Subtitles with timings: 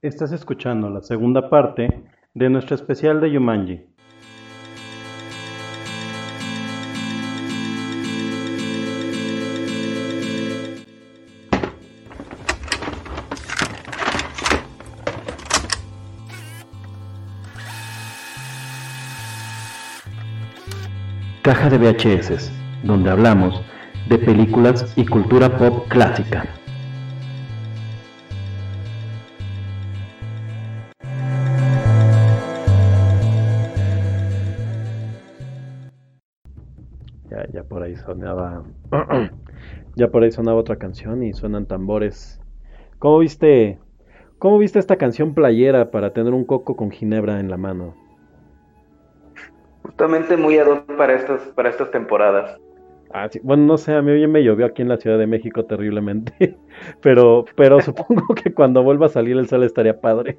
[0.00, 1.88] Estás escuchando la segunda parte
[2.32, 3.80] de nuestro especial de Yumanji.
[21.42, 22.52] Caja de VHS,
[22.84, 23.60] donde hablamos
[24.08, 26.46] de películas y cultura pop clásica.
[38.08, 38.64] Sonaba.
[39.96, 42.40] ya por ahí sonaba otra canción y suenan tambores.
[42.98, 43.78] ¿Cómo viste?
[44.38, 47.94] ¿Cómo viste esta canción playera para tener un coco con ginebra en la mano?
[49.82, 52.58] Justamente muy ad hoc para estas, para estas temporadas.
[53.10, 53.40] Ah, sí.
[53.42, 56.56] Bueno, no sé, a mí me llovió aquí en la Ciudad de México terriblemente,
[57.02, 60.38] pero, pero supongo que cuando vuelva a salir el sol estaría padre.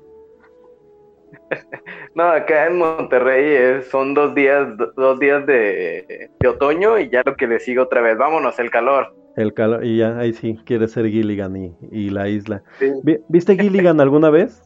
[2.16, 7.22] No, acá en Monterrey es- son dos días, dos días de, de otoño y ya
[7.26, 8.18] lo que le sigue otra vez.
[8.18, 9.14] Vámonos, el calor.
[9.36, 12.64] El calor, y ya, ahí sí, quiere ser Gilligan y, y la isla.
[12.80, 12.92] Sí.
[13.30, 14.62] ¿Viste Gilligan alguna vez?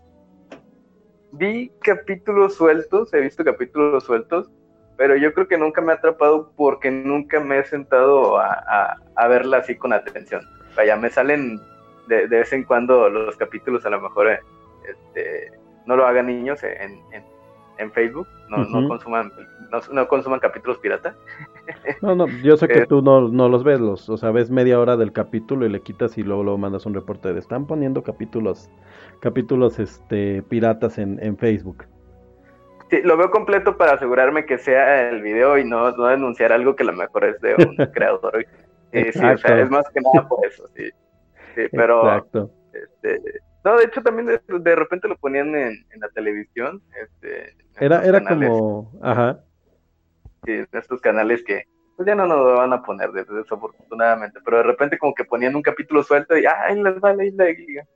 [1.33, 4.49] Vi capítulos sueltos, he visto capítulos sueltos,
[4.97, 8.95] pero yo creo que nunca me ha atrapado porque nunca me he sentado a, a-
[9.15, 10.41] a verla así con atención.
[10.75, 11.59] Vaya, me salen
[12.07, 14.39] de, de vez en cuando los capítulos, a lo mejor eh,
[14.87, 15.51] este,
[15.85, 17.33] no lo hagan niños en, en-
[17.79, 19.31] en Facebook, no, no consuman
[19.71, 21.15] no, no consuman capítulos pirata.
[22.03, 22.85] No, no, yo sé que Eh.
[22.85, 25.81] tú no, no los ves, los, o sea, ves media hora del capítulo y le
[25.81, 28.69] quitas y luego, luego mandas un reporte de están poniendo capítulos,
[29.21, 31.85] capítulos este piratas en, en Facebook.
[32.91, 36.75] Sí, lo veo completo para asegurarme que sea el video y no, no denunciar algo
[36.75, 38.45] que a lo mejor es de un creador.
[38.91, 40.91] Eh, sí, o sea, es más que nada por eso, sí.
[41.55, 42.51] Sí, pero Exacto.
[42.71, 43.19] Este,
[43.63, 46.81] no, de hecho también de, de repente lo ponían en, en la televisión.
[47.01, 49.43] Este, Era, era canales, como, ajá,
[50.45, 51.63] sí, estos canales que
[51.95, 54.39] pues ya no nos lo van a poner, des- desafortunadamente.
[54.43, 57.45] Pero de repente como que ponían un capítulo suelto y ¡ay, les va la isla
[57.45, 57.87] de Gilligan!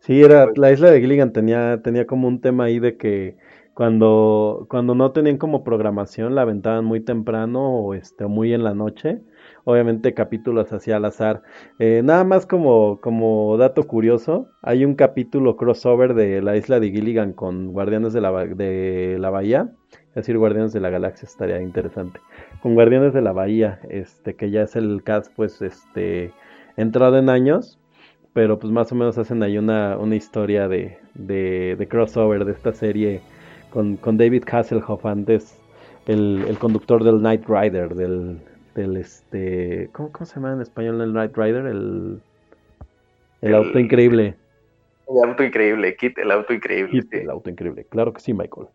[0.00, 3.36] Sí, era, Pues- la isla de Gilligan tenía, tenía como un tema ahí de que
[3.74, 8.74] cuando, cuando no tenían como programación la aventaban muy temprano o este, muy en la
[8.74, 9.22] noche.
[9.64, 11.42] Obviamente capítulos así al azar.
[11.78, 16.90] Eh, nada más como, como dato curioso, hay un capítulo crossover de la isla de
[16.90, 19.72] Gilligan con Guardianes de la, de la Bahía.
[20.10, 22.20] Es decir, Guardianes de la Galaxia estaría interesante.
[22.62, 26.32] Con Guardianes de la Bahía, este, que ya es el cast, pues, este,
[26.76, 27.78] entrado en años
[28.34, 32.52] pero pues más o menos hacen ahí una, una historia de, de, de crossover de
[32.52, 33.22] esta serie
[33.70, 35.56] con, con David Hasselhoff antes,
[36.06, 38.40] el, el conductor del Knight Rider, del,
[38.74, 41.66] del este, ¿cómo, cómo se llama en español el Knight Rider?
[41.66, 42.20] El,
[43.40, 44.36] el, El- auto increíble.
[45.06, 47.02] El auto increíble, Kit, el auto increíble.
[47.02, 47.08] Sí.
[47.18, 48.68] El auto increíble, claro que sí, Michael.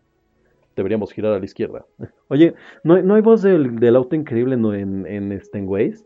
[0.76, 1.84] Deberíamos girar a la izquierda.
[2.28, 5.68] Oye, ¿no, hay- no hay voz del, del auto increíble no, en, en, este, en
[5.68, 6.04] Waze?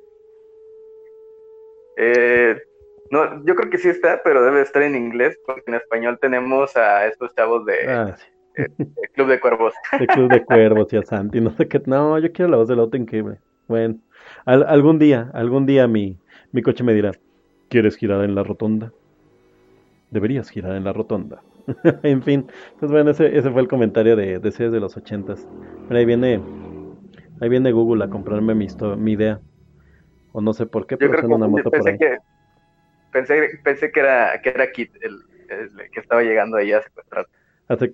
[1.96, 2.56] Eh,
[3.10, 6.76] no, yo creo que sí está, pero debe estar en inglés, porque en español tenemos
[6.76, 8.64] a estos chavos de, Ah, sí.
[8.78, 9.74] de Club de Cuervos.
[9.98, 11.80] De Club de Cuervos y a Santi, no sé qué.
[11.86, 13.38] No, yo quiero la voz del auto increíble.
[13.66, 14.00] Bueno,
[14.46, 16.20] al- algún día, algún día mi,
[16.52, 17.12] mi coche me dirá,
[17.68, 18.94] ¿quieres girar en la rotonda?
[20.10, 21.44] Deberías girar en la rotonda.
[22.02, 22.46] En fin,
[22.78, 25.48] pues bueno, ese, ese fue el comentario de, de series de los ochentas.
[25.86, 26.46] Pero ahí viene,
[27.40, 29.42] ahí viene Google a comprarme mi, mi idea.
[30.32, 31.98] O no sé por qué, pero una moto por pensé ahí.
[31.98, 32.18] que
[33.10, 37.26] pensé, pensé que era que era Kit el, el que estaba llegando ahí a secuestrar.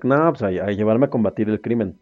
[0.05, 2.01] No, pues a, a llevarme a combatir el crimen.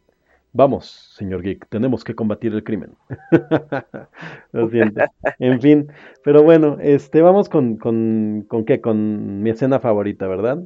[0.52, 2.96] Vamos, señor Geek, tenemos que combatir el crimen.
[4.52, 5.02] Lo siento.
[5.38, 5.92] En fin,
[6.24, 10.64] pero bueno, este, vamos con, con, con qué, con mi escena favorita, ¿verdad?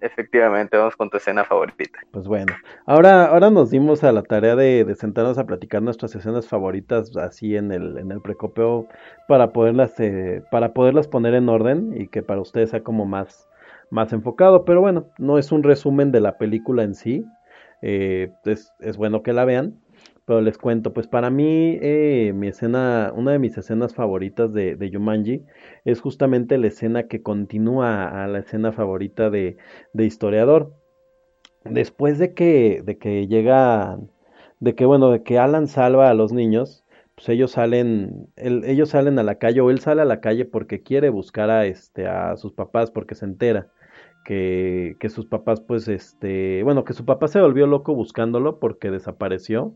[0.00, 2.00] Efectivamente, vamos con tu escena favorita.
[2.10, 2.52] Pues bueno,
[2.84, 7.16] ahora, ahora nos dimos a la tarea de, de sentarnos a platicar nuestras escenas favoritas
[7.16, 8.88] así en el, en el precopeo
[9.26, 13.48] para poderlas, eh, para poderlas poner en orden y que para ustedes sea como más,
[13.90, 14.64] más enfocado.
[14.64, 17.24] Pero bueno, no es un resumen de la película en sí.
[17.82, 19.80] Eh, es, es bueno que la vean.
[20.24, 24.74] Pero les cuento, pues para mí eh, mi escena, una de mis escenas favoritas de,
[24.74, 25.44] de Jumanji
[25.84, 29.56] es justamente la escena que continúa a la escena favorita de,
[29.92, 30.72] de Historiador
[31.70, 33.98] después de que, de que llega,
[34.60, 36.84] de que bueno, de que Alan salva a los niños,
[37.14, 40.82] pues ellos salen, ellos salen a la calle, o él sale a la calle porque
[40.82, 43.68] quiere buscar a este, a sus papás, porque se entera
[44.26, 48.90] que, que sus papás, pues, este, bueno, que su papá se volvió loco buscándolo porque
[48.90, 49.72] desapareció,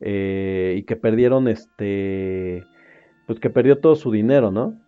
[0.00, 2.64] eh, y que perdieron, este,
[3.26, 4.78] pues que perdió todo su dinero, ¿no?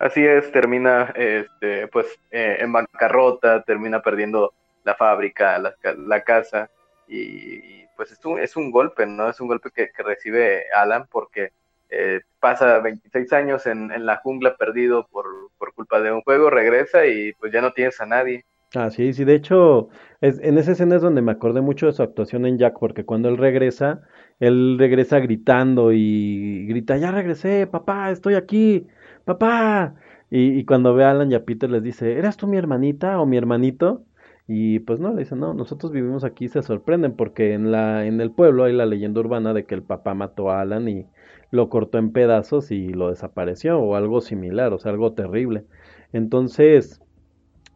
[0.00, 4.52] Así es, termina este, pues eh, en bancarrota, termina perdiendo
[4.82, 6.68] la fábrica, la, casa
[7.06, 9.30] y, pues es un, es un golpe, ¿no?
[9.30, 11.52] Es un golpe que, recibe Alan porque
[11.92, 15.26] eh, pasa 26 años en, en, la jungla perdido por,
[15.58, 18.44] por culpa de un juego, regresa y pues ya no tienes a nadie.
[18.74, 19.90] Ah, sí, sí, de hecho,
[20.22, 23.04] es, en esa escena es donde me acordé mucho de su actuación en Jack, porque
[23.04, 24.00] cuando él regresa,
[24.40, 28.86] él regresa gritando y grita, ya regresé, papá, estoy aquí
[29.24, 29.94] papá.
[30.30, 33.26] Y, cuando ve a Alan y a Peter les dice, ¿eras tú mi hermanita o
[33.26, 34.04] mi hermanito?
[34.48, 38.20] Y pues no, le dicen, no, nosotros vivimos aquí, se sorprenden porque en, la, en
[38.20, 41.06] el pueblo hay la leyenda urbana de que el papá mató a Alan y
[41.52, 45.64] lo cortó en pedazos y lo desapareció o algo similar, o sea, algo terrible.
[46.12, 47.00] Entonces,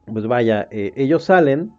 [0.07, 1.73] pues vaya, eh, ellos salen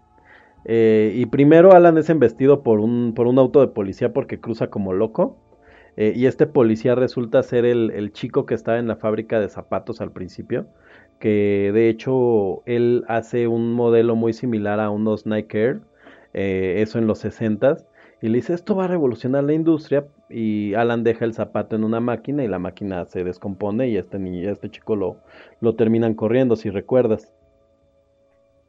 [0.63, 4.67] eh, y primero Alan es embestido por un, por un auto de policía porque cruza
[4.67, 5.37] como loco.
[5.97, 9.99] Eh, y este policía resulta ser el, chico que estaba en la fábrica de zapatos
[9.99, 10.67] al principio,
[11.19, 15.81] que de hecho él hace un modelo muy similar a unos Nike Air,
[16.33, 17.77] eso en los 60
[18.21, 21.83] y le dice esto va a revolucionar la industria y Alan deja el zapato en
[21.83, 24.17] una máquina y la máquina se descompone y este,
[24.49, 25.17] este chico lo,
[25.61, 27.31] lo terminan corriendo, si recuerdas.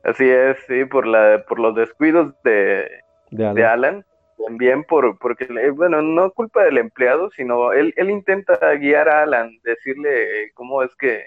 [0.04, 2.88] Así es, sí, por, la, por los descuidos de,
[3.30, 4.04] De Alan
[4.46, 9.58] también por, porque, bueno, no culpa del empleado, sino él, él intenta guiar a Alan,
[9.64, 11.26] decirle cómo es que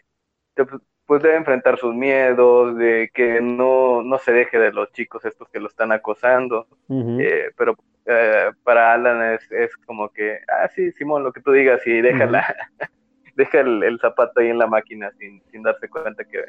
[1.05, 5.49] pues debe enfrentar sus miedos, de que no, no se deje de los chicos estos
[5.49, 10.91] que lo están acosando, eh, pero eh, para Alan es, es como que, ah, sí,
[10.93, 12.55] Simón, lo que tú digas, y déjala,
[13.35, 16.45] deja el, el, zapato ahí en la máquina sin, sin darse cuenta que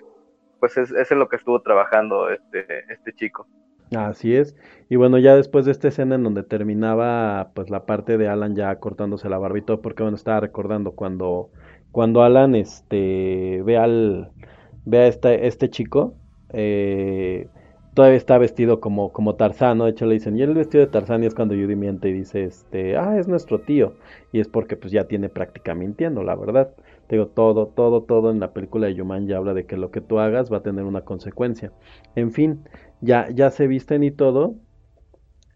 [0.60, 3.48] pues es, es en lo que estuvo trabajando este, este chico.
[3.96, 4.56] Así es.
[4.88, 8.54] Y bueno, ya después de esta escena en donde terminaba pues la parte de Alan
[8.54, 11.50] ya cortándose la barba y todo, porque bueno, estaba recordando cuando,
[11.90, 14.30] cuando Alan este ve al
[14.84, 16.14] ve a este, este chico,
[16.52, 17.48] eh,
[17.94, 19.84] todavía está vestido como, como Tarzán, ¿no?
[19.84, 22.44] De hecho le dicen, y el vestido de Tarzán es cuando Judy miente y dice,
[22.44, 23.94] este, ah, es nuestro tío.
[24.32, 26.74] Y es porque pues ya tiene práctica mintiendo, la verdad.
[27.06, 29.90] Te digo, todo, todo, todo en la película de Yuman ya habla de que lo
[29.90, 31.72] que tú hagas va a tener una consecuencia.
[32.16, 32.64] En fin,
[33.00, 34.54] ya, ya se visten y todo.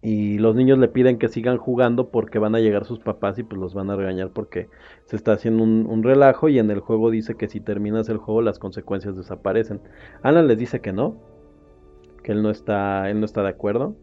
[0.02, 3.42] Y los niños le piden que sigan jugando porque van a llegar sus papás y
[3.42, 4.68] pues los van a regañar porque
[5.06, 8.42] se está haciendo un, relajo y en el juego dice que si terminas el juego
[8.42, 9.80] las consecuencias desaparecen.
[10.22, 11.16] Alan les dice que no,
[12.26, 13.94] que él no está, él no está de acuerdo,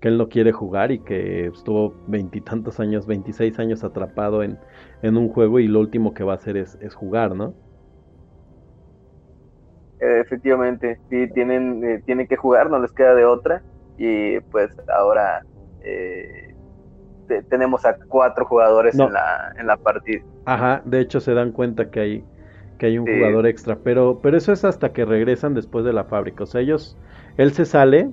[0.00, 4.58] que él no quiere jugar y que estuvo veintitantos años, veintiséis años atrapado en,
[5.02, 7.54] en, un juego y lo último que va a hacer es, es jugar, ¿no?
[10.00, 13.62] efectivamente, sí, tienen, eh, tienen que jugar, no les queda de otra.
[13.96, 15.44] Y pues ahora
[15.84, 16.56] eh,
[17.48, 20.24] tenemos a cuatro jugadores en, la, en la partida.
[20.46, 22.24] Ajá, de hecho se dan cuenta que hay,
[22.82, 26.02] que hay un jugador extra, pero, pero eso es hasta que regresan después de la
[26.02, 26.42] fábrica.
[26.42, 26.96] O sea, ellos,
[27.36, 28.10] él se sale,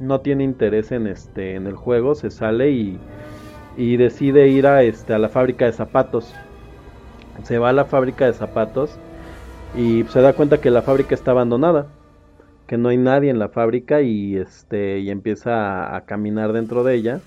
[0.00, 2.98] no tiene interés en este, en el juego, se sale y,
[3.76, 6.34] y decide ir a este, a la fábrica de zapatos.
[7.42, 8.98] Se va a la fábrica de zapatos
[9.76, 11.88] y se da cuenta que la fábrica está abandonada,
[12.66, 16.94] que no hay nadie en la fábrica y este y empieza a, caminar dentro de
[16.94, 17.20] ella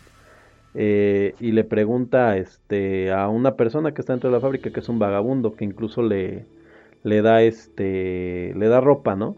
[0.74, 4.80] eh, y le pregunta este a una persona que está dentro de la fábrica que
[4.80, 6.48] es un vagabundo que incluso le
[7.04, 9.38] le da este le da ropa, ¿no?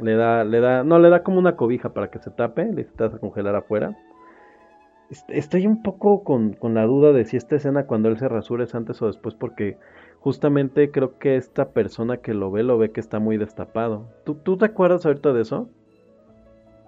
[0.00, 2.82] Le da le da no le da como una cobija para que se tape, le
[2.82, 3.96] está a congelar afuera.
[5.28, 8.64] Estoy un poco con, con la duda de si esta escena cuando él se rasura
[8.64, 9.76] es antes o después porque
[10.18, 14.08] justamente creo que esta persona que lo ve, lo ve que está muy destapado.
[14.24, 15.68] ¿Tú, tú te acuerdas ahorita de eso?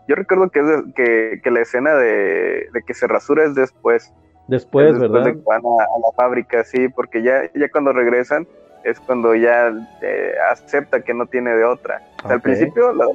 [0.08, 4.12] Yo recuerdo que, que, la escena de, que se rasura es después.
[4.48, 5.24] Después, ¿verdad?
[5.24, 8.46] De que van a, la fábrica, sí, porque ya, ya cuando regresan
[8.86, 9.68] es cuando ya
[10.00, 12.00] eh, acepta que no tiene de otra.
[12.22, 13.10] al principio lo,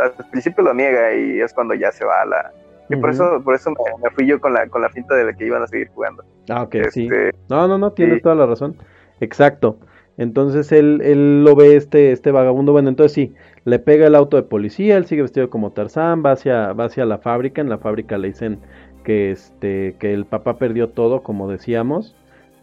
[0.00, 2.52] al principio lo niega y es cuando ya se va a la...
[2.88, 5.44] Y por eso, por eso me, fui yo con la, con la finta de que
[5.44, 6.24] iban a seguir jugando.
[6.48, 7.06] Ah, ok, sí.
[7.06, 8.76] Este, no, no, no, tienes toda la razón.
[9.18, 9.80] Exacto.
[10.18, 12.70] Entonces él, él lo ve este, este vagabundo.
[12.70, 16.30] Bueno, entonces sí, le pega el auto de policía, él sigue vestido como Tarzán, va
[16.30, 17.60] hacia, va hacia la fábrica.
[17.60, 18.60] En la fábrica le dicen
[19.02, 22.14] que, este, que el papá perdió todo, como decíamos,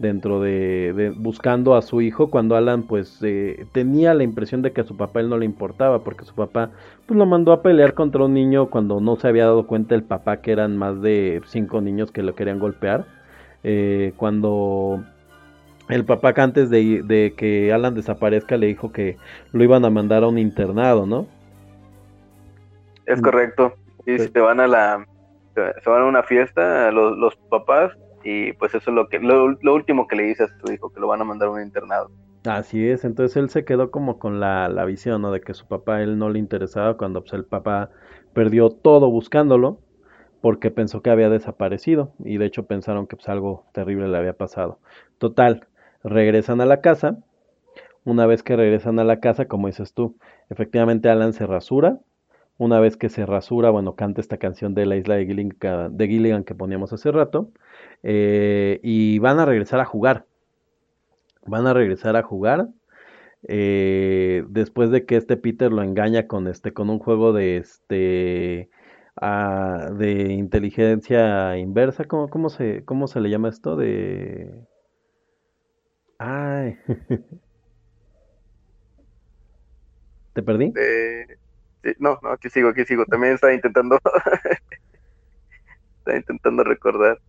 [0.03, 4.81] dentro de, buscando a su hijo, cuando Alan pues eh, tenía la impresión de que
[4.81, 6.69] a su papá él no le importaba, porque su papá
[7.07, 10.03] pues lo mandó a pelear contra un niño cuando no se había dado cuenta el
[10.03, 13.05] papá que eran más de cinco niños que lo querían golpear.
[13.63, 15.03] Eh, cuando
[15.89, 19.17] el papá que antes de, que Alan desaparezca le dijo que
[19.53, 21.25] lo iban a mandar a un internado, ¿no?
[23.05, 23.73] Es correcto.
[24.05, 25.07] Y se van a la
[25.55, 27.91] se van a una fiesta los, los papás
[28.23, 30.99] y pues eso es lo que lo, último que le dice a su hijo que
[30.99, 32.11] lo van a mandar a un internado.
[32.45, 35.31] Así es, entonces él se quedó como con la, la visión, ¿no?
[35.31, 37.89] De que su papá él no le interesaba cuando pues, el papá
[38.33, 39.79] perdió todo buscándolo
[40.41, 44.33] porque pensó que había desaparecido y de hecho pensaron que pues, algo terrible le había
[44.33, 44.79] pasado.
[45.17, 45.67] Total,
[46.03, 47.17] regresan a la casa.
[48.03, 50.17] Una vez que regresan a la casa, como dices tú,
[50.49, 51.99] efectivamente Alan se rasura.
[52.57, 56.07] Una vez que se rasura, bueno, canta esta canción de la isla de Gilligan, de
[56.07, 57.49] Gilligan que poníamos hace rato.
[58.03, 60.25] Eh, y van a regresar a jugar.
[61.45, 62.69] Van a regresar a jugar.
[63.47, 68.69] eh, después de que este Peter lo engaña con este, con un juego de este
[69.21, 72.05] ah, de inteligencia inversa.
[72.05, 73.75] ¿Cómo, cómo se, cómo se le llama esto?
[73.77, 74.67] De.
[76.19, 76.77] Ay,
[80.33, 80.79] ¿te perdí?
[81.99, 83.05] No, no, aquí sigo, aquí sigo.
[83.05, 83.99] También estaba intentando,
[85.99, 87.19] estaba intentando recordar.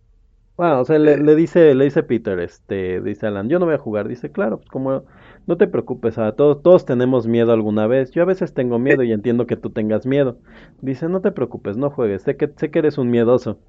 [0.57, 3.65] Bueno, o sea, le, Eh, le dice, le dice Peter, este, dice Alan, yo no
[3.65, 4.07] voy a jugar.
[4.07, 5.03] Dice, claro, pues como,
[5.47, 8.11] no te preocupes, a todos, todos tenemos miedo alguna vez.
[8.11, 10.39] Yo a veces tengo miedo y entiendo que tú tengas miedo.
[10.81, 13.59] Dice, no te preocupes, no juegues, sé que, sé que eres un miedoso.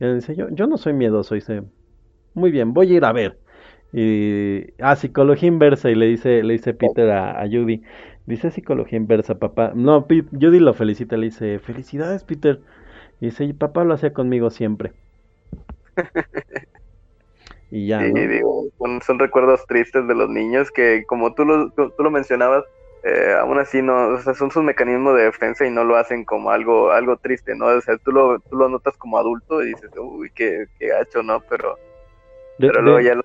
[0.00, 1.34] Y él dice, yo, yo no soy miedoso.
[1.36, 1.64] Dice,
[2.34, 3.38] muy bien, voy a ir a ver.
[3.92, 7.82] Y, ah, psicología inversa, y le dice, le dice Peter a, a Judy,
[8.26, 9.72] dice psicología inversa, papá.
[9.74, 12.62] No, Pete- Judy lo felicita, le dice, felicidades, Peter.
[13.20, 14.94] Y dice, "Y papá lo hacía conmigo siempre.
[17.70, 18.20] Y ya, Sí, ¿no?
[18.20, 22.10] digo, son, son recuerdos tristes de los niños que, como tú lo, tú, tú lo
[22.10, 22.64] mencionabas,
[23.02, 26.26] eh, aún así no, o sea, son sus mecanismos de defensa y no lo hacen
[26.26, 27.68] como algo, algo triste, ¿no?
[27.68, 31.22] O sea, tú lo, tú lo notas como adulto y dices, uy, qué, qué gacho,
[31.22, 31.40] ¿no?
[31.48, 31.78] Pero,
[32.58, 33.24] De, pero luego de, ya lo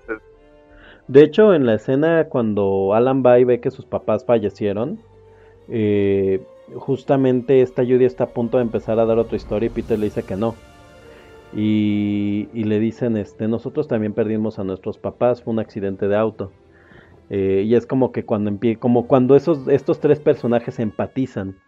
[1.07, 4.99] de hecho, en la escena cuando Alan va y ve que sus papás fallecieron,
[5.69, 6.41] eh,
[6.75, 10.05] justamente esta Judy está a punto de empezar a dar otra historia y Peter le
[10.05, 10.55] dice que no.
[11.53, 16.15] Y, y le dicen, este, nosotros también perdimos a nuestros papás, fue un accidente de
[16.15, 16.51] auto.
[17.29, 21.59] Eh, y es como que cuando empie- como cuando esos, estos tres personajes empatizan.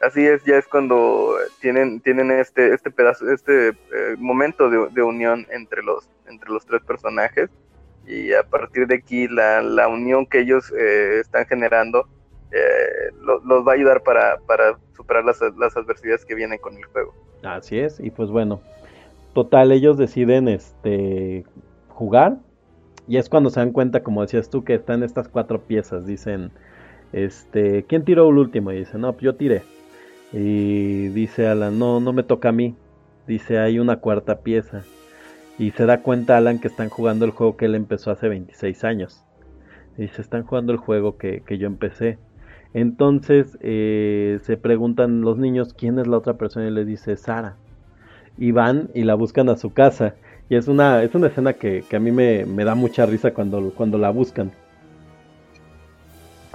[0.00, 3.74] Así es, ya es cuando tienen, tienen este, este pedazo, este eh,
[4.18, 7.50] momento de, de unión entre los, entre los tres personajes.
[8.06, 12.06] Y a partir de aquí, la, la unión que ellos eh, están generando
[12.52, 16.76] eh, lo- los va a ayudar para, para superar las, las adversidades que vienen con
[16.76, 17.14] el juego.
[17.42, 18.60] Así es, y pues bueno,
[19.34, 21.44] total, ellos deciden este
[21.88, 22.38] jugar
[23.08, 26.06] y es cuando se dan cuenta, como decías tú, que están estas cuatro piezas.
[26.06, 26.52] Dicen,
[27.12, 28.72] este, ¿quién tiró el último?
[28.72, 29.62] Y dice, no, pues yo tiré.
[30.32, 32.76] Y dice Alan, no, no me toca a mí.
[33.26, 34.84] Dice, hay una cuarta pieza.
[35.58, 38.84] Y se da cuenta Alan que están jugando el juego que él empezó hace 26
[38.84, 39.24] años.
[39.96, 42.18] Y dice, están jugando el juego que, que yo empecé.
[42.76, 47.56] Entonces eh, se preguntan los niños quién es la otra persona y le dice Sara.
[48.36, 50.14] Y van y la buscan a su casa.
[50.50, 53.32] Y es una, es una escena que, que a mí me, me da mucha risa
[53.32, 54.52] cuando, cuando la buscan.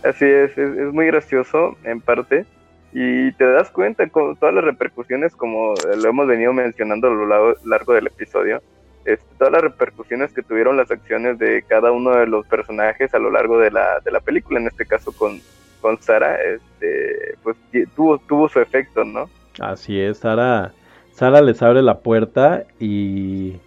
[0.03, 2.45] Así es, es, es muy gracioso en parte.
[2.93, 7.55] Y te das cuenta con todas las repercusiones, como lo hemos venido mencionando a lo
[7.65, 8.61] largo, del episodio,
[9.05, 13.17] este, todas las repercusiones que tuvieron las acciones de cada uno de los personajes a
[13.17, 15.39] lo largo de la, de la película, en este caso con,
[15.81, 17.57] con Sara, este, pues
[17.95, 19.29] tuvo, tuvo su efecto, ¿no?
[19.59, 20.73] Así es, Sara,
[21.11, 23.57] Sara les abre la puerta y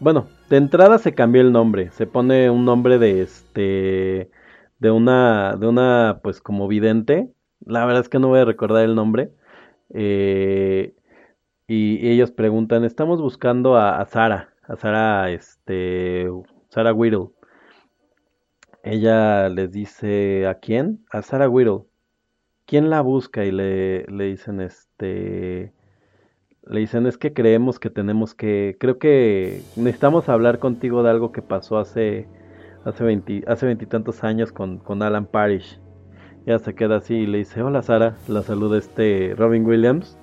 [0.00, 4.30] bueno, de entrada se cambió el nombre, se pone un nombre de este
[4.78, 7.30] de una de una pues como vidente.
[7.64, 9.30] La verdad es que no voy a recordar el nombre.
[9.94, 10.94] Eh,
[11.68, 16.28] y ellos preguntan, estamos buscando a, a Sara, a Sara, este,
[16.68, 17.28] Sara Whittle.
[18.82, 21.04] Ella les dice, ¿a quién?
[21.10, 21.84] A Sara Whittle.
[22.66, 23.44] ¿Quién la busca?
[23.44, 25.72] Y le, le dicen, este,
[26.66, 31.30] le dicen, es que creemos que tenemos que, creo que necesitamos hablar contigo de algo
[31.30, 32.26] que pasó hace,
[32.84, 35.78] hace veinte, hace veintitantos años con, con Alan Parrish.
[36.44, 40.18] Ya se queda así y le dice, hola Sara, la saluda este Robin Williams.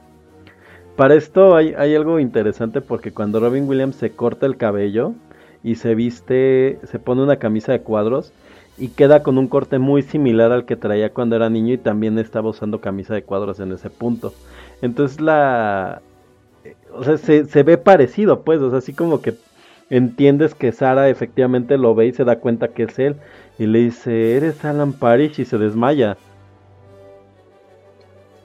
[0.97, 5.13] Para esto hay, hay algo interesante porque cuando Robin Williams se corta el cabello
[5.63, 8.33] y se viste, se pone una camisa de cuadros
[8.79, 12.17] y queda con un corte muy similar al que traía cuando era niño y también
[12.17, 14.33] estaba usando camisa de cuadros en ese punto.
[14.81, 16.01] Entonces la...
[16.91, 19.35] O sea, se, se ve parecido, pues, o sea, así como que
[19.89, 23.15] entiendes que Sara efectivamente lo ve y se da cuenta que es él
[23.57, 26.17] y le dice, eres Alan Parrish y se desmaya.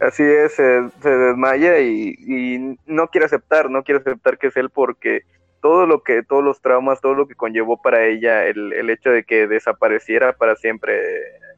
[0.00, 4.56] Así es, se, se desmaya y, y no quiere aceptar, no quiere aceptar que es
[4.56, 5.22] él porque
[5.64, 9.08] todo lo que, todos los traumas, todo lo que conllevó para ella el, el hecho
[9.08, 11.00] de que desapareciera para siempre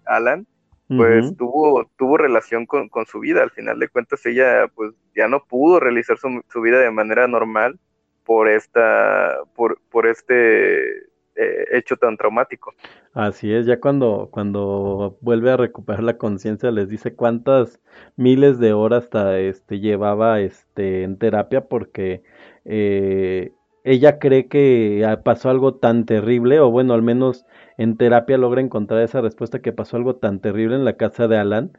[0.04, 0.46] Alan,
[0.86, 3.42] pues tuvo, tuvo relación con, con su vida.
[3.42, 7.26] Al final de cuentas, ella pues ya no pudo realizar su, su vida de manera
[7.26, 7.80] normal
[8.22, 10.98] por esta, por, por este,
[11.34, 12.74] eh, hecho tan traumático.
[13.12, 17.80] Así es, ya cuando, cuando vuelve a recuperar la conciencia les dice cuántas
[18.14, 22.22] miles de horas hasta, este, llevaba este, en terapia porque
[22.64, 23.50] eh,
[23.86, 27.46] ella cree que pasó algo tan terrible, o bueno, al menos
[27.78, 31.38] en terapia logra encontrar esa respuesta que pasó algo tan terrible en la casa de
[31.38, 31.72] Alan,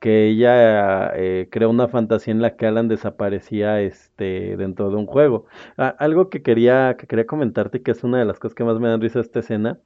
[0.00, 5.06] que ella eh, creó una fantasía en la que Alan desaparecía este, dentro de un
[5.06, 5.46] juego.
[5.76, 8.88] algo que quería, que quería comentarte, que es una de las cosas que más me
[8.88, 9.80] dan risa esta escena.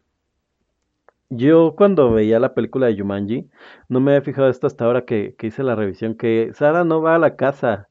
[1.30, 3.50] Yo cuando veía la película de Jumanji,
[3.88, 7.02] no me había fijado esto hasta ahora que, que hice la revisión, que Sara no
[7.02, 7.88] va a la casa.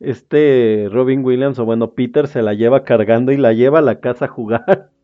[0.00, 4.00] Este Robin Williams, o bueno, Peter se la lleva cargando y la lleva a la
[4.00, 4.90] casa a jugar.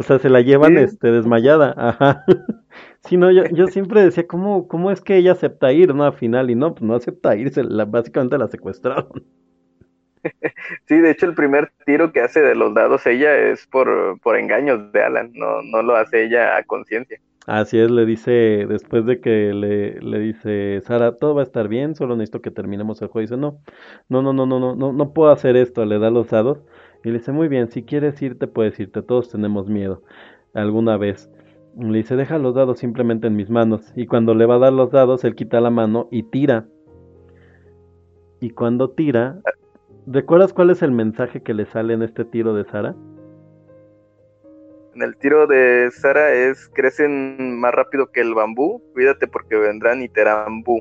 [0.00, 1.74] O sea, se la llevan este, desmayada.
[1.76, 2.24] Ajá.
[3.04, 6.04] Sí, no, yo, yo siempre decía, ¿cómo, ¿cómo es que ella acepta ir, no?
[6.04, 9.08] Al final, y no, pues no acepta ir, se la, básicamente la secuestraron.
[10.86, 14.36] Sí, de hecho el primer tiro que hace de los dados ella es por, por
[14.36, 17.20] engaños de Alan, no, no lo hace ella a conciencia.
[17.48, 21.66] Así es, le dice, después de que le, le dice, Sara, todo va a estar
[21.66, 23.22] bien, solo necesito que terminemos el juego.
[23.22, 23.58] Dice, no,
[24.10, 26.58] no, no, no, no, no, no, no puedo hacer esto, le da los dados.
[27.02, 30.02] Y le dice, muy bien, si quieres irte, puedes irte, todos tenemos miedo
[30.52, 31.30] alguna vez.
[31.78, 33.94] Le dice, deja los dados simplemente en mis manos.
[33.96, 36.66] Y cuando le va a dar los dados, él quita la mano y tira.
[38.40, 39.40] Y cuando tira,
[40.06, 42.94] ¿recuerdas cuál es el mensaje que le sale en este tiro de Sara?
[44.98, 50.02] En el tiro de Sara es, crecen más rápido que el bambú, cuídate porque vendrán
[50.02, 50.80] y te harán bú.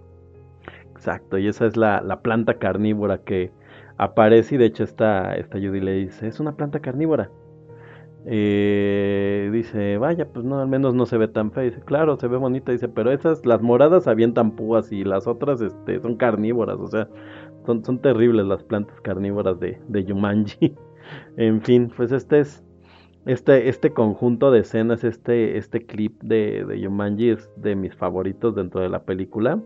[0.91, 3.51] Exacto, y esa es la, la, planta carnívora que
[3.97, 7.29] aparece y de hecho esta, esta Judy le dice, es una planta carnívora.
[8.25, 11.65] Eh, dice, vaya, pues no, al menos no se ve tan fea.
[11.65, 12.71] Dice, claro, se ve bonita.
[12.71, 16.77] Dice, pero esas, las moradas avientan púas y las otras este, son carnívoras.
[16.79, 17.07] O sea,
[17.67, 20.75] son, son terribles las plantas carnívoras de, de Yumanji.
[21.37, 22.66] en fin, pues este es
[23.27, 28.55] este, este conjunto de escenas, este, este clip de, de Yumanji es de mis favoritos
[28.55, 29.61] dentro de la película.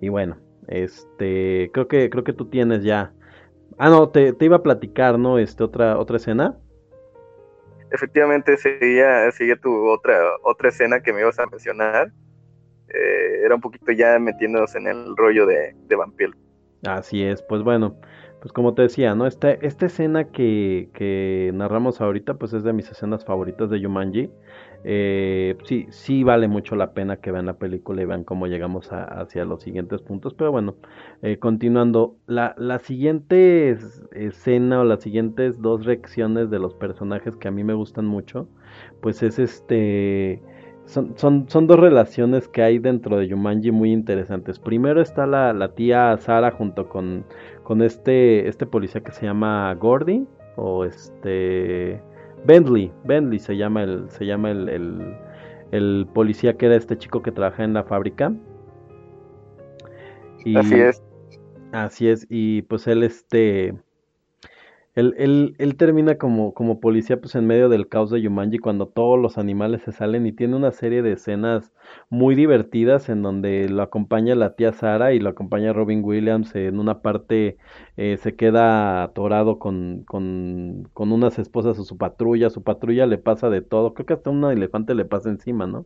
[0.00, 0.36] Y bueno,
[0.68, 3.12] este, creo que, creo que tú tienes ya.
[3.78, 5.38] Ah, no, te, te iba a platicar, ¿no?
[5.38, 6.56] Este, otra, otra escena
[7.90, 12.12] efectivamente seguía, seguía tu otra, otra escena que me ibas a mencionar.
[12.88, 16.32] Eh, era un poquito ya metiéndonos en el rollo de, de Vampiro.
[16.86, 17.98] Así es, pues bueno,
[18.46, 19.26] pues como te decía, ¿no?
[19.26, 24.30] Esta, esta escena que, que narramos ahorita, pues es de mis escenas favoritas de Yumanji.
[24.84, 28.90] Eh, sí, sí vale mucho la pena que vean la película y vean cómo llegamos
[28.92, 30.32] hacia los siguientes puntos.
[30.34, 30.76] Pero bueno,
[31.22, 33.76] eh, continuando, la, la siguiente
[34.12, 38.48] escena o las siguientes dos reacciones de los personajes que a mí me gustan mucho,
[39.02, 40.40] pues es este...
[40.86, 44.58] Son, son, son, dos relaciones que hay dentro de Yumanji muy interesantes.
[44.58, 47.24] Primero está la, la tía Sara junto con,
[47.64, 52.00] con este, este policía que se llama Gordy o este
[52.44, 55.16] Bentley, Bentley se llama el, se llama el,
[55.72, 58.32] el, policía que era este chico que trabaja en la fábrica.
[60.44, 61.02] Y, así es.
[61.72, 63.74] Así es, y pues él este
[64.96, 69.20] él, él, termina como, como policía pues en medio del caos de Yumanji cuando todos
[69.20, 71.70] los animales se salen y tiene una serie de escenas
[72.08, 76.80] muy divertidas en donde lo acompaña la tía Sara y lo acompaña Robin Williams en
[76.80, 77.58] una parte
[77.98, 83.18] eh, se queda atorado con, con, con unas esposas o su patrulla, su patrulla le
[83.18, 85.84] pasa de todo, creo que hasta un elefante le pasa encima, ¿no?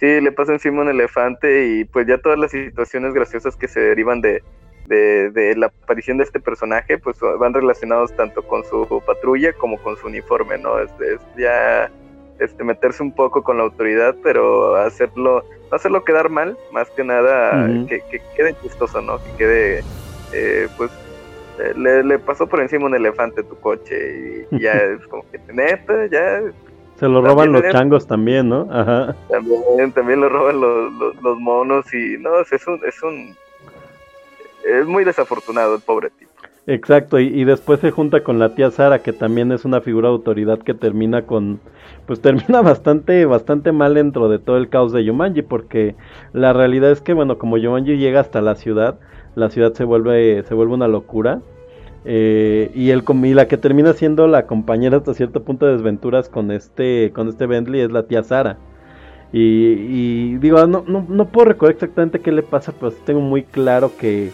[0.00, 3.78] Sí, le pasa encima un elefante y pues ya todas las situaciones graciosas que se
[3.78, 4.42] derivan de,
[4.86, 9.96] de, la aparición de este personaje, pues van relacionados tanto con su patrulla como con
[9.96, 10.78] su uniforme, ¿no?
[10.78, 10.90] Es,
[11.36, 11.90] ya
[12.38, 17.04] este, meterse un poco con la autoridad, pero hacerlo, no hacerlo quedar mal, más que
[17.04, 18.02] nada que,
[18.36, 19.18] quede chistoso, ¿no?
[19.18, 19.84] Que quede,
[20.32, 20.90] eh, pues,
[21.58, 26.06] eh, le, pasó por encima un elefante tu coche y, ya es como que neta,
[26.06, 26.42] ya
[27.00, 28.68] se lo roban los changos también, ¿no?
[28.70, 29.16] Ajá.
[29.30, 33.34] También, también lo roban los, los, monos y no, es un, es un,
[34.64, 36.30] es muy desafortunado el pobre tipo.
[36.66, 40.14] Exacto, y, después se junta con la tía Sara, que también es una figura de
[40.14, 41.58] autoridad que termina con,
[42.06, 45.96] pues termina bastante, bastante mal dentro de todo el caos de Yumanji, porque
[46.32, 49.00] la realidad es que, bueno, como Yumanji llega hasta la ciudad,
[49.34, 51.40] la ciudad se vuelve, se vuelve una locura,
[52.04, 56.28] eh, y, el, y la que termina siendo la compañera hasta cierto punto de desventuras
[56.28, 58.58] con este, con este Bentley es la tía Sara.
[59.32, 63.44] Y, y digo, no, no, no puedo recordar exactamente qué le pasa, pero tengo muy
[63.44, 64.30] claro que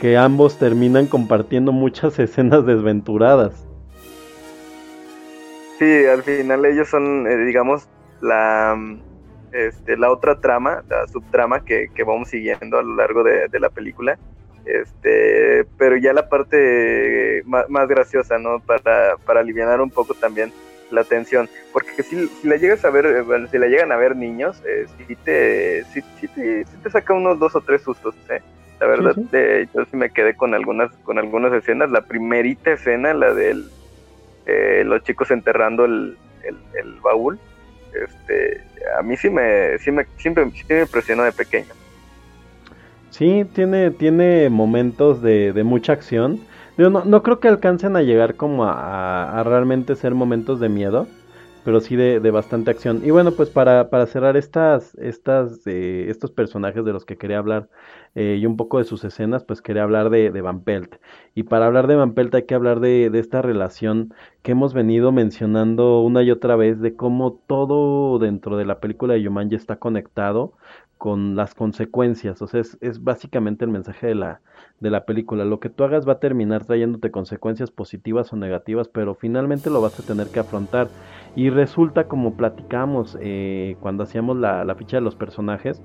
[0.00, 3.66] que ambos terminan compartiendo muchas escenas desventuradas.
[5.78, 7.86] Sí, al final ellos son, eh, digamos,
[8.22, 8.78] la,
[9.52, 13.68] este, la otra trama, la subtrama que, que vamos siguiendo a lo largo de, la
[13.68, 14.18] película.
[14.64, 18.58] Este, pero ya la parte más, graciosa, ¿no?
[18.60, 20.50] Para, para aliviar un poco también
[20.90, 24.16] la atención, porque si, si la llegas a ver, eh, si la llegan a ver
[24.16, 26.02] niños, eh, sí, te, sí,
[26.34, 28.40] te, te saca unos dos o tres sustos, ¿eh?
[28.80, 29.14] La verdad,
[29.74, 31.90] yo sí me quedé con algunas, con algunas escenas.
[31.90, 33.62] La primerita escena, la de
[34.46, 37.38] eh, los chicos enterrando el, el, baúl,
[37.94, 38.62] este,
[38.98, 41.72] a mí sí me, sí me, siempre, sí me impresionó de pequeño.
[43.10, 46.40] Sí, tiene, tiene momentos de, de mucha acción.
[46.76, 50.68] Yo no, no creo que alcancen a llegar como a, a, realmente ser momentos de
[50.68, 51.08] miedo,
[51.66, 53.00] pero sí de, de bastante acción.
[53.04, 57.38] Y bueno, pues para, para cerrar estas, estas, eh, estos personajes de los que quería
[57.38, 57.68] hablar
[58.14, 60.94] eh, y un poco de sus escenas, pues quería hablar de, de Van Pelt.
[61.34, 64.74] Y para hablar de Van Pelt hay que hablar de, de esta relación que hemos
[64.74, 69.56] venido mencionando una y otra vez, de cómo todo dentro de la película de Yumanji
[69.56, 70.52] está conectado
[71.06, 74.40] con las consecuencias, o sea, es, básicamente el mensaje de la,
[74.80, 75.44] de la película.
[75.44, 79.80] Lo que tú hagas va a terminar trayéndote consecuencias positivas o negativas, pero finalmente lo
[79.80, 80.88] vas a tener que afrontar.
[81.36, 85.80] Y resulta, como platicamos eh, cuando hacíamos la, la, ficha de los personajes,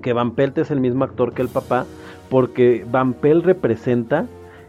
[0.00, 1.84] que Van Pelt es el mismo actor que el papá,
[2.30, 4.24] porque Van Pelt representa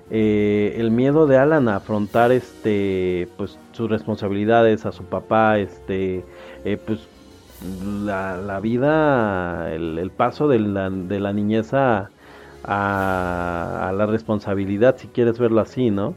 [0.10, 6.26] eh, el miedo de Alan a afrontar este, pues, sus responsabilidades a su papá, este,
[6.66, 7.08] eh, pues
[7.62, 12.10] la, la vida, el, paso de la, de la niñez a,
[12.64, 16.16] a, la responsabilidad, si quieres verlo así, ¿no?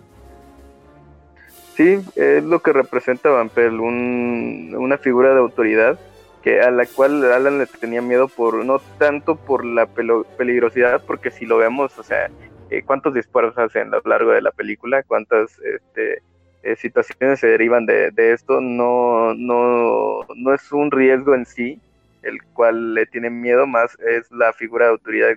[1.75, 5.99] Sí, es lo que representa Vampel, un, una figura de autoridad
[6.43, 11.31] que a la cual Alan le tenía miedo por no tanto por la peligrosidad, porque
[11.31, 12.31] si lo vemos, o sea,
[12.71, 16.23] eh, cuántos disparos hacen a lo largo de la película, cuántas este,
[16.63, 21.81] eh, situaciones se derivan de, de, esto, no, no, no es un riesgo en sí,
[22.23, 25.29] el cual le tiene miedo más es la figura de autoridad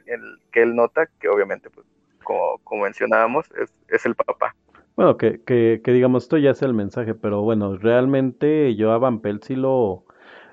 [0.52, 1.86] que él nota, que obviamente, pues,
[2.24, 4.56] como, como mencionábamos, es, es, el papá.
[4.96, 8.98] Bueno, que, que, que, digamos, esto ya es el mensaje, pero bueno, realmente yo a
[8.98, 10.06] Van Pelt sí lo...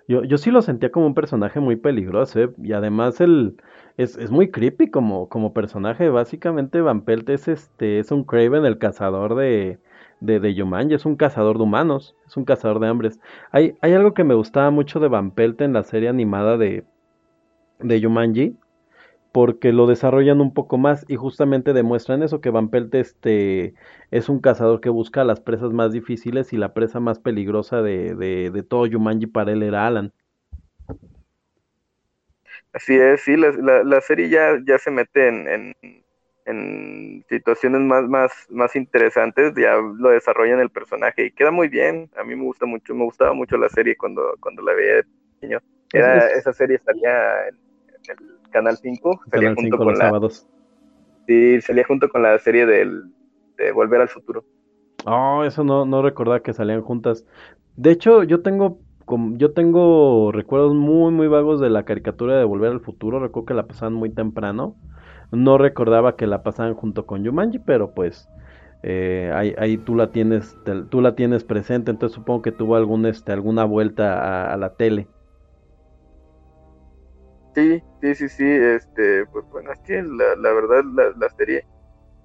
[0.08, 2.50] Yo, yo sí lo sentía como un personaje muy peligroso, ¿eh?
[2.60, 3.56] y además el,
[3.96, 6.08] es, es muy creepy como, como personaje.
[6.08, 9.78] Básicamente Van Pelt es, este, es un Craven, el cazador de,
[10.20, 13.20] de, de Yumanji, es un cazador de humanos, es un cazador de hambres.
[13.50, 16.84] Hay, hay algo que me gustaba mucho de Van Pelt en la serie animada de,
[17.80, 18.56] de Yumanji,
[19.32, 23.74] porque lo desarrollan un poco más y justamente demuestran eso, que Van Pelt este,
[24.10, 28.14] es un cazador que busca las presas más difíciles y la presa más peligrosa de,
[28.14, 30.12] de, de todo Yumanji para él era Alan.
[32.72, 35.74] Así es, sí, la, la, serie ya, ya se mete en,
[36.46, 42.10] en, situaciones más, más, más interesantes, ya lo desarrollan el personaje y queda muy bien.
[42.16, 45.04] A mí me gusta mucho, me gustaba mucho la serie cuando, cuando la veía de
[45.34, 45.58] pequeño.
[45.92, 47.56] Era, esa serie salía en,
[48.08, 50.48] el Canal 5, salía Canal junto 5 con los la, sábados.
[51.26, 53.04] Sí, salía junto con la serie del,
[53.56, 54.44] de Volver al Futuro.
[55.06, 57.24] Oh, eso no, no recordaba que salían juntas.
[57.76, 58.78] De hecho, yo tengo
[59.32, 63.54] yo tengo recuerdos muy muy vagos de la caricatura de Volver al Futuro, recuerdo que
[63.54, 64.76] la pasaban muy temprano.
[65.32, 68.28] No recordaba que la pasaban junto con Yumanji, pero pues
[68.82, 72.76] eh, ahí, ahí, tú la tienes te, tú la tienes presente, entonces supongo que tuvo
[72.76, 75.06] algún este alguna vuelta a, a la tele.
[77.54, 81.64] Sí, sí, sí, sí, este, pues bueno, es que la, la verdad la, la serie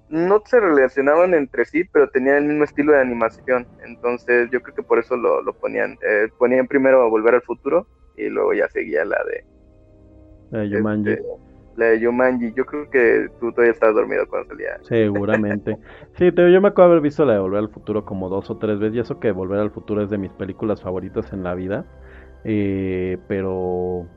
[0.10, 3.68] no se relacionaban entre sí, pero tenían el mismo estilo de animación.
[3.84, 5.98] Entonces yo creo que por eso lo, lo ponían.
[6.08, 9.46] Eh, ponían primero a Volver al Futuro y luego ya seguía la de...
[10.52, 11.10] La de Yumanji.
[11.12, 11.24] Este,
[11.77, 12.53] la de Yumanji.
[12.53, 14.77] Yo creo que tú todavía estabas dormido cuando salía.
[14.81, 15.77] Seguramente.
[16.17, 18.57] sí, te, yo me acuerdo haber visto la de Volver al Futuro como dos o
[18.57, 18.95] tres veces.
[18.95, 21.85] Y eso que Volver al Futuro es de mis películas favoritas en la vida.
[22.43, 24.07] Eh, pero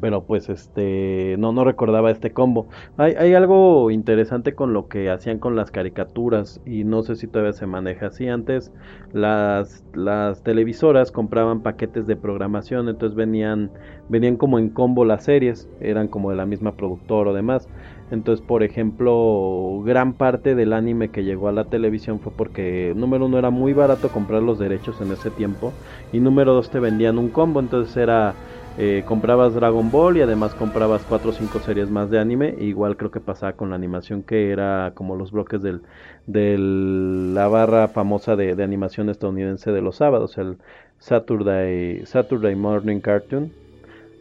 [0.00, 2.68] pero pues este no no recordaba este combo.
[2.96, 7.26] Hay, hay algo interesante con lo que hacían con las caricaturas y no sé si
[7.26, 8.28] todavía se maneja así.
[8.28, 8.72] Antes
[9.12, 13.70] las las televisoras compraban paquetes de programación entonces venían
[14.08, 17.68] venían como en combo las series eran como de la misma productora o demás.
[18.10, 23.26] Entonces por ejemplo gran parte del anime que llegó a la televisión fue porque número
[23.26, 25.74] uno era muy barato comprar los derechos en ese tiempo
[26.12, 27.60] y número dos te vendían un combo.
[27.60, 28.36] Entonces era
[28.80, 32.54] eh, comprabas Dragon Ball y además comprabas 4 o 5 series más de anime.
[32.60, 35.82] Igual creo que pasaba con la animación que era como los bloques del,
[36.26, 40.58] del la barra famosa de, animación estadounidense de los sábados, el
[41.00, 43.52] Saturday, Saturday Morning Cartoon.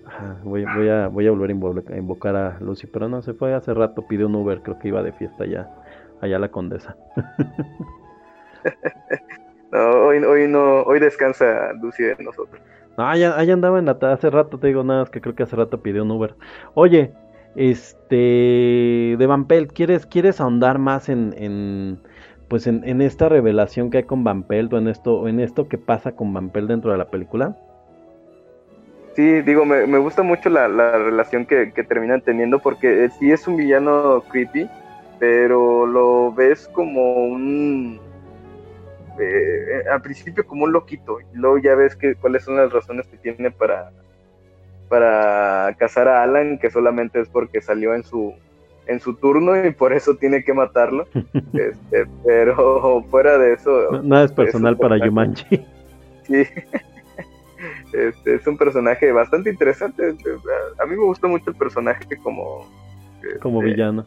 [0.08, 1.52] Ah, voy, voy, a, voy a volver
[1.92, 4.88] a invocar a Lucy, pero no, se fue hace rato, pidió un Uber, creo que
[4.88, 5.70] iba de fiesta allá,
[6.20, 6.98] allá la condesa.
[9.72, 12.60] no, hoy, hoy no, hoy descansa Lucy de nosotros.
[12.98, 15.56] Ah, ya, andaba en la hace rato, te digo nada, es que creo que hace
[15.56, 16.36] rato pidió un Uber.
[16.74, 17.14] Oye,
[17.56, 22.00] este, de Van ¿quieres, ¿quieres ahondar más en, en
[22.48, 25.78] pues en, en, esta revelación que hay con Van o en esto, en esto que
[25.78, 27.56] pasa con Van dentro de la película.
[29.16, 33.10] Sí, digo, me, me gusta mucho la, la relación que, que, terminan teniendo porque eh,
[33.20, 34.68] sí es un villano creepy,
[35.20, 38.00] pero lo ves como un...
[39.20, 43.08] Eh, al principio como un loquito, y luego ya ves que cuáles son las razones
[43.08, 43.92] que tiene para,
[44.90, 48.34] para cazar a Alan, que solamente es porque salió en su,
[48.88, 51.08] en su turno y por eso tiene que matarlo.
[51.54, 54.02] este, pero fuera de eso...
[54.04, 55.66] nada es personal para Yumanji.
[56.24, 56.44] Sí.
[57.92, 60.16] Este, es un personaje bastante interesante.
[60.80, 62.68] A mí me gusta mucho el personaje como...
[63.42, 64.06] como este, villano.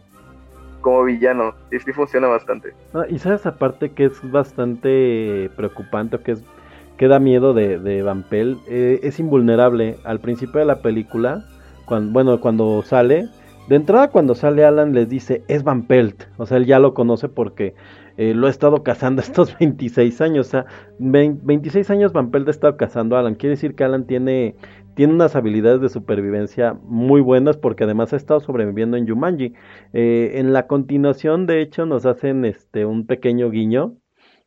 [0.80, 2.72] Como villano, y sí funciona bastante.
[2.94, 6.44] Ah, y sabes aparte que es bastante preocupante, que es
[6.96, 9.96] que da miedo de, de Van Pelt, eh, es invulnerable.
[10.04, 11.46] Al principio de la película,
[11.86, 13.26] cuando, bueno, cuando sale,
[13.70, 16.92] de entrada cuando sale Alan les dice, es Van Pelt, o sea, él ya lo
[16.92, 17.74] conoce porque
[18.16, 20.66] eh, lo ha estado cazando estos 26 años, o sea,
[20.98, 24.56] 20, 26 años Van Pelt ha estado cazando a Alan, quiere decir que Alan tiene,
[25.00, 29.54] tiene unas habilidades de supervivencia muy buenas porque además ha estado sobreviviendo en Jumanji.
[29.94, 33.96] Eh, en la continuación, de hecho, nos hacen este un pequeño guiño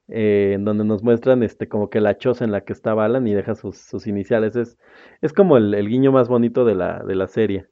[0.10, 3.28] eh, en donde nos muestran este como que la choza en la que estaba Alan
[3.28, 4.56] y deja sus, sus iniciales.
[4.56, 4.78] Es,
[5.22, 7.66] es como el, el, guiño más bonito de la, de la serie.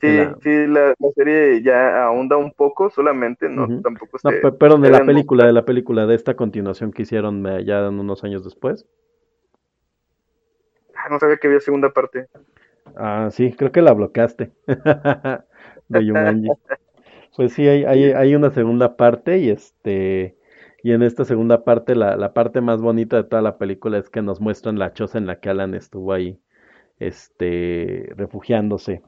[0.00, 0.36] Sí, la...
[0.42, 3.82] sí, la, la, serie ya ahonda un poco solamente, no, uh -huh.
[3.82, 4.40] tampoco se...
[4.40, 7.88] No, perdón, de la película, de la película, de esta continuación que hicieron eh, ya
[7.88, 8.84] unos años después.
[11.02, 12.28] Ah, no sabía que había segunda parte.
[12.96, 14.52] Ah, sí, creo que la bloqueaste.
[15.88, 16.48] de Yumanji.
[17.36, 20.36] Pues sí, hay, hay, hay, una segunda parte y este
[20.82, 24.10] y en esta segunda parte la, la, parte más bonita de toda la película es
[24.10, 26.40] que nos muestran la choza en la que Alan estuvo ahí
[26.98, 29.02] este refugiándose.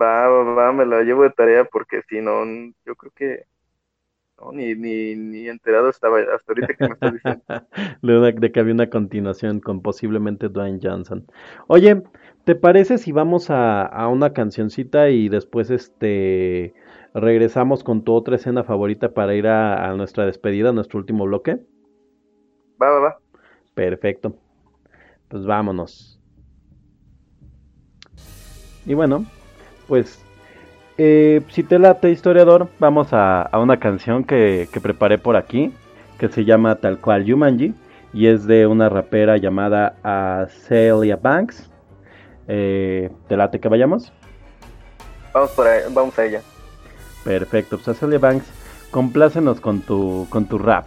[0.00, 2.44] Va, va, va, me la llevo de tarea porque si no,
[2.84, 3.44] yo creo que
[4.42, 7.44] no, ni, ni, ni enterado estaba hasta ahorita que me estás diciendo.
[8.02, 11.26] de, de que había una continuación con posiblemente Dwayne Johnson.
[11.68, 12.02] Oye,
[12.44, 16.74] ¿Te parece si vamos a, a, una cancioncita y después este
[17.14, 21.24] regresamos con tu otra escena favorita para ir a, a, nuestra despedida, a nuestro último
[21.24, 21.60] bloque?
[22.82, 23.18] Va, va, va.
[23.74, 24.34] Perfecto.
[25.28, 26.20] Pues vámonos.
[28.86, 29.24] Y bueno,
[29.86, 30.24] pues
[30.98, 35.72] eh, si te late historiador, vamos a, a una canción que, que preparé por aquí,
[36.18, 37.74] que se llama tal cual Yumanji,
[38.12, 39.96] y es de una rapera llamada
[40.66, 41.70] Celia Banks.
[42.48, 44.12] Eh, ¿Te late que vayamos?
[45.32, 46.42] Vamos, por ahí, vamos a ella.
[47.24, 48.46] Perfecto, pues Celia Banks,
[48.90, 50.86] complácenos con tu, con tu rap.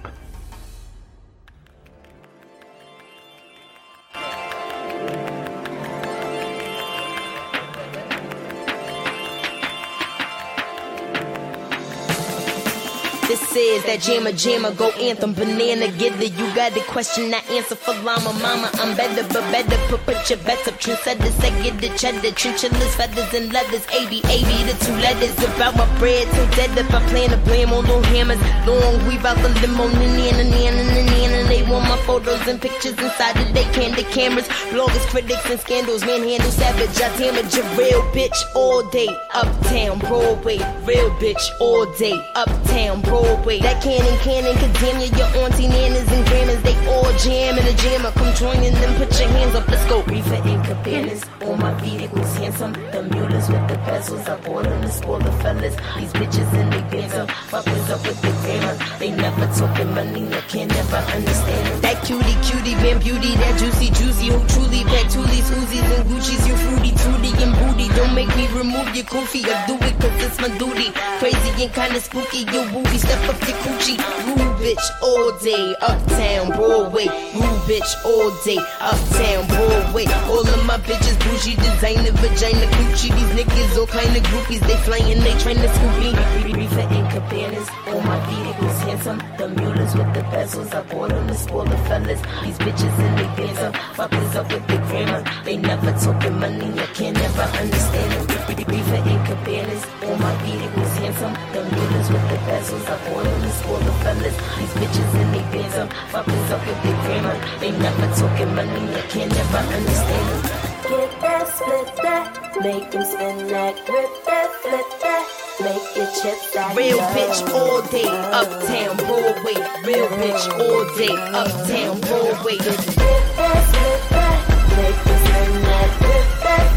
[13.86, 17.94] That jammer jammer go anthem banana get the you got the question I answer for
[18.02, 18.70] llama mama.
[18.82, 20.76] I'm better but better put put your bets up.
[20.76, 23.86] Trendsetters I get the cheddar chinchillas feathers and leathers.
[23.94, 25.36] A B A B the two letters.
[25.56, 28.42] About my bread so dead if I plan to blame on no hammers.
[28.66, 31.45] Long weave out the limo nana nana nana they
[31.82, 37.02] my photos and pictures inside of they candy cameras bloggers critics and scandals manhandle savage
[37.02, 43.60] I damage a real bitch all day uptown Broadway real bitch all day uptown Broadway.
[43.60, 45.10] That cannon, cannon could damn you.
[45.16, 48.12] Your auntie, nanas, and grandmas, they all jam in a jammer.
[48.12, 50.04] Come join in them, put your hands up, let's go.
[50.04, 52.74] Reefer and cabanas, all my vehicles handsome.
[52.74, 55.76] The mules with the bezels, I bought them to spoil the fellas.
[55.98, 58.76] These bitches in they banter, fuckers up with the grammar.
[59.00, 61.65] They never talking money, I can never understand.
[61.82, 64.76] That cutie, cutie, bam beauty, that juicy, juicy, who truly
[65.16, 67.88] toolies, Uzis, and Gucci's, you fruity, tooty, and booty.
[67.96, 70.92] Don't make me remove your koofy, I do it cause it's my duty.
[71.20, 73.98] Crazy and kinda spooky, you booty, step up your coochie.
[74.26, 77.08] Rude bitch all day, uptown Broadway.
[77.36, 80.06] Rude bitch all day, uptown Broadway.
[80.28, 83.14] All of my bitches bougie, designer, vagina, coochie.
[83.16, 87.05] These niggas all kind of groupies, they flying, they trying to scoop me.
[87.16, 89.20] Cabanas, all my vehicles handsome.
[89.38, 92.20] The mules with the bezels, I bought them to spoil the fellas.
[92.44, 95.24] These bitches in they banter, fuckers up with the grammar.
[95.46, 98.68] They never talking money, I can never understand it.
[98.68, 101.34] Reefer and cabanas, all my vehicles handsome.
[101.56, 104.36] The mules with the bezels, I bought them to spoil the fellas.
[104.60, 107.38] These bitches in they banter, fuckers up with the grammar.
[107.62, 110.66] They never talking money, I can never understand it.
[110.90, 112.28] Get that, split that,
[112.60, 115.25] make them spin that, grip that, flip that.
[115.58, 119.56] Real bitch all day, uptown Broadway.
[119.86, 122.58] Real bitch all day, uptown Broadway.
[122.58, 124.40] Make this, make that,
[124.76, 125.24] make this,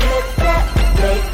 [0.04, 1.27] make that, make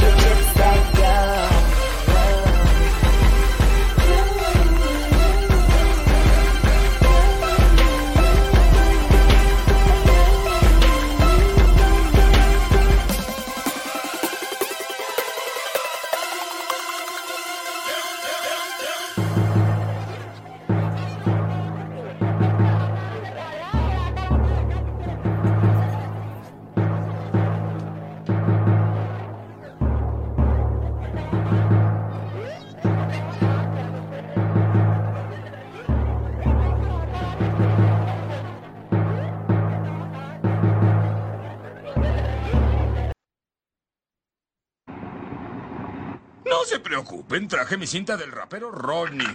[47.29, 49.27] preocupen, traje mi cinta del rapero Rodney.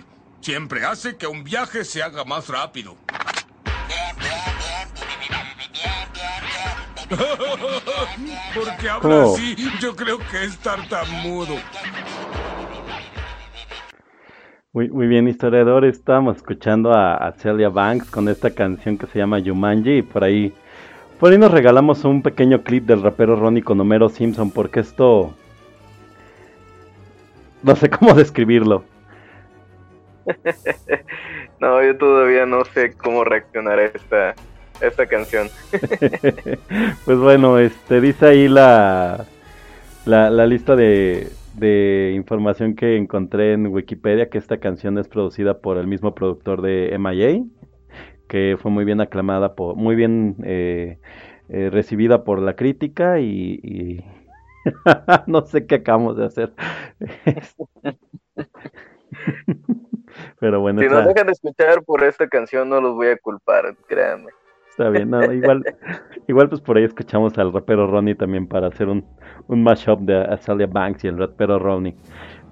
[0.41, 2.95] Siempre hace que un viaje se haga más rápido.
[8.53, 9.33] Porque habla Oh.
[9.33, 11.55] así, yo creo que es tartamudo.
[14.71, 15.83] Muy, muy bien, historiador.
[15.85, 20.23] Estábamos escuchando a, a Celia Banks con esta canción que se llama Yumanji y por
[20.23, 20.53] ahí,
[21.19, 25.33] por ahí nos regalamos un pequeño clip del rapero Ronnie con Homero Simpson porque esto,
[27.63, 28.83] no sé cómo describirlo.
[31.59, 35.49] No, yo todavía no sé cómo reaccionar a esta, a esta canción.
[37.05, 39.25] pues bueno, este dice ahí la,
[40.05, 45.59] la, la lista de, de información que encontré en Wikipedia que esta canción es producida
[45.59, 47.43] por el mismo productor de MIA,
[48.29, 50.97] que fue muy bien aclamada, por, muy bien eh,
[51.49, 54.05] eh, recibida por la crítica y, y
[55.27, 56.53] no sé qué acabamos de hacer.
[60.39, 63.17] Pero bueno, Si está, nos dejan de escuchar por esta canción, no los voy a
[63.17, 64.29] culpar, créanme.
[64.69, 65.09] está bien.
[65.09, 65.63] no, igual,
[66.27, 69.05] igual pues por ahí escuchamos al rapero Ronnie también para hacer un,
[69.47, 71.95] un mashup de Azalea Banks y el rapero Ronnie.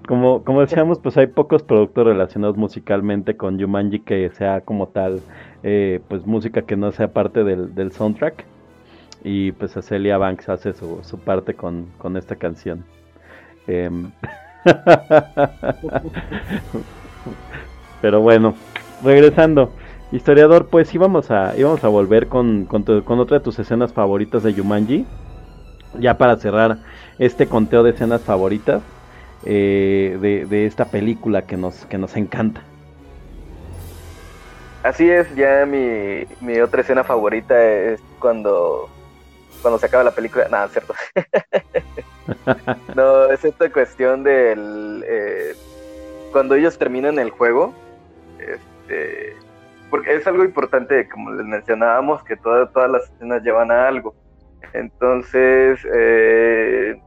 [0.06, 5.20] Como, como decíamos, pues hay pocos productos relacionados musicalmente con Jumanji que sea como tal,
[5.62, 8.46] eh, pues música que no sea parte del, del soundtrack.
[9.24, 12.84] Y pues Celia Banks hace su, su parte con, con esta canción.
[13.66, 14.10] Em,
[18.00, 18.54] Pero bueno,
[19.02, 19.72] regresando.
[20.10, 24.42] Historiador, pues íbamos a, íbamos a volver con, con, con otra de tus escenas favoritas
[24.42, 25.04] de Jumanji.
[25.98, 26.78] Ya para cerrar
[27.18, 28.82] este conteo de escenas favoritas
[29.44, 32.62] eh, de, de esta película que nos, que nos encanta.
[34.82, 38.88] Así es, ya mi, mi otra escena favorita es cuando,
[39.62, 40.48] cuando se acaba la película.
[40.48, 40.94] Nada, cierto.
[42.94, 45.04] no, es esta cuestión del.
[45.06, 45.54] eh,
[46.32, 47.74] cuando ellos terminan el juego.
[48.38, 49.36] Este,
[49.90, 54.14] porque es algo importante, como les mencionábamos, que todas todas las escenas llevan a algo.
[54.72, 57.00] Entonces, eh,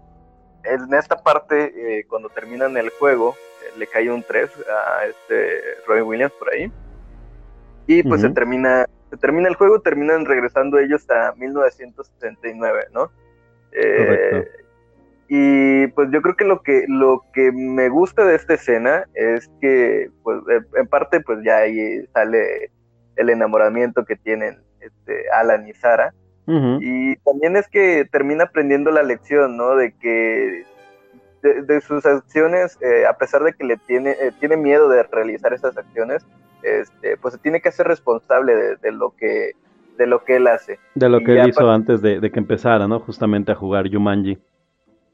[0.64, 5.62] en esta parte, eh, cuando terminan el juego, eh, le cae un 3 a este
[5.88, 6.72] Robin Williams por ahí.
[7.88, 13.12] Y pues se termina se termina el juego, terminan regresando ellos a 1979, ¿no?
[13.74, 14.52] Eh, Correcto.
[15.28, 19.50] y pues yo creo que lo que lo que me gusta de esta escena es
[19.62, 22.72] que pues eh, en parte pues ya ahí sale
[23.18, 26.14] el enamoramiento que tienen este, Alan y Sara
[26.82, 29.76] y también es que termina aprendiendo la lección, ¿no?
[29.76, 30.66] De que
[31.42, 35.04] de, de sus acciones, eh, a pesar de que le tiene, eh, tiene miedo de
[35.04, 36.26] realizar esas acciones,
[36.64, 39.52] este, pues se tiene que hacer responsable de, de lo que
[39.98, 40.80] de lo que él hace.
[40.96, 43.00] De lo y que él hizo antes de, de que empezara, ¿no?
[43.00, 44.40] Justamente a jugar Jumanji.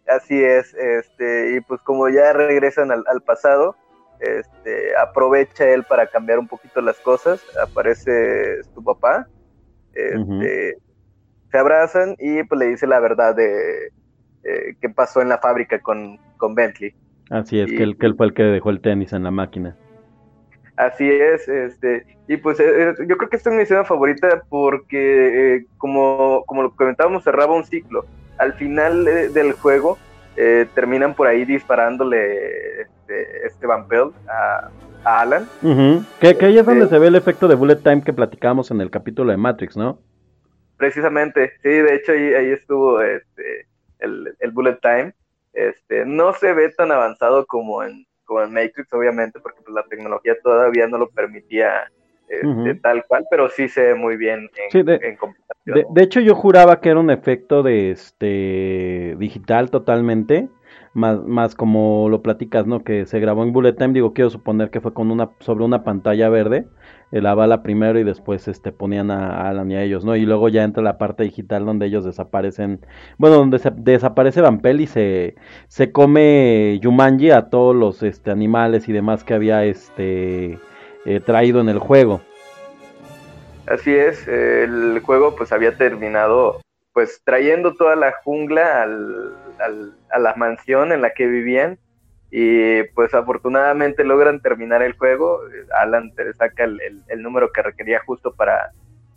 [0.07, 3.75] Así es, este, y pues como ya regresan al, al pasado,
[4.19, 9.27] este, aprovecha él para cambiar un poquito las cosas, aparece su papá,
[9.93, 10.77] este,
[11.51, 13.91] se abrazan y pues le dice la verdad de
[14.47, 16.93] eh, qué pasó en la fábrica con, con Bentley.
[17.29, 19.31] Así es, Y- que él, que él fue el que dejó el tenis en la
[19.31, 19.75] máquina.
[20.77, 24.43] Así es, este, y pues eh, eh, yo creo que esta es mi escena favorita
[24.47, 28.05] porque eh, como, como lo comentábamos, cerraba un ciclo.
[28.37, 29.97] Al final del juego
[30.35, 34.69] eh, terminan por ahí disparándole este, este Van Pelt a,
[35.03, 35.47] a Alan.
[36.21, 38.79] Que, que ahí es donde se ve el efecto de Bullet Time que platicamos en
[38.79, 39.99] el capítulo de Matrix, ¿no?
[40.77, 43.65] Precisamente, sí, de hecho ahí, ahí estuvo este,
[43.99, 45.13] el, el Bullet Time.
[45.53, 49.83] Este, no se ve tan avanzado como en, como en Matrix, obviamente, porque pues, la
[49.83, 51.91] tecnología todavía no lo permitía
[52.27, 55.75] este, tal cual, pero sí se ve muy bien en, Sí, de- en computación.
[55.77, 60.49] De, de hecho, yo juraba que era un efecto de este digital totalmente,
[60.97, 62.83] más, más como lo platicas, ¿no?
[62.83, 65.83] Que se grabó en Bullet Time, digo, quiero suponer que fue con una, sobre una
[65.83, 66.67] pantalla verde,
[67.11, 70.15] eh, la bala primero y después este ponían a, a Alan y a ellos, ¿no?
[70.15, 72.81] Y luego ya entra la parte digital donde ellos desaparecen,
[73.19, 75.35] bueno, donde se, desaparece Vampel y se,
[75.67, 80.57] se come Yumanji a todos los este animales y demás que había este
[81.05, 82.21] eh, traído en el juego.
[83.67, 86.61] Así es, el juego pues había terminado
[86.97, 91.77] pues trayendo toda la jungla al, al- a la mansión en la que vivían.
[92.31, 95.41] Y pues afortunadamente logran terminar el juego,
[95.79, 98.71] Alan te saca el, el- el número que requería justo para,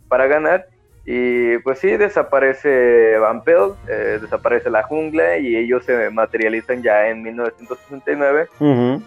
[0.08, 0.66] para ganar.
[1.06, 7.08] Y pues sí, desaparece Van Pelt, eh, desaparece la jungla y ellos se materializan ya
[7.08, 9.02] en 1969 Ujú.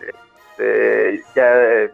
[0.58, 1.92] eh, ya eh,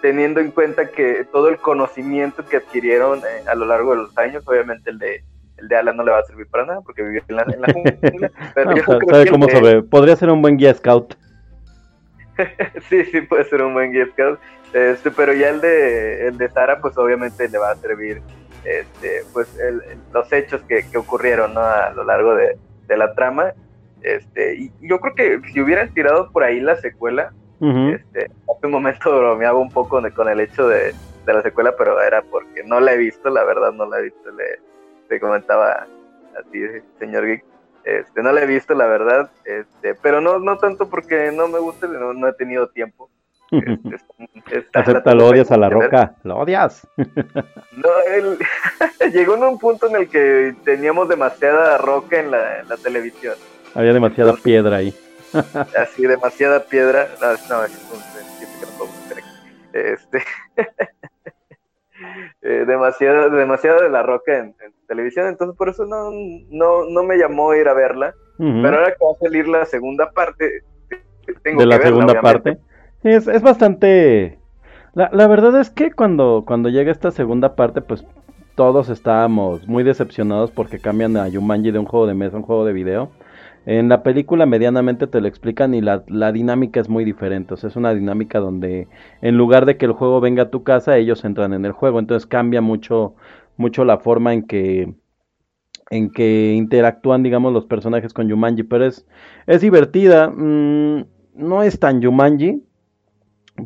[0.00, 4.16] teniendo en cuenta que todo el conocimiento que adquirieron eh, a lo largo de los
[4.16, 5.24] años, obviamente el de
[5.60, 7.60] el de Alan no le va a servir para nada porque vivió en la, en
[7.60, 10.30] la jungla, pero No, yo sabe- creo sabe que cómo el de- sobre- Podría ser
[10.30, 11.14] un buen guía scout.
[12.88, 14.38] sí, sí puede ser un buen gift card.
[14.72, 18.22] Este, pero ya el de el de Sara, pues obviamente le va a servir
[18.64, 19.48] este, pues
[20.12, 22.56] los hechos que, ocurrieron a lo largo de,
[22.96, 23.52] la trama.
[24.02, 28.70] Este, y yo creo que si hubieran tirado por ahí la secuela, este, hace un
[28.72, 30.94] momento bromeaba un poco con el hecho de,
[31.26, 34.30] la secuela, pero era porque no la he visto, la verdad no la he visto,
[34.32, 34.58] le,
[35.10, 35.88] te comentaba
[36.38, 36.60] a ti,
[37.00, 37.44] señor Geek.
[37.84, 41.58] Este, no la he visto, la verdad, este, pero no, no tanto porque no me
[41.58, 43.10] guste, no, no he tenido tiempo.
[43.50, 44.70] Este,
[45.14, 46.86] lo odias a la roca, lo odias.
[46.96, 48.38] no, él
[49.12, 53.34] llegó en un punto en el que teníamos demasiada roca en la, televisión.
[53.74, 54.94] Había demasiada piedra ahí.
[55.76, 57.08] así, demasiada piedra.
[57.20, 58.00] No, no es un
[59.72, 60.22] Este.
[62.42, 64.54] Eh, demasiada, demasiada de la roca en,
[64.86, 66.10] televisión, entonces por eso no,
[66.50, 68.14] no, no me llamó ir a verla.
[68.38, 70.62] Pero ahora que va a salir la segunda parte,
[71.42, 72.58] tengo de la segunda parte.
[73.02, 74.38] Es, es bastante...
[74.94, 78.04] La, la, verdad es que cuando, cuando llega esta segunda parte, pues
[78.54, 82.44] todos estábamos muy decepcionados porque cambian a Yumanji de un juego de mesa a un
[82.44, 83.10] juego de video.
[83.66, 87.54] En la película medianamente te lo explican y la, la, dinámica es muy diferente.
[87.54, 88.88] O sea, es una dinámica donde
[89.20, 91.98] en lugar de que el juego venga a tu casa, ellos entran en el juego.
[91.98, 93.14] Entonces cambia mucho,
[93.56, 94.94] mucho la forma en que,
[95.90, 98.62] en que interactúan, digamos, los personajes con Yumanji.
[98.62, 99.06] Pero es,
[99.46, 100.30] es divertida.
[100.30, 101.04] Mm,
[101.34, 102.62] no es tan Yumanji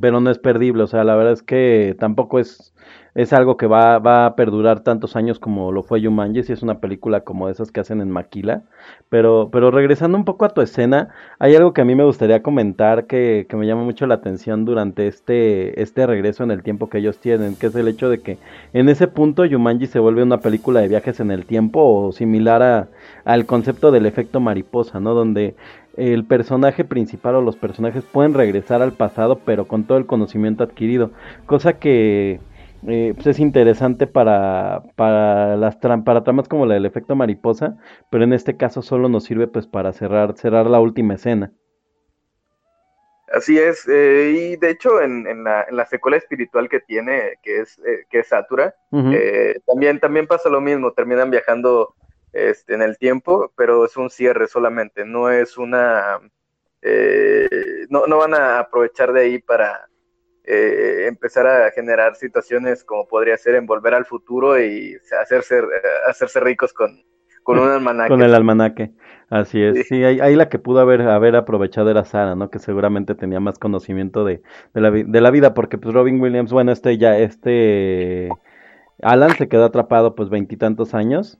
[0.01, 2.74] pero no es perdible, o sea, la verdad es que tampoco es,
[3.14, 6.62] es algo que va, va a perdurar tantos años como lo fue Jumanji, si es
[6.62, 8.62] una película como esas que hacen en Maquila,
[9.08, 12.42] pero, pero regresando un poco a tu escena, hay algo que a mí me gustaría
[12.42, 16.88] comentar que, que me llama mucho la atención durante este, este regreso en el tiempo
[16.88, 18.38] que ellos tienen, que es el hecho de que
[18.72, 22.62] en ese punto Jumanji se vuelve una película de viajes en el tiempo o similar
[22.62, 22.88] a,
[23.24, 25.14] al concepto del efecto mariposa, ¿no?
[25.14, 25.54] Donde
[25.96, 30.64] el personaje principal o los personajes pueden regresar al pasado, pero con todo el conocimiento
[30.64, 31.12] adquirido,
[31.46, 32.40] cosa que
[32.87, 37.76] eh, pues es interesante para, para las para tramas como la del efecto mariposa,
[38.11, 41.53] pero en este caso solo nos sirve pues para cerrar, cerrar la última escena.
[43.32, 47.39] Así es, eh, y de hecho en, en, la, en, la, secuela espiritual que tiene,
[47.43, 48.74] que es, eh, que es Satura,
[49.66, 51.95] también, también pasa lo mismo, terminan viajando
[52.32, 56.20] este, en el tiempo, pero es un cierre solamente, no es una...
[57.89, 59.89] No, no, van a aprovechar de ahí para
[60.45, 65.61] eh, empezar a generar situaciones como podría ser en volver al futuro y hacerse,
[66.07, 67.03] hacerse ricos con,
[67.42, 68.11] con un almanaque.
[68.11, 68.92] Con el almanaque,
[69.30, 69.86] así es.
[69.88, 72.51] Sí, ahí, la que pudo haber, haber aprovechado era Sara, ¿no?
[72.51, 74.42] Que seguramente tenía más conocimiento de,
[74.74, 78.28] de, la, de la vida, porque pues Robin Williams, bueno, este ya, este...
[79.03, 81.38] Alan se quedó atrapado pues veintitantos años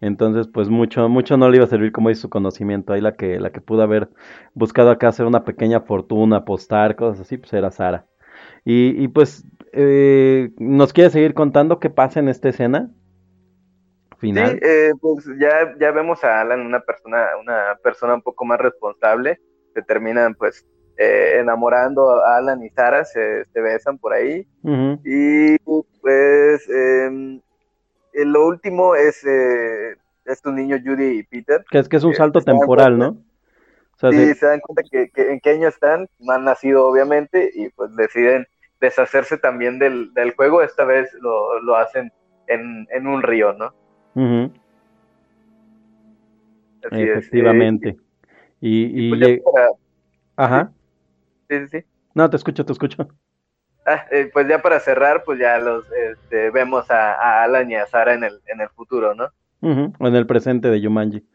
[0.00, 2.92] entonces, pues mucho, mucho no le iba a servir como dice su conocimiento.
[2.92, 4.08] Ahí la que, la que pudo haber
[4.54, 8.06] buscado acá hacer una pequeña fortuna, apostar, cosas así, pues era Sara.
[8.64, 12.90] Y, y pues, eh, ¿nos quiere seguir contando qué pasa en esta escena?
[14.18, 14.50] Final.
[14.50, 18.58] Sí, eh, pues ya, ya vemos a Alan, una persona, una persona un poco más
[18.58, 19.40] responsable.
[19.74, 20.66] Se terminan, pues,
[20.98, 24.46] eh, enamorando a Alan y Sara, se, besan por ahí.
[25.02, 27.40] Y pues em,
[28.12, 29.96] eh, lo último es eh,
[30.26, 31.64] estos niños Judy y Peter.
[31.70, 33.16] Que es que es un salto temporal, ¿no?
[34.10, 37.94] sí, se dan cuenta que, en qué año están, no han nacido obviamente y pues
[37.96, 38.46] deciden
[38.80, 42.12] deshacerse también del, juego, esta vez lo, hacen
[42.46, 43.74] en, un río, ¿no?
[46.90, 47.96] Efectivamente.
[48.60, 49.40] y, pues
[50.36, 50.72] Ajá.
[51.48, 51.84] Sí, sí, sí.
[52.14, 53.08] No, te escucho, te escucho.
[53.86, 57.86] Ah, eh, pues ya para cerrar, pues ya los este, vemos a, Alan y a
[57.86, 59.28] Sara en el, en el futuro, ¿no?
[59.62, 61.26] O en el presente de Yumanji.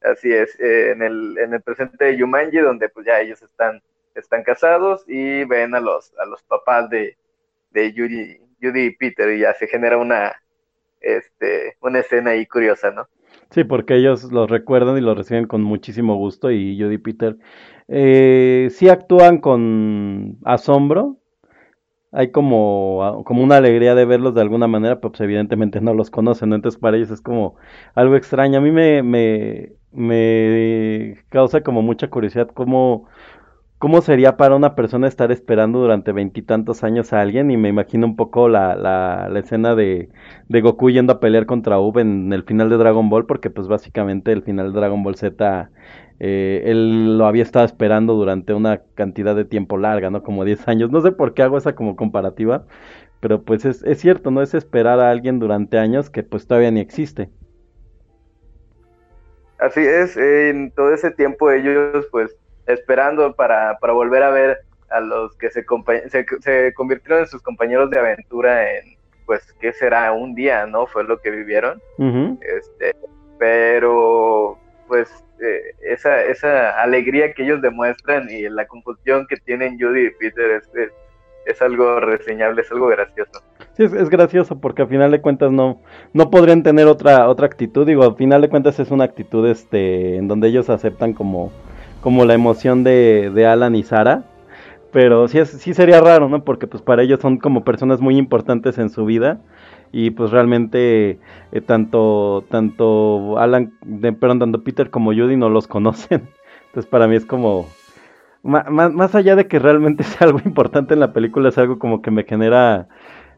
[0.00, 3.82] Así es, eh, en, el, en el presente de Yumanji, donde pues ya ellos están,
[4.20, 7.16] están casados y ven a los, a los papás de,
[7.70, 10.34] de Judy, Judy y Peter y ya se genera una,
[11.00, 13.08] este, una escena ahí curiosa, ¿no?
[13.50, 17.36] Sí, porque ellos los recuerdan y los reciben con muchísimo gusto y Judy y Peter
[17.88, 21.18] eh, sí actúan con asombro.
[22.12, 26.10] Hay como, como una alegría de verlos de alguna manera, pero pues evidentemente no los
[26.10, 27.56] conocen, entonces para ellos es como
[27.94, 28.58] algo extraño.
[28.58, 33.08] A mí me, me, me causa como mucha curiosidad cómo,
[33.86, 38.04] cómo sería para una persona estar esperando durante veintitantos años a alguien y me imagino
[38.04, 40.08] un poco la, la, la escena de,
[40.48, 43.68] de, Goku yendo a pelear contra Ub en el final de Dragon Ball, porque pues
[43.68, 45.70] básicamente el final de Dragon Ball Z
[46.18, 50.24] eh, él lo había estado esperando durante una cantidad de tiempo larga, ¿no?
[50.24, 50.90] Como 10 años.
[50.90, 52.66] No sé por qué hago esa como comparativa,
[53.20, 54.42] pero pues es, es cierto, ¿no?
[54.42, 57.30] Es esperar a alguien durante años que pues todavía ni existe.
[59.60, 64.58] Así es, en todo ese tiempo ellos pues esperando para, para volver a ver
[64.90, 65.64] a los que se,
[66.08, 68.96] se, se convirtieron en sus compañeros de aventura en,
[69.26, 70.12] pues, ¿qué será?
[70.12, 70.86] Un día, ¿no?
[70.86, 71.82] Fue lo que vivieron.
[71.98, 72.96] este,
[73.38, 74.56] pero,
[74.86, 75.10] pues,
[75.40, 80.52] eh, esa, esa alegría que ellos demuestran y la confusión que tienen Judy y Peter
[80.52, 80.70] es,
[81.44, 83.42] es, algo reseñable, es algo gracioso.
[83.74, 85.82] Sí, es, gracioso porque al final de cuentas no,
[86.14, 87.86] no podrían tener otra, otra actitud.
[87.86, 91.52] Digo, al final de cuentas es una actitud este, en donde ellos aceptan como,
[92.06, 94.22] como la emoción de, Alan y Sara
[94.92, 96.44] pero sí, sí sería raro, ¿no?
[96.44, 99.40] Porque pues para ellos son como personas muy importantes en su vida
[99.90, 101.18] y pues realmente
[101.50, 106.28] eh, tanto tanto Alan, de, perdón, tanto Peter como Judy no los conocen.
[106.66, 107.66] Entonces para mí es como
[108.44, 112.02] más, más allá de que realmente sea algo importante en la película, es algo como
[112.02, 112.86] que me genera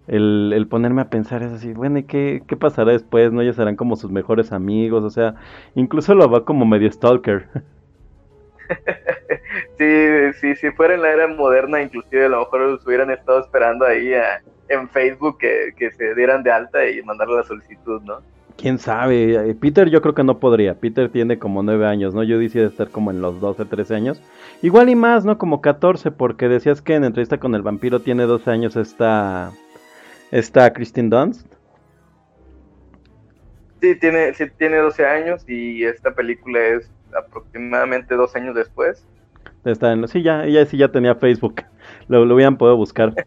[0.09, 3.33] el, el ponerme a pensar, es así, bueno, ¿y qué, qué pasará después?
[3.33, 3.41] ¿No?
[3.41, 5.37] Ellos serán como sus mejores amigos, o sea,
[5.75, 7.49] incluso lo va como medio stalker.
[9.79, 13.41] sí, sí, si fuera en la era moderna, inclusive a lo mejor los hubieran estado
[13.41, 14.13] esperando ahí
[14.69, 18.21] en Facebook que, se dieran de alta y mandarle la solicitud, ¿no?
[18.57, 22.25] Quién sabe, Peter yo creo que no podría, Peter tiene como nueve años, ¿no?
[22.25, 24.23] Yo decía de estar como en los 12, 13 años,
[24.63, 25.39] igual y más, ¿no?
[25.39, 29.53] Como 14, porque decías que en entrevista con el vampiro tiene 12 años esta,
[30.33, 31.47] esta Christine Dunst.
[33.81, 39.05] Sí, tiene, sí, tiene 12 años y esta película es aproximadamente dos años después.
[39.65, 41.63] Está en, sí, ya, ella sí ya tenía Facebook,
[42.09, 43.15] lo, lo hubieran podido buscar.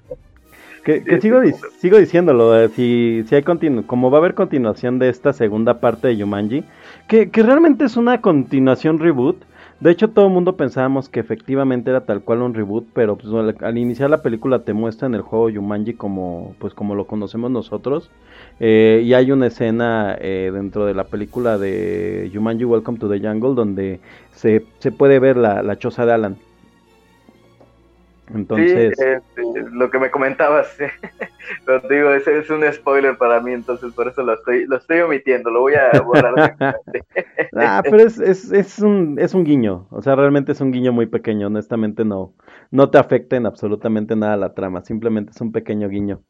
[0.84, 1.40] Que, sigo,
[1.78, 5.80] sigo diciéndolo, eh, si, si hay continu como va a haber continuación de esta segunda
[5.80, 6.64] parte de Yumanji,
[7.08, 9.44] que, que realmente es una continuación reboot,
[9.82, 13.34] de hecho, todo el mundo pensábamos que efectivamente era tal cual un reboot, pero pues,
[13.62, 18.12] al, iniciar la película te muestran el juego Yumanji como, pues, como lo conocemos nosotros.
[18.60, 23.20] Eh, y hay una escena eh, dentro de la película de Yumanji Welcome to the
[23.20, 24.00] Jungle donde
[24.36, 26.38] se, se puede ver la, la choza de Alan.
[28.34, 28.94] Entonces.
[28.98, 30.78] Sí, lo que me comentabas,
[31.68, 35.00] lo digo, ese es un spoiler para mí, entonces por eso lo estoy, lo estoy
[35.02, 36.56] omitiendo, lo voy a borrar.
[37.58, 40.92] ah, pero es, es, es, un, es un guiño, o sea, realmente es un guiño
[40.92, 42.34] muy pequeño, honestamente no,
[42.72, 46.22] no te afecta en absolutamente nada la trama, simplemente es un pequeño guiño.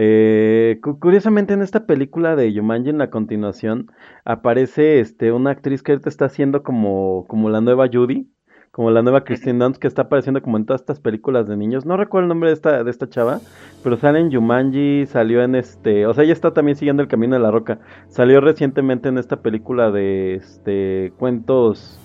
[0.00, 3.90] Eh, curiosamente en esta película de Yumanji en la continuación
[4.24, 8.30] aparece este una actriz que ahorita está haciendo como, como la nueva Judy
[8.70, 11.86] como la nueva Christine Dunst que está apareciendo como en todas estas películas de niños.
[11.86, 13.40] No recuerdo el nombre de esta, de esta chava,
[13.82, 17.34] pero sale en Jumanji, salió en este, o sea, ella está también siguiendo el camino
[17.34, 17.78] de la roca.
[18.08, 21.98] Salió recientemente en esta película de este cuentos,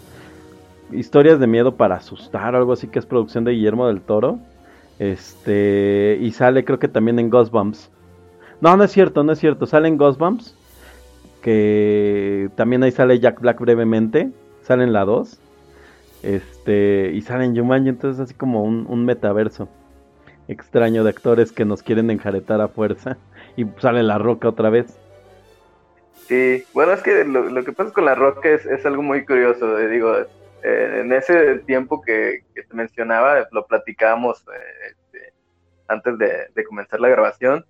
[0.91, 4.39] historias de miedo para asustar, algo así que es producción de Guillermo del Toro.
[4.99, 7.91] Este, y sale creo que también en Ghostbumps.
[8.61, 10.55] No, no es cierto, no es cierto, sale en Ghostbumps,
[11.41, 15.39] que también ahí sale Jack Black brevemente, sale en la 2
[16.23, 19.67] este, y salen Jumanji, entonces así como un, metaverso
[20.47, 23.17] extraño de actores que nos quieren enjaretar a fuerza.
[23.55, 24.99] Y sale La Roca otra vez.
[26.27, 29.77] Sí, bueno, es que lo, que pasa con La Roca es, algo muy curioso.
[29.77, 30.11] Eh, digo,
[30.63, 35.33] eh, en ese tiempo que, te mencionaba, lo platicábamos eh, este,
[35.87, 37.63] antes de, comenzar la grabación.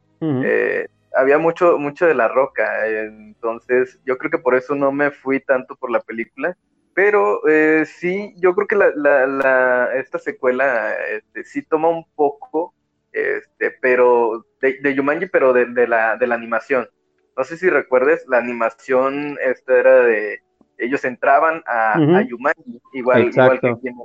[1.17, 5.41] había mucho, mucho de La Roca, entonces yo creo que por eso no me fui
[5.41, 6.55] tanto por la película
[6.93, 8.91] pero eh, sí, yo creo que la,
[9.25, 12.73] la, esta secuela este, sí toma un poco,
[13.11, 16.87] este, pero de, de Yumanji, pero de, de, la, de la animación.
[17.35, 20.39] No sé si recuerdes, la animación esta era de,
[20.77, 23.95] ellos entraban a, Yumanji, igual, igual que aquí en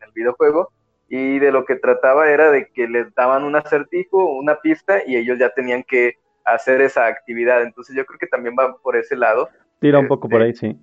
[0.00, 0.70] el, videojuego,
[1.08, 5.16] y de lo que trataba era de que les daban un acertijo, una pista, y
[5.16, 7.62] ellos ya tenían que hacer esa actividad.
[7.62, 9.48] Entonces yo creo que también va por ese lado.
[9.80, 10.80] Tira un poco por este, ahí, sí.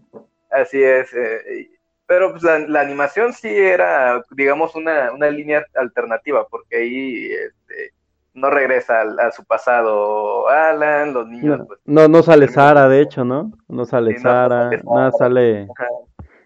[0.52, 1.14] Así es.
[1.14, 1.70] Eh,
[2.08, 7.94] pero pues, la, animación sí era, digamos, una, una línea alternativa, porque ahí este,
[8.34, 11.60] no regresa a, su pasado Alan, los niños.
[11.60, 13.52] No, pues, no, sale Sara, de hecho, ¿no?
[13.68, 15.68] No sale Sara, nada, sale,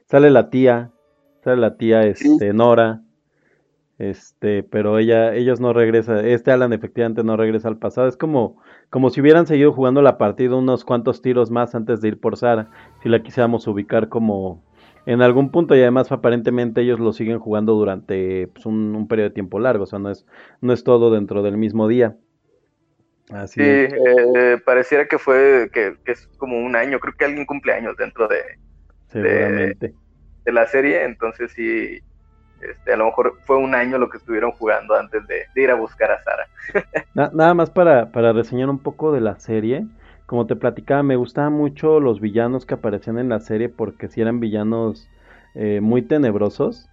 [0.06, 0.92] sale la tía,
[1.44, 3.02] sale la tía este, Nora.
[3.98, 8.62] Este, pero ella, ellos no regresan, este Alan efectivamente no regresa al pasado, es como,
[8.90, 12.38] como si hubieran seguido jugando la partida unos cuantos tiros más antes de ir por
[12.38, 12.70] Sara,
[13.04, 14.64] si la quisiéramos ubicar como
[15.06, 19.34] en algún punto y además aparentemente ellos lo siguen jugando durante pues, un, periodo de
[19.34, 20.26] tiempo largo, o sea, no es,
[20.62, 22.16] no es todo dentro del mismo día.
[23.32, 27.74] Así sí, eh, pareciera que fue, que, es como un año, creo que alguien cumple
[27.74, 29.94] años dentro de, de,
[30.46, 32.02] de la serie, entonces sí,
[32.62, 35.76] este, a lo mejor fue un año lo que estuvieron jugando antes de, ir a
[35.76, 36.48] buscar a Sara.
[37.34, 39.86] nada más para, para reseñar un poco de la serie.
[40.26, 44.22] Como te platicaba, me gustaban mucho los villanos que aparecían en la serie porque si
[44.22, 45.10] eran villanos
[45.56, 46.88] eh, muy tenebrosos.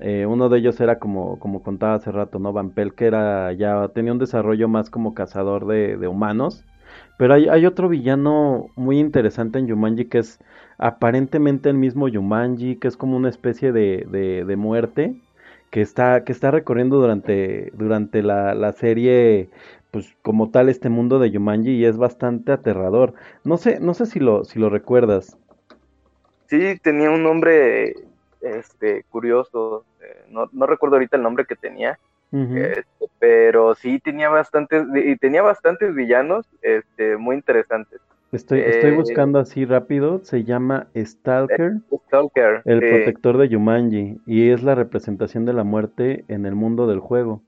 [0.00, 2.52] Eh, uno de ellos era como, como contaba hace rato, ¿no?
[2.52, 6.64] Van Pelt, que era ya tenía un desarrollo más como cazador de, de humanos.
[7.16, 10.40] Pero hay, otro villano muy interesante en Yumanji que es
[10.78, 15.14] aparentemente el mismo Yumanji, que es como una especie de, de, de muerte
[15.70, 19.48] que está, que está recorriendo durante, durante la, la, serie,
[19.90, 23.14] pues como tal este mundo de Yumanji y es bastante aterrador.
[23.42, 25.36] No sé, no sé si lo, si lo recuerdas.
[26.46, 27.94] Sí, tenía un nombre
[28.40, 31.98] este, curioso, eh, no, no, recuerdo ahorita el nombre que tenía,
[32.34, 32.58] uh -huh.
[32.58, 38.00] este, pero sí tenía bastantes, y tenía bastantes villanos este, muy interesantes.
[38.32, 41.74] Estoy, eh, estoy buscando así rápido, se llama Stalker,
[42.06, 46.86] Stalker el protector de Yumanji, y es la representación de la muerte en el mundo
[46.86, 47.42] del juego.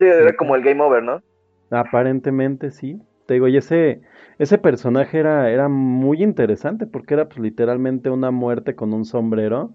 [0.00, 1.22] Sí, era como el Game Over, ¿no?
[1.70, 3.00] Aparentemente sí.
[3.26, 4.00] Te digo, y ese,
[4.38, 9.72] ese personaje era, era muy interesante porque era pues literalmente una muerte con un sombrero.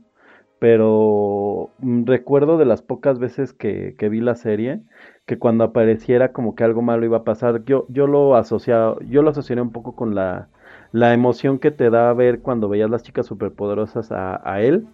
[0.59, 4.81] Pero mm, recuerdo de las pocas veces que, vi la serie
[5.25, 9.21] que cuando apareciera como que algo malo iba a pasar, yo, yo lo asociaba, yo
[9.21, 10.49] lo asociaría un poco con la,
[10.91, 14.87] la emoción que te da ver cuando veías las chicas superpoderosas a, a él,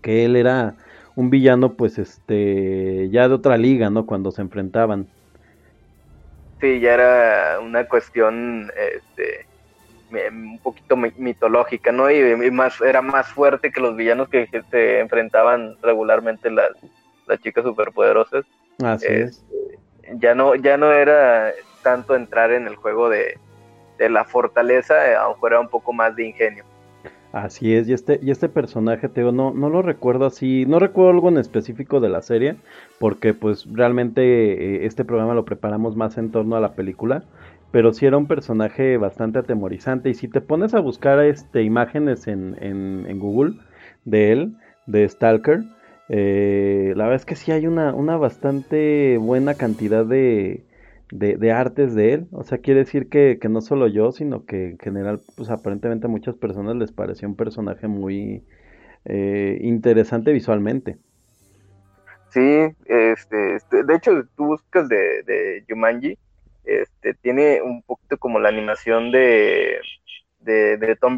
[0.00, 0.76] que él era
[1.16, 4.06] un villano pues este ya de otra liga, ¿no?
[4.06, 5.06] Cuando se enfrentaban.
[6.60, 9.51] Sí, ya era una cuestión este
[10.30, 12.10] un poquito mitológica, ¿no?
[12.10, 16.72] Y, y más era más fuerte que los villanos que, que se enfrentaban regularmente las,
[17.26, 18.44] las chicas superpoderosas.
[18.82, 19.44] Así es.
[20.02, 21.52] Este, ya no, ya no era
[21.82, 23.38] tanto entrar en el juego de,
[23.98, 26.64] de la fortaleza, eh, aunque era un poco más de ingenio.
[27.32, 30.78] Así es, y este, y este personaje, te digo, no, no lo recuerdo así, no
[30.78, 32.56] recuerdo algo en específico de la serie,
[32.98, 37.24] porque pues realmente eh, este programa lo preparamos más en torno a la película,
[37.72, 42.28] pero sí era un personaje bastante atemorizante, y si te pones a buscar este, imágenes
[42.28, 43.54] en, en, Google
[44.04, 44.56] de él,
[44.86, 45.62] de Stalker,
[46.08, 50.66] eh, la verdad es que sí hay una, una bastante buena cantidad de,
[51.10, 52.26] de, de, artes de él.
[52.32, 56.06] O sea, quiere decir que, que, no solo yo, sino que en general, pues aparentemente
[56.06, 58.44] a muchas personas les pareció un personaje muy
[59.06, 60.98] eh, interesante visualmente.
[62.28, 62.40] Sí,
[62.86, 66.18] este, este, de hecho, tú buscas de, de Jumanji,
[66.64, 69.78] este, tiene un poquito como la animación de,
[70.40, 71.16] de, de Tom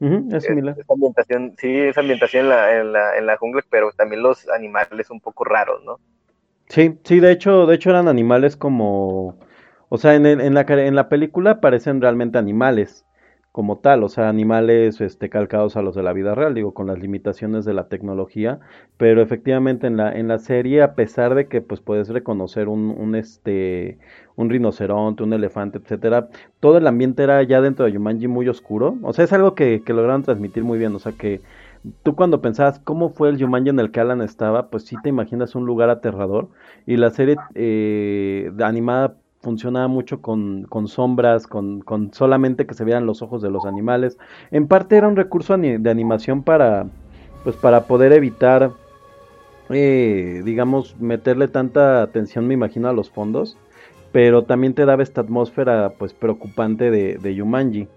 [0.00, 0.76] Uh -huh, es similar.
[0.88, 5.10] Ambientación, sí, esa ambientación en la, en, la, en la jungla, pero también los animales
[5.10, 5.98] un poco raros, ¿no?
[6.68, 9.40] Sí, sí, de hecho, de hecho eran animales como,
[9.88, 13.04] o sea, en, el, en, la, en la película parecen realmente animales
[13.58, 16.86] como tal, o sea, animales este, calcados a los de la vida real, digo, con
[16.86, 18.60] las limitaciones de la tecnología,
[18.96, 23.16] pero efectivamente en la, en la serie, a pesar de que pues puedes reconocer un,
[23.16, 23.98] este,
[24.36, 26.28] rinoceronte, un elefante, etcétera,
[26.60, 29.82] todo el ambiente era ya dentro de Yumanji muy oscuro, o sea, es algo que,
[29.84, 31.40] que lograron transmitir muy bien, o sea, que
[32.04, 35.08] tú cuando pensabas cómo fue el Yumanji en el que Alan estaba, pues sí te
[35.08, 36.48] imaginas un lugar aterrador,
[36.86, 42.84] y la serie eh, animada funcionaba mucho con, con sombras, con, con, solamente que se
[42.84, 44.18] vieran los ojos de los animales.
[44.50, 46.86] En parte era un recurso de animación para,
[47.44, 48.72] pues para poder evitar,
[49.70, 53.56] eh, digamos, meterle tanta atención, me imagino, a los fondos.
[54.10, 57.88] Pero también te daba esta atmósfera, pues, preocupante de, de Yumanji.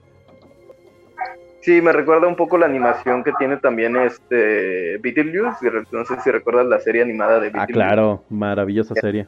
[1.61, 5.71] Sí, me recuerda un poco la animación que tiene también este Beetlejuice.
[5.91, 7.71] No sé si recuerdas la serie animada de Beetlejuice.
[7.71, 9.27] Ah, claro, maravillosa serie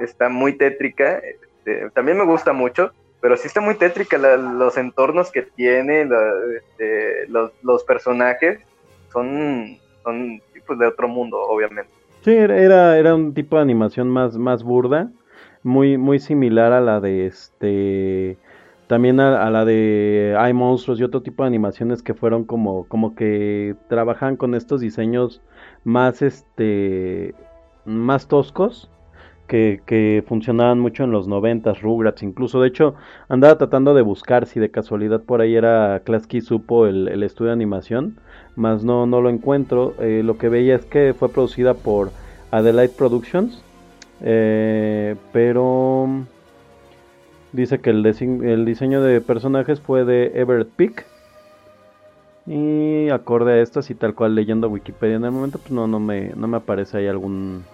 [0.00, 1.18] está muy tétrica.
[1.18, 6.08] Este, también me gusta mucho, pero sí está muy tétrica los entornos que tiene,
[6.56, 8.60] este, los, los, personajes
[9.12, 11.90] son, son tipos de otro mundo, obviamente.
[12.22, 15.10] Sí, era, era un tipo de animación más, más burda,
[15.62, 18.38] muy, muy similar a la de este
[18.86, 23.14] también a, la de Hay monstruos y otro tipo de animaciones que fueron como, como
[23.14, 25.40] que trabajan con estos diseños
[25.84, 27.34] más este
[27.84, 28.90] más toscos
[29.46, 32.60] que, funcionaban mucho en los noventas, Rugrats incluso.
[32.60, 32.94] De hecho,
[33.28, 37.54] andaba tratando de buscar si de casualidad por ahí era Klasky Supo el, estudio de
[37.54, 38.18] animación,
[38.56, 39.94] más no, no lo encuentro.
[40.00, 42.10] Eh, lo que veía es que fue producida por
[42.50, 43.62] Adelaide Productions,
[44.22, 46.08] eh, pero
[47.52, 51.06] dice que el, el, diseño de personajes fue de Everett Peak.
[52.46, 55.98] Y acorde a esto, así tal cual leyendo Wikipedia en el momento, pues no, no,
[55.98, 57.64] me, no me aparece ahí algún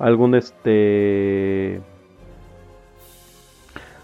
[0.00, 1.80] algún este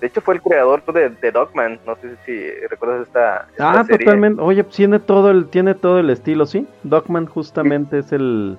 [0.00, 1.80] de hecho fue el creador de, de Dogman.
[1.86, 4.04] No sé si recuerdas esta, esta ah serie.
[4.04, 4.42] totalmente.
[4.42, 8.58] Oye tiene todo el tiene todo el estilo sí Dogman justamente es el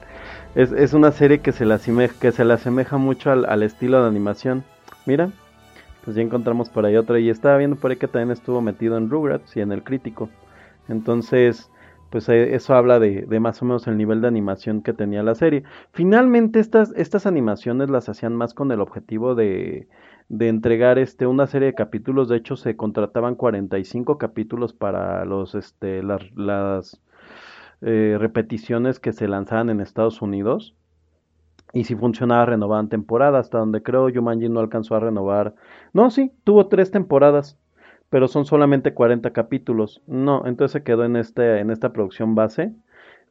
[0.55, 3.61] es, es, una serie que se le asemeja que se le asemeja mucho al, al,
[3.61, 4.63] estilo de animación.
[5.05, 5.29] Mira
[6.03, 7.19] pues ya encontramos por ahí otra.
[7.19, 10.29] Y estaba viendo por ahí que también estuvo metido en Rugrats y en el crítico.
[10.88, 11.69] Entonces
[12.10, 15.36] pues eh, eso habla de, más o menos el nivel de animación que tenía la
[15.36, 15.64] serie.
[15.91, 19.88] Finalmente estas, estas animaciones las hacían más con el objetivo de,
[20.30, 22.30] de entregar este una serie de capítulos.
[22.30, 27.01] De hecho, se contrataban 45 capítulos para los este las, las
[27.82, 30.76] eh, repeticiones que se lanzaban en Estados Unidos.
[31.74, 35.53] Y si funcionaba, renovaban temporada, hasta donde creo Yumanji no alcanzó a renovar.
[35.93, 37.60] No, sí, tuvo tres temporadas,
[38.10, 40.01] pero son solamente 40 capítulos.
[40.08, 42.74] No, entonces se quedó en, este, en esta producción base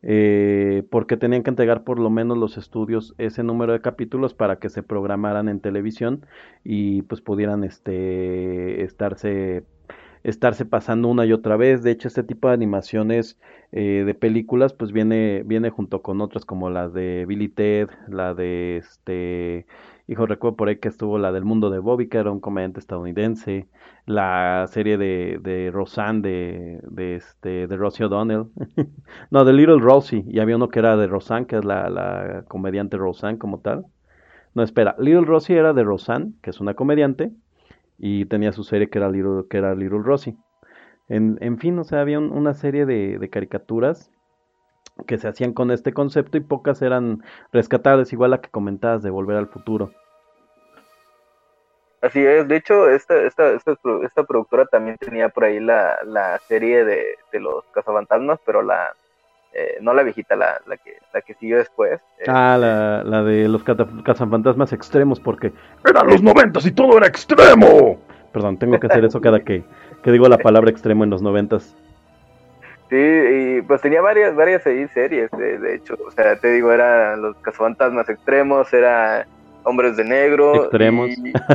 [0.03, 4.59] eh, porque tenían que entregar por lo menos los estudios ese número de capítulos para
[4.59, 6.27] que se programaran en televisión
[6.65, 9.65] y pues pudieran este estarse
[10.23, 11.83] estarse pasando una y otra vez.
[11.83, 13.39] De hecho, este tipo de animaciones
[13.73, 18.35] eh, de películas, pues viene, viene junto con otras como las de Billy Ted, la
[18.35, 19.67] de este
[20.09, 22.79] Hijo, recuerdo por ahí que estuvo la del mundo de Bobby, que era un comediante
[22.79, 23.69] estadounidense,
[24.07, 28.47] la serie de, de Roseanne, de, de, este, de Rosie O'Donnell,
[29.31, 32.45] no, de Little Rosie, y había uno que era de Roseanne, que es la, la
[32.47, 33.87] comediante Roseanne como tal.
[34.55, 37.33] No, espera, Little Rosie era de Roseanne, que es una comediante,
[37.99, 40.37] y tenía su serie que era Little, que era Little Rosie.
[41.09, 44.11] En, en fin, o sea, había una serie de, de caricaturas
[45.07, 47.23] que se hacían con este concepto y pocas eran
[47.53, 49.91] rescatables, igual la que comentabas de Volver al Futuro.
[52.03, 56.85] Así es, de hecho, esta, esta, esta, productora también tenía por ahí la, la serie
[56.85, 58.95] de, de, los cazafantasmas, pero la
[59.53, 62.01] eh, no la viejita, la, la, que, la que siguió después.
[62.29, 65.53] Ah, la, la de los cazafantasmas extremos, porque
[65.89, 67.99] eran los noventas y todo era extremo.
[68.33, 69.65] Perdón, tengo que hacer eso cada que,
[70.03, 71.75] que digo la palabra extremo en los noventas.
[72.89, 77.37] Sí, y pues tenía varias, varias series, de, hecho, o sea, te digo, eran los
[77.39, 79.27] cazafantasmas extremos, era
[79.65, 80.65] Hombres de Negro.
[80.65, 81.11] Extremos.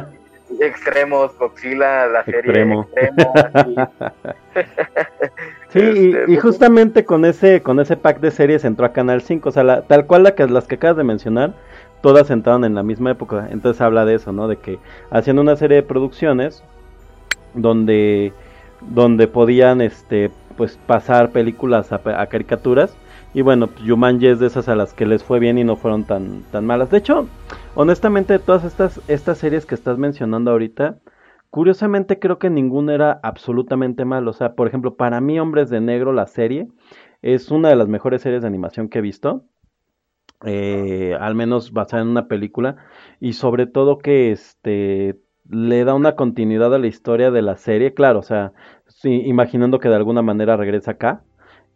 [0.60, 2.86] extremos, Godzilla, la serie Extremo.
[5.70, 9.22] sí, y, este, pues, justamente con ese, con ese pack de series entró a Canal
[9.22, 11.54] 5, o sea, tal cual la que, las que acabas de mencionar,
[12.02, 14.50] todas entraron en la misma época, entonces habla de eso, ¿no?
[14.50, 14.80] De que
[15.12, 16.62] haciendo una serie de producciones
[17.54, 18.34] donde
[18.82, 22.96] donde podían este pues pasar películas a, caricaturas
[23.34, 25.76] y bueno, pues Jumanji es de esas a las que les fue bien y no
[25.76, 26.92] fueron tan, tan malas.
[26.92, 27.28] De hecho,
[27.76, 31.00] honestamente, todas estas, estas series que estás mencionando ahorita,
[31.50, 34.28] curiosamente creo que ninguna era absolutamente mal.
[34.28, 36.68] O sea, por ejemplo, para mí, Hombres de Negro, la serie,
[37.22, 39.46] es una de las mejores series de animación que he visto.
[40.44, 42.78] Eh, al menos basada en una película.
[43.20, 47.94] Y sobre todo que este le da una continuidad a la historia de la serie.
[47.94, 48.54] Claro, o sea,
[48.96, 51.24] sí, imaginando que de alguna manera regresa acá.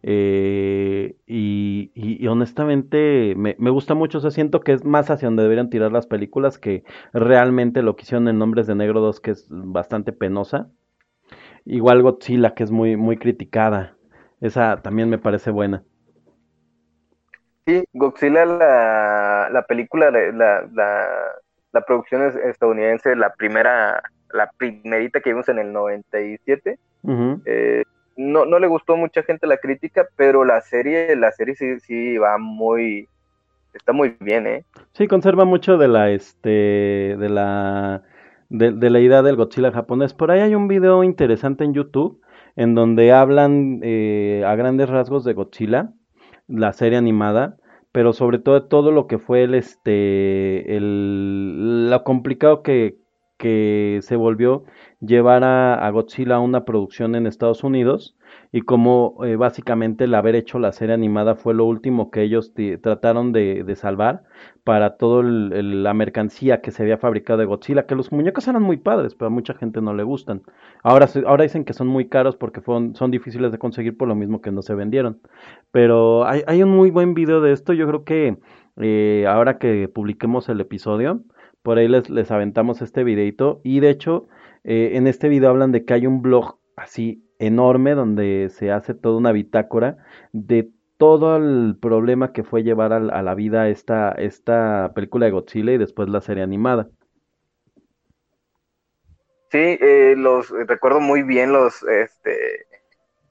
[0.02, 5.70] Eh, y, honestamente me, gusta mucho, o sea, siento que es más hacia donde deberían
[5.70, 9.46] tirar las películas que realmente lo que hicieron en Nombres de Negro 2, que es
[9.50, 10.68] bastante penosa.
[11.64, 13.96] Igual Godzilla, que es muy, muy criticada.
[14.40, 15.82] Esa también me parece buena.
[17.66, 21.08] Sí, Godzilla, la, la película, la, la,
[21.72, 24.02] la producción estadounidense, la primera,
[24.32, 26.78] la primerita que vimos en el 97,
[27.44, 27.84] eh,
[28.16, 32.18] no, no le gustó mucha gente la crítica, pero la serie, la serie sí, sí
[32.18, 33.08] va muy,
[33.74, 34.64] está muy bien, ¿eh?
[34.92, 38.02] Sí, conserva mucho de la, este, de la,
[38.48, 40.14] de, la idea del Godzilla japonés.
[40.14, 42.20] Por ahí hay un video interesante en YouTube
[42.56, 45.92] en donde hablan eh, a grandes rasgos de Godzilla,
[46.48, 47.56] la serie animada,
[47.92, 52.96] pero sobre todo todo lo que fue el, este, el, lo complicado que,
[53.36, 54.64] que se volvió
[55.00, 58.16] llevar a, Godzilla a una producción en Estados Unidos
[58.50, 62.54] y como eh, básicamente el haber hecho la serie animada fue lo último que ellos
[62.80, 64.22] trataron de, salvar
[64.64, 68.78] para toda la mercancía que se había fabricado de Godzilla, que los muñecos eran muy
[68.78, 70.42] padres, pero a mucha gente no le gustan.
[70.82, 74.40] Ahora, ahora dicen que son muy caros porque son difíciles de conseguir por lo mismo
[74.40, 75.20] que no se vendieron.
[75.70, 78.38] Pero hay, hay un muy buen video de esto, yo creo que
[78.80, 81.22] eh, ahora que publiquemos el episodio,
[81.62, 84.28] por ahí les, les aventamos este videito y de hecho
[84.66, 88.94] eh, en este video hablan de que hay un blog así enorme donde se hace
[88.94, 89.98] toda una bitácora
[90.32, 95.72] de todo el problema que fue llevar a, la vida esta, esta película de Godzilla
[95.72, 96.88] y después la serie animada.
[99.52, 102.66] Sí, eh, los recuerdo muy bien los, este,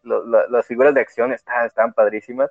[0.04, 2.50] las figuras de acción estaban, estaban padrísimas.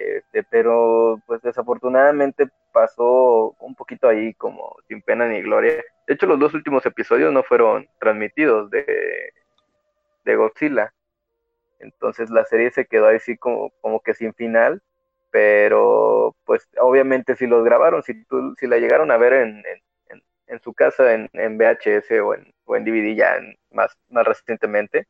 [0.00, 5.84] Este, pero pues desafortunadamente pasó un poquito ahí como sin pena ni gloria.
[6.06, 9.34] De hecho, los dos últimos episodios no fueron transmitidos de,
[10.24, 10.94] de Godzilla.
[11.80, 14.82] Entonces la serie se quedó así como, como que sin final,
[15.30, 18.24] pero pues obviamente si los grabaron, si,
[18.58, 19.62] si la llegaron a ver en,
[20.46, 23.38] en, su casa en, en, VHS o en, o en DVD ya
[23.70, 25.06] más, más recientemente,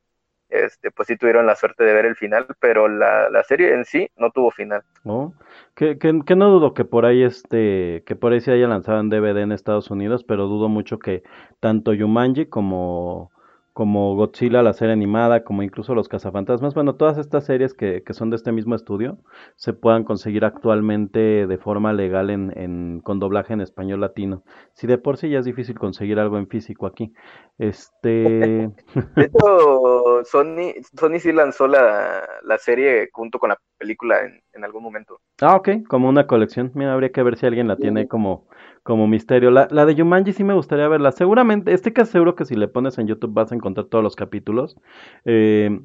[0.51, 3.85] este, pues sí tuvieron la suerte de ver el final, pero la, la serie en
[3.85, 4.83] sí no tuvo final.
[5.05, 5.33] Oh,
[5.75, 9.01] que, que, que no dudo que por ahí este, que por ahí se haya lanzado
[9.01, 11.23] en DVD en Estados Unidos, pero dudo mucho que
[11.61, 13.31] tanto Yumanji como
[13.73, 18.15] como Godzilla, la serie animada, como incluso Los Cazafantasmas, bueno, todas estas series que, que
[18.15, 19.19] son de este mismo estudio,
[19.57, 24.43] se puedan conseguir actualmente de forma legal en, en, con doblaje en español latino.
[24.75, 27.13] Si de por sí ya es difícil conseguir algo en físico aquí.
[27.59, 28.71] Este...
[29.17, 34.65] De hecho, Sony, Sony sí lanzó la, la serie junto con la película en, en,
[34.65, 35.21] algún momento.
[35.41, 36.73] Ah, ok, como una colección.
[36.75, 38.49] Mira, habría que ver si alguien la tiene como,
[38.83, 39.51] como misterio.
[39.51, 41.13] La, la de Yumanji sí me gustaría verla.
[41.13, 44.17] Seguramente, este caso seguro que si le pones en YouTube vas a encontrar todos los
[44.17, 44.77] capítulos.
[45.25, 45.81] Eh,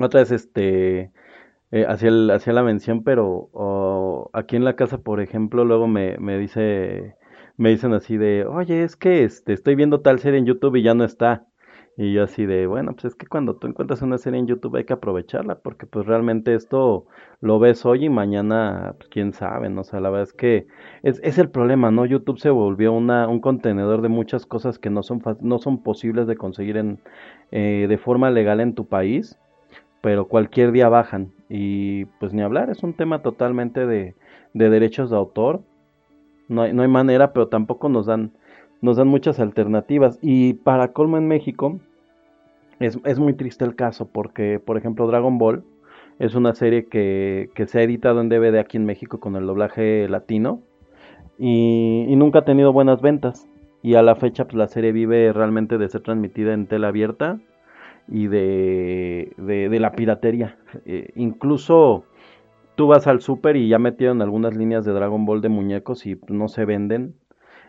[0.00, 1.12] otra vez, este,
[1.70, 6.16] eh, hacía, el, hacía la mención, pero aquí en la casa, por ejemplo, luego me,
[6.18, 7.16] me dice,
[7.56, 10.82] me dicen así de, oye, es que este, estoy viendo tal serie en YouTube y
[10.82, 11.46] ya no está.
[11.96, 14.74] Y yo así de, bueno, pues es que cuando tú encuentras una serie en YouTube
[14.74, 17.06] hay que aprovecharla, porque pues realmente esto
[17.40, 19.82] lo ves hoy y mañana, pues quién sabe, ¿no?
[19.82, 20.66] O sea, la verdad es que
[21.04, 22.04] es, es el problema, ¿no?
[22.04, 26.26] YouTube se volvió una, un contenedor de muchas cosas que no son, no son posibles
[26.26, 26.98] de conseguir en,
[27.52, 29.38] eh, de forma legal en tu país,
[30.00, 31.32] pero cualquier día bajan.
[31.48, 34.16] Y pues ni hablar, es un tema totalmente de,
[34.52, 35.62] de derechos de autor.
[36.48, 38.32] No hay, no hay manera, pero tampoco nos dan
[38.84, 40.18] nos dan muchas alternativas.
[40.20, 41.80] Y para colmo en México,
[42.80, 45.64] es, es, muy triste el caso, porque, por ejemplo, Dragon Ball
[46.18, 49.46] es una serie que, que, se ha editado en DVD aquí en México con el
[49.46, 50.60] doblaje latino
[51.38, 53.48] y, y, nunca ha tenido buenas ventas.
[53.82, 57.40] Y a la fecha, pues la serie vive realmente de ser transmitida en tela abierta
[58.06, 60.58] y de, de, la piratería.
[60.84, 62.04] Eh, incluso
[62.74, 66.18] tú vas al super y ya metieron algunas líneas de Dragon Ball de muñecos y
[66.28, 67.14] no se venden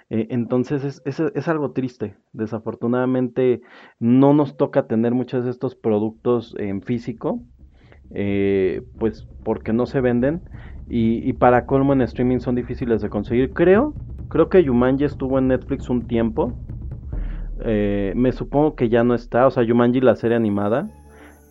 [0.10, 2.16] eh, entonces es, es, es, algo triste.
[2.34, 3.62] Desafortunadamente
[3.99, 7.41] no nos toca tener muchos de estos productos en físico,
[8.12, 10.41] eh, pues porque no se venden
[10.88, 13.53] y, y, para colmo en streaming son difíciles de conseguir.
[13.53, 13.93] Creo,
[14.30, 16.53] creo que Yumanji estuvo en Netflix un tiempo.
[17.64, 20.88] Eh, me supongo que ya no está, o sea, Yumanji la serie animada.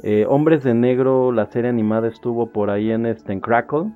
[0.02, 3.90] Eh, Hombres de Negro, la serie animada estuvo por ahí en, este, en Crackle.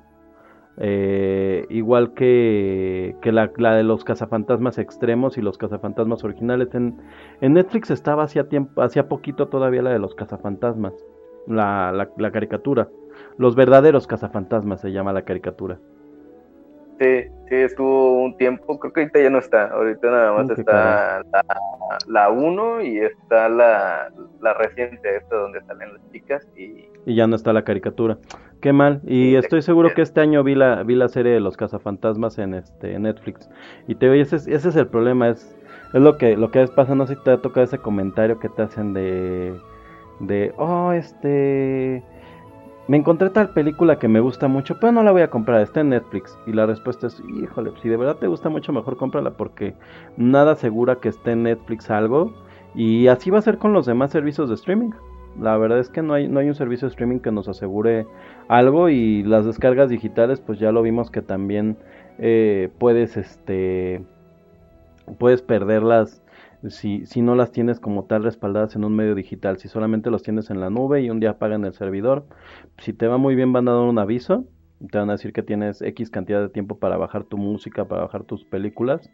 [0.81, 6.73] Eh, igual que, que la, de los cazafantasmas extremos y los cazafantasmas originales.
[6.73, 7.01] En,
[7.41, 10.93] en Netflix estaba hacía tiempo, hacía poquito todavía la de los cazafantasmas,
[11.47, 12.87] la, la, caricatura.
[13.37, 15.79] Los verdaderos cazafantasmas se llama la caricatura.
[16.99, 20.61] Sí, sí, estuvo un tiempo, creo que ahorita ya no está, ahorita nada más okay,
[20.61, 21.23] está
[22.07, 26.89] la 1 y está la, la reciente, esta donde salen las chicas y...
[27.05, 28.17] Y ya no está la caricatura.
[28.61, 28.99] Qué mal.
[29.05, 32.53] Y estoy seguro que este año vi la, vi la serie de los cazafantasmas en
[32.53, 33.49] este en Netflix.
[33.87, 35.57] Y te ese es, ese es el problema, es,
[35.93, 38.49] es lo que, lo que pasa, no sé si te ha tocado ese comentario que
[38.49, 39.57] te hacen de
[40.19, 42.03] de oh este
[42.89, 45.81] me encontré tal película que me gusta mucho, pero no la voy a comprar, está
[45.81, 46.35] en Netflix.
[46.47, 49.75] Y la respuesta es, híjole, si de verdad te gusta mucho, mejor cómprala porque
[50.17, 52.33] nada asegura que esté en Netflix algo.
[52.73, 54.89] Y así va a ser con los demás servicios de streaming.
[55.39, 58.07] La verdad es que no hay, no hay un servicio de streaming que nos asegure
[58.47, 61.77] algo y las descargas digitales pues ya lo vimos que también
[62.17, 64.01] eh, puedes este
[65.19, 66.23] puedes perderlas
[66.67, 70.23] si, si no las tienes como tal respaldadas en un medio digital, si solamente los
[70.23, 72.25] tienes en la nube y un día apagan el servidor,
[72.77, 74.45] si te va muy bien van a dar un aviso,
[74.91, 78.01] te van a decir que tienes X cantidad de tiempo para bajar tu música, para
[78.01, 79.09] bajar tus películas,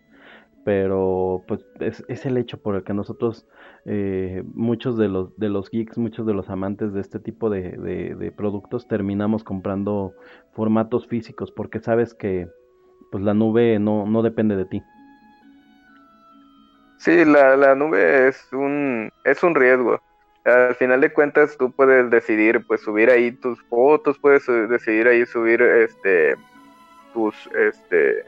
[0.63, 3.45] pero pues es, el hecho por el que nosotros,
[3.85, 8.33] eh, muchos de los, de los geeks, muchos de los amantes de este tipo de,
[8.35, 10.13] productos, terminamos comprando
[10.53, 12.47] formatos físicos porque sabes que
[13.11, 14.81] pues la nube no depende de ti.
[16.97, 20.01] Sí, la, la nube es un, es un riesgo.
[20.45, 25.25] Al final de cuentas tú puedes decidir pues subir ahí tus fotos, puedes decidir ahí
[25.25, 26.35] subir este
[27.13, 28.25] tus este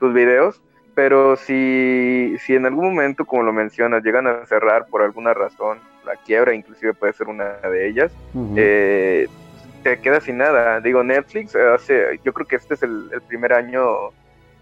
[0.00, 0.62] tus videos,
[0.94, 5.78] pero si, si en algún momento, como lo mencionas, llegan a cerrar por alguna razón,
[6.06, 8.54] la quiebra inclusive puede ser una de ellas, uh -huh.
[8.56, 9.26] eh,
[9.82, 10.80] te quedas sin nada.
[10.80, 14.10] Digo, Netflix hace, yo creo que este es el, el primer año,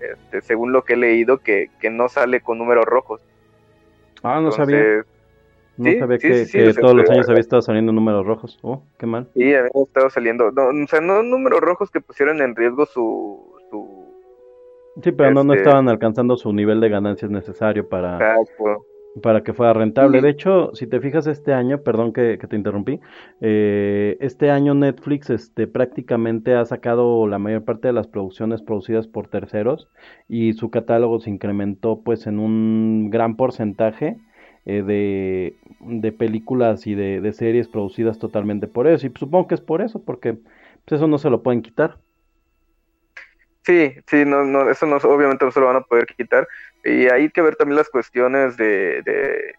[0.00, 3.20] este, según lo que he leído, que, que no sale con números rojos.
[4.22, 5.04] Ah, no Entonces, sabía.
[5.76, 5.98] No ¿sí?
[5.98, 8.58] sabía sí, que, sí, que todos los años había estado saliendo números rojos.
[8.62, 9.28] Oh, qué mal.
[9.34, 10.50] Sí, había estado saliendo.
[10.50, 13.54] No, o sea, no números rojos que pusieron en riesgo su.
[13.70, 14.06] su
[15.02, 15.34] sí, pero este...
[15.34, 18.14] no, no estaban alcanzando su nivel de ganancias necesario para.
[18.14, 18.86] Exacto.
[19.22, 20.20] Para que fuera rentable.
[20.20, 23.00] De hecho, si te fijas este año, perdón que, que te interrumpí,
[23.40, 29.06] eh, este año Netflix este, prácticamente ha sacado la mayor parte de las producciones producidas
[29.06, 29.88] por terceros
[30.28, 34.18] y su catálogo se incrementó pues en un gran porcentaje
[34.66, 39.02] eh, de, de películas y de, de series producidas totalmente por ellos.
[39.04, 40.34] Y supongo que es por eso, porque
[40.84, 41.98] pues eso no se lo pueden quitar.
[43.64, 46.46] Sí, sí, no, no, eso no, obviamente no se lo van a poder quitar.
[46.86, 49.54] Y hay que ver también las cuestiones de, de,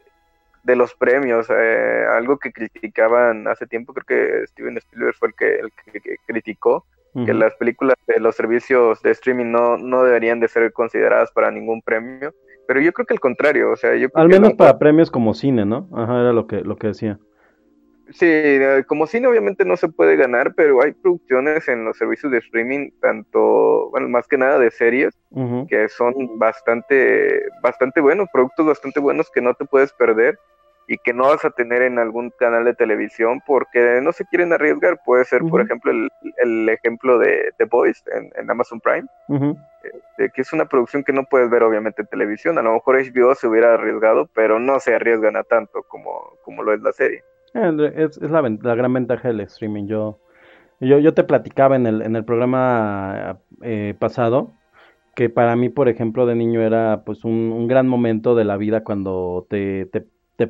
[0.64, 1.48] de los premios.
[1.50, 6.00] Eh, algo que criticaban hace tiempo, creo que Steven Spielberg fue el que, el que,
[6.00, 6.86] que criticó,
[7.26, 11.50] que las películas de los servicios de streaming no, no deberían de ser consideradas para
[11.50, 12.32] ningún premio.
[12.68, 15.10] Pero yo creo que al contrario, o sea, yo creo Al menos no- para premios
[15.10, 15.90] como cine, ¿no?
[15.96, 17.18] Ajá, era lo que, lo que decía.
[18.12, 22.32] Sí, eh, como cine obviamente no se puede ganar, pero hay producciones en los servicios
[22.32, 25.14] de streaming, tanto, bueno, más que nada de series,
[25.68, 30.40] que son bastante, bastante buenos, productos bastante buenos que no te puedes perder
[30.88, 34.54] y que no vas a tener en algún canal de televisión porque no se quieren
[34.54, 34.98] arriesgar.
[35.06, 39.06] Puede ser, por ejemplo, el, el ejemplo de The Voice en, en Amazon Prime,
[40.18, 42.58] de que es una producción que no puedes ver obviamente en televisión.
[42.58, 46.64] A lo mejor HBO se hubiera arriesgado, pero no se arriesgan a tanto como, como
[46.64, 47.22] lo es la serie.
[47.54, 49.88] Eh, Es, la, gran ventaja del streaming.
[49.88, 50.20] Yo,
[51.14, 54.54] te platicaba en el, programa eh, pasado
[55.16, 58.84] que para mí, por ejemplo, de niño era pues un, gran momento de la vida
[58.84, 59.90] cuando te,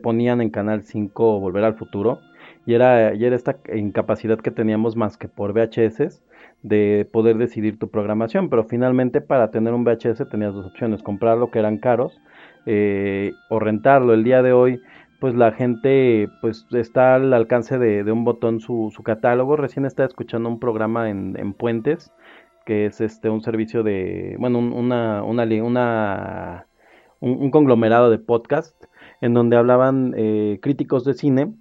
[0.02, 2.20] ponían en Canal 5 Volver al Futuro
[2.66, 6.22] y era, y era esta incapacidad que teníamos más que por VHS
[6.64, 11.50] de poder decidir tu programación, pero finalmente para tener un VHS tenías dos opciones, comprarlo
[11.50, 12.20] que eran caros
[12.66, 14.14] eh, o rentarlo.
[14.14, 14.82] El día de hoy
[15.20, 19.56] pues la gente pues está al alcance de, un botón su, su catálogo.
[19.58, 22.12] Recién estaba escuchando un programa en, en Puentes,
[22.66, 26.68] que es este un servicio de, bueno, un- una, una, una-
[27.20, 28.76] un, un conglomerado de podcast,
[29.22, 31.54] en donde hablaban eh, críticos de cine,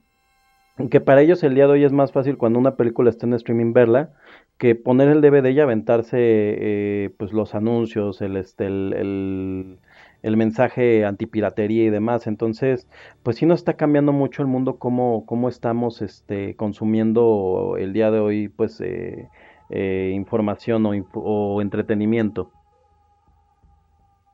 [0.91, 3.33] que para ellos el día de hoy es más fácil cuando una película está en
[3.35, 4.11] streaming verla,
[4.59, 9.79] que poner el DVD y aventarse eh, pues los anuncios, el, este, el, el,
[10.27, 12.27] el mensaje antipiratería y demás.
[12.27, 12.89] Entonces,
[13.23, 18.11] pues sí nos está cambiando mucho el mundo cómo, cómo estamos este, consumiendo el día
[18.11, 19.29] de hoy, pues eh,
[19.71, 22.51] eh, información o, o entretenimiento.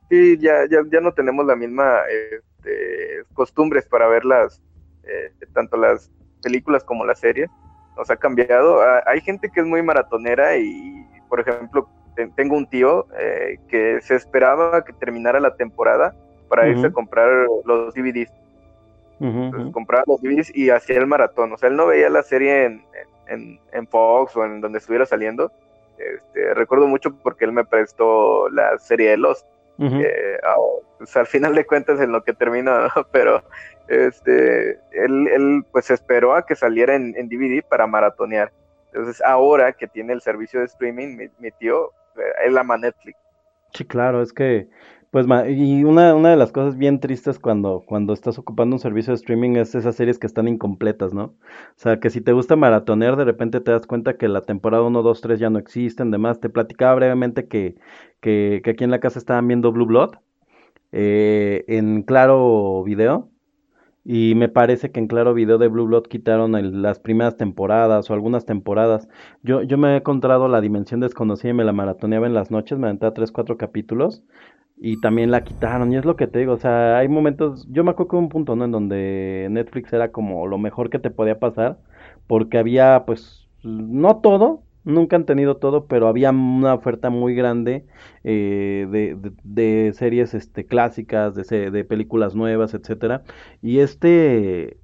[0.09, 4.61] Sí, ya, ya, ya no tenemos la misma este, costumbres para ver las,
[5.03, 7.49] eh, tanto las películas como las series.
[7.97, 8.81] Nos ha cambiado.
[8.81, 11.87] Ah, Hay gente que es muy maratonera y, por ejemplo,
[12.35, 16.13] tengo un tío eh, que se esperaba que terminara la temporada
[16.47, 17.29] para irse a comprar
[17.65, 18.31] los DVDs.
[19.19, 19.71] Ujú, Entonces, ujú.
[19.71, 21.53] compraba los DVDs y hacía el maratón.
[21.53, 22.85] O sea, él no veía la serie en,
[23.27, 25.51] en, en Fox o en donde estuviera saliendo.
[25.97, 29.47] Este, recuerdo mucho porque él me prestó la serie de Lost
[29.77, 29.99] Ujú.
[29.99, 30.55] que, ah,
[30.97, 33.07] pues, al final de cuentas en lo que termina, ¿no?
[33.11, 33.43] pero
[33.87, 38.51] este, él, él, pues esperó a que saliera en, en DVD para maratonear.
[38.93, 41.91] Entonces ahora que tiene el servicio de streaming, mi, mi tío,
[42.45, 43.17] él ama Netflix.
[43.73, 44.69] Sí, claro, es que,
[45.09, 49.11] pues, y una, una de las cosas bien tristes cuando, cuando estás ocupando un servicio
[49.11, 51.23] de streaming es esas series que están incompletas, ¿no?
[51.25, 51.35] O
[51.75, 55.01] sea, que si te gusta maratonear, de repente te das cuenta que la temporada 1,
[55.01, 56.39] 2, 3 ya no existen, demás.
[56.39, 57.75] Te platicaba brevemente que,
[58.21, 60.15] que, que aquí en la casa estaban viendo Blue Blood
[60.91, 63.29] eh, en Claro Video.
[64.05, 68.09] Y me parece que en Claro Video de Blue Blood quitaron el- las primeras temporadas
[68.09, 69.07] o algunas temporadas.
[69.43, 72.77] Yo, yo me he encontrado La Dimensión Desconocida y me la maratoneaba en las noches,
[72.77, 74.23] me aventaba tres, cuatro capítulos
[74.77, 75.93] y también la quitaron.
[75.93, 78.23] Y es lo que te digo, o sea, hay momentos, yo me acuerdo que hubo
[78.23, 78.65] un punto, ¿no?
[78.65, 81.79] En donde Netflix era como lo mejor que te podía pasar
[82.27, 87.85] porque había, pues, no todo, nunca han tenido todo, pero había una oferta muy grande
[88.23, 93.23] eh, de, de- series este, clásicas, de, de películas nuevas, etcétera.
[93.61, 94.77] Y este,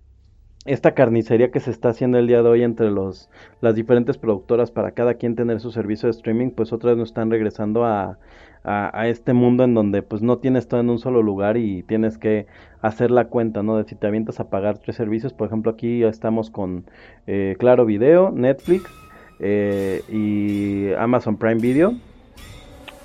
[0.65, 3.29] esta carnicería que se está haciendo el día de hoy entre los,
[3.61, 7.09] las diferentes productoras para cada quien tener su servicio de streaming, pues otra vez nos
[7.09, 8.19] están regresando a,
[8.63, 11.83] a, a este mundo en donde pues no tienes todo en un solo lugar y
[11.83, 12.47] tienes que
[12.81, 13.77] hacer la cuenta, ¿no?
[13.77, 16.85] De si te avientas a pagar tres servicios, por ejemplo aquí estamos con
[17.27, 19.08] eh, Claro Video, Netflix
[19.39, 21.93] eh, y Amazon Prime Video.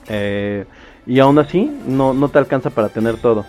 [0.09, 0.65] Eh,
[1.07, 3.45] y aún así no, no te alcanza para tener todo.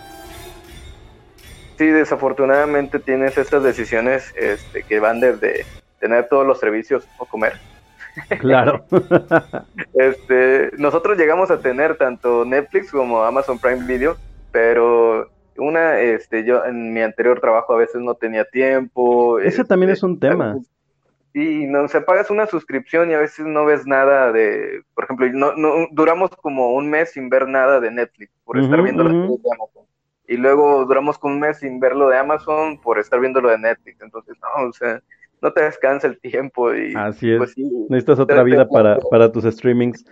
[1.78, 5.66] Sí, desafortunadamente tienes estas decisiones este, que van desde
[6.00, 7.54] tener todos los servicios o comer.
[8.40, 8.86] Claro.
[9.94, 14.18] Este, nosotros llegamos a tener tanto Netflix como Amazon Prime Video,
[14.52, 19.40] pero una, este, yo en mi anterior trabajo a veces no tenía tiempo.
[19.40, 20.58] Ese también este, es un tema.
[21.38, 25.04] Y no, o sea, pagas una suscripción y a veces no ves nada de, por
[25.04, 29.04] ejemplo, no, no, duramos como un mes sin ver nada de Netflix por estar viendo
[29.04, 29.22] las ujú.
[29.24, 29.86] series de Amazon.
[30.30, 33.50] Y luego duramos como un mes sin ver lo de Amazon por estar viendo lo
[33.50, 34.02] de Netflix.
[34.02, 35.04] Entonces, no, o sea,
[35.42, 37.38] no te descansa el tiempo y Así es.
[37.38, 40.06] pues sí, Necesitas otra vida para, para tus streamings.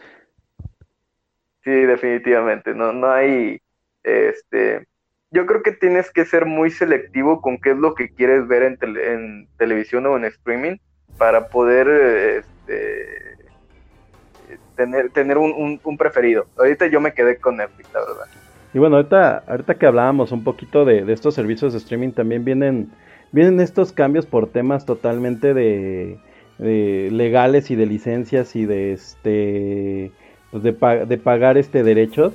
[1.63, 2.76] Sí, definitivamente.
[2.76, 3.61] No, no hay,
[4.03, 4.86] este,
[5.32, 8.63] yo creo que tienes que ser muy selectivo con qué es lo que quieres ver
[8.63, 10.76] en, en televisión o en streaming
[11.18, 11.88] para poder
[12.39, 13.38] este,
[14.76, 16.45] tener, tener un, preferido.
[16.57, 18.26] Ahorita yo me quedé con Netflix, la verdad.
[18.74, 22.43] Y bueno, ahorita, ahorita que hablábamos un poquito de, de estos servicios de streaming, también
[22.43, 22.91] vienen,
[23.32, 26.18] vienen estos cambios por temas totalmente de,
[26.59, 30.11] legales y de licencias y de este
[30.51, 32.34] de, de pagar este derechos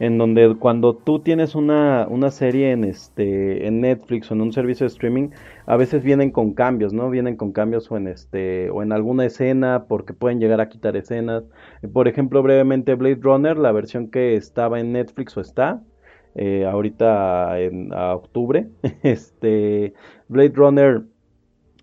[0.00, 4.52] en donde cuando tú tienes una, una serie en este en Netflix o en un
[4.52, 5.28] servicio de streaming,
[5.66, 7.10] a veces vienen con cambios, ¿no?
[7.10, 10.96] Vienen con cambios o en este o en alguna escena porque pueden llegar a quitar
[10.96, 11.44] escenas.
[11.92, 15.82] Por ejemplo, brevemente Blade Runner, la versión que estaba en Netflix o está
[16.34, 18.68] eh, ahorita en octubre,
[19.02, 19.92] este
[20.28, 21.02] Blade Runner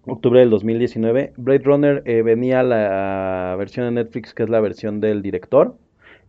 [0.08, 5.02] octubre del 2019, Blade Runner eh, venía la versión de Netflix que es la versión
[5.02, 5.78] del director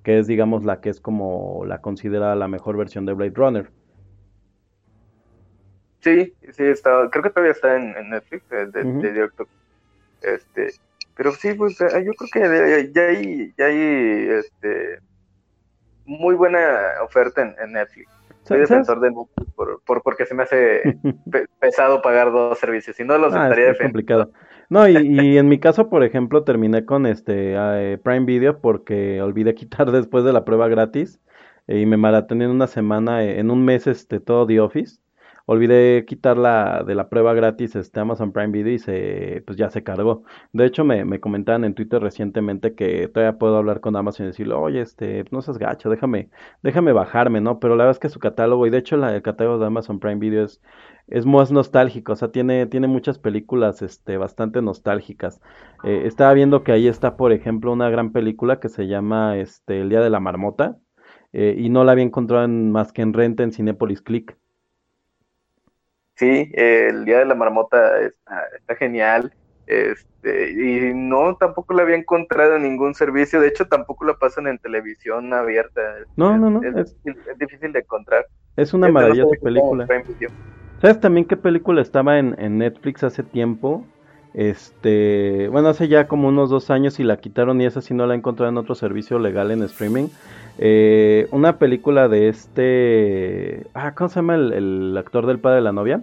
[0.08, 3.70] que es digamos la que es como la considera la mejor versión de Blade Runner.
[6.00, 9.46] Sí, sí, está, creo que todavía está en, Netflix, eh, de, directo.
[10.22, 10.70] Este,
[11.14, 15.00] pero sí, pues eh, yo creo que ya hay, ya hay este,
[16.06, 16.58] muy buena
[17.04, 18.10] oferta en, Netflix.
[18.44, 20.98] Soy defensor de Netflix por, porque se me hace
[21.60, 24.32] pesado pagar dos servicios, si no los ah, estaría es complicado.
[24.70, 29.54] No, y, en mi caso, por ejemplo, terminé con este eh, Prime Video porque olvidé
[29.54, 31.20] quitar después de la prueba gratis
[31.66, 35.00] eh, y me maratoné en una semana, eh, en un mes, este, todo The Office.
[35.50, 39.70] Olvidé quitar la de la prueba gratis este Amazon Prime Video y se, pues ya
[39.70, 40.24] se cargó.
[40.52, 44.28] De hecho, me, me comentaban en Twitter recientemente que todavía puedo hablar con Amazon y
[44.28, 46.28] decirle, oye, este, no seas gacho, déjame,
[46.62, 47.60] déjame bajarme, ¿no?
[47.60, 50.00] Pero la verdad es que su catálogo, y de hecho la, el catálogo de Amazon
[50.00, 50.60] Prime Video es
[51.08, 55.40] es más nostálgico, o sea, tiene, tiene muchas películas este, bastante nostálgicas.
[55.84, 59.80] Eh, estaba viendo que ahí está, por ejemplo, una gran película que se llama este,
[59.80, 60.76] El Día de la Marmota,
[61.32, 64.36] eh, y no la había encontrado en, más que en renta en Cinepolis Click.
[66.18, 69.32] Sí, El Día de la Marmota está, está genial.
[69.68, 73.40] Este, y no, tampoco la había encontrado en ningún servicio.
[73.40, 75.80] De hecho, tampoco la pasan en televisión abierta.
[76.16, 76.62] No, no, no.
[76.62, 76.96] Es,
[77.38, 78.26] difícil de encontrar.
[78.56, 79.86] Es una maravillosa película.
[80.80, 83.84] ¿Sabes también qué película estaba en, Netflix hace tiempo?
[84.34, 88.06] Este, bueno, hace ya como unos dos años y la quitaron y esa sí no
[88.06, 90.08] la he encontrado en otro servicio legal en streaming.
[90.60, 95.72] Eh, una película de este, ah, ¿cómo se llama el, actor del padre de la
[95.72, 96.02] novia?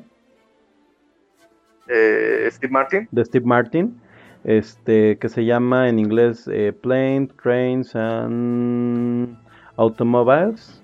[1.90, 3.08] Eh, Steve Martin.
[3.12, 4.00] De Steve Martin,
[4.46, 9.38] este, que se llama en inglés eh, Plane, Trains and
[9.76, 10.82] Automobiles.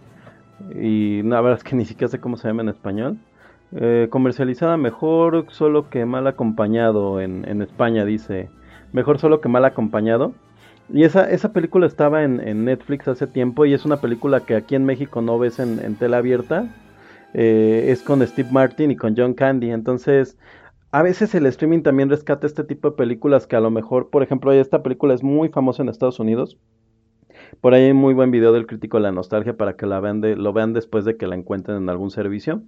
[0.76, 3.18] Y la verdad es que ni siquiera sé cómo se llama en español.
[3.74, 8.50] Eh, comercializada mejor solo que mal acompañado en, en, España, dice.
[8.92, 10.34] Mejor solo que mal acompañado.
[10.94, 14.76] Y esa, esa película estaba en, Netflix hace tiempo y es una película que aquí
[14.76, 16.68] en México no ves en, en tela abierta.
[17.34, 19.72] Eh, es con Steve Martin y con John Candy.
[19.72, 20.38] Entonces,
[20.92, 24.24] a veces el streaming también rescata este tipo de películas que a lo mejor, por
[24.24, 26.58] ejemplo, esta película es muy famosa en Estados Unidos.
[27.62, 30.22] Por ahí hay muy buen video del crítico de la nostalgia para que la vean
[30.22, 32.64] de, lo vean después de que la encuentren en algún servicio.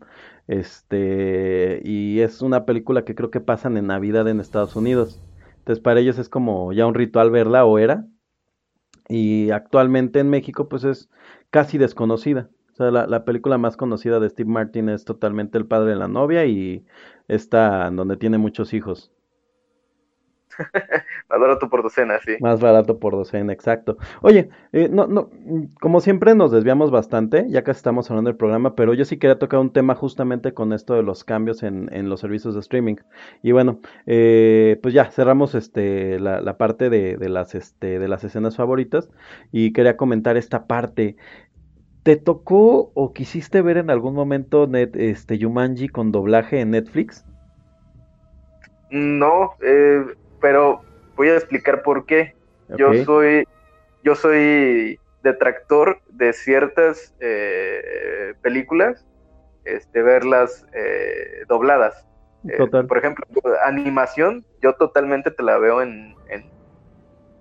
[0.48, 5.22] Este, y es una película que creo que pasan en Navidad en Estados Unidos.
[5.60, 8.06] Entonces para ellos es como ya un ritual verla o era.
[9.10, 11.10] Y actualmente en México pues es
[11.52, 12.50] casi desconocida.
[12.74, 15.96] O sea, la, la, película más conocida de Steve Martin es totalmente El padre de
[15.96, 16.86] la novia y
[17.28, 19.13] está donde tiene muchos hijos.
[21.30, 22.34] Más barato por docena, sí.
[22.40, 23.98] Más barato por docena, exacto.
[24.22, 25.30] Oye, eh, no, no,
[25.80, 29.40] como siempre nos desviamos bastante, ya casi estamos hablando del programa, pero yo sí quería
[29.40, 32.96] tocar un tema justamente con esto de los cambios en, en los servicios de streaming.
[33.42, 38.08] Y bueno, eh, pues ya cerramos este la, la parte de, de, las este de
[38.08, 39.10] las escenas favoritas
[39.52, 41.16] y quería comentar esta parte.
[42.04, 47.26] ¿Te tocó o quisiste ver en algún momento net, este Yumanji con doblaje en Netflix?
[48.92, 50.06] No, eh,
[50.44, 50.82] pero
[51.16, 52.36] voy a explicar por qué.
[52.78, 53.48] Yo soy,
[54.04, 59.06] yo soy detractor de ciertas eh, películas,
[59.64, 62.06] este, verlas eh, dobladas.
[62.50, 63.26] Eh, por ejemplo,
[63.66, 66.14] animación, yo totalmente te la veo en,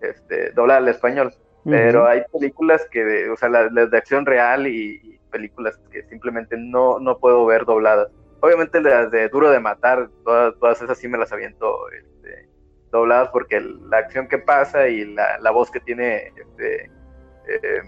[0.01, 1.35] este, doblada al español.
[1.65, 7.01] Pero hay películas que, o sea, las, de acción real y, películas que simplemente no,
[7.01, 8.09] no puedo ver dobladas.
[8.41, 11.75] Obviamente las de Duro de Matar, todas, todas esas sí me las aviento
[12.93, 16.85] dobladas porque la acción que pasa y la, la voz que tiene este
[17.49, 17.83] eh,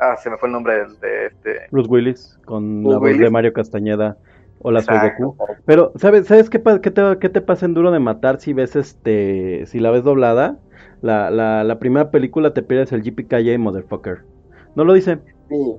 [0.00, 3.52] ah se me fue el nombre de, este Bruce Willis con la voz de Mario
[3.52, 4.16] Castañeda
[4.60, 5.36] Hola, soy Goku.
[5.66, 8.74] Pero, ¿sabes, ¿sabes qué, qué, te, qué te pasa en Duro de Matar si ves
[8.74, 10.58] este, si la ves doblada?
[11.00, 14.24] La, la, la primera película te pierdes el JPKJ, motherfucker.
[14.74, 15.20] ¿No lo dice?
[15.48, 15.78] Sí,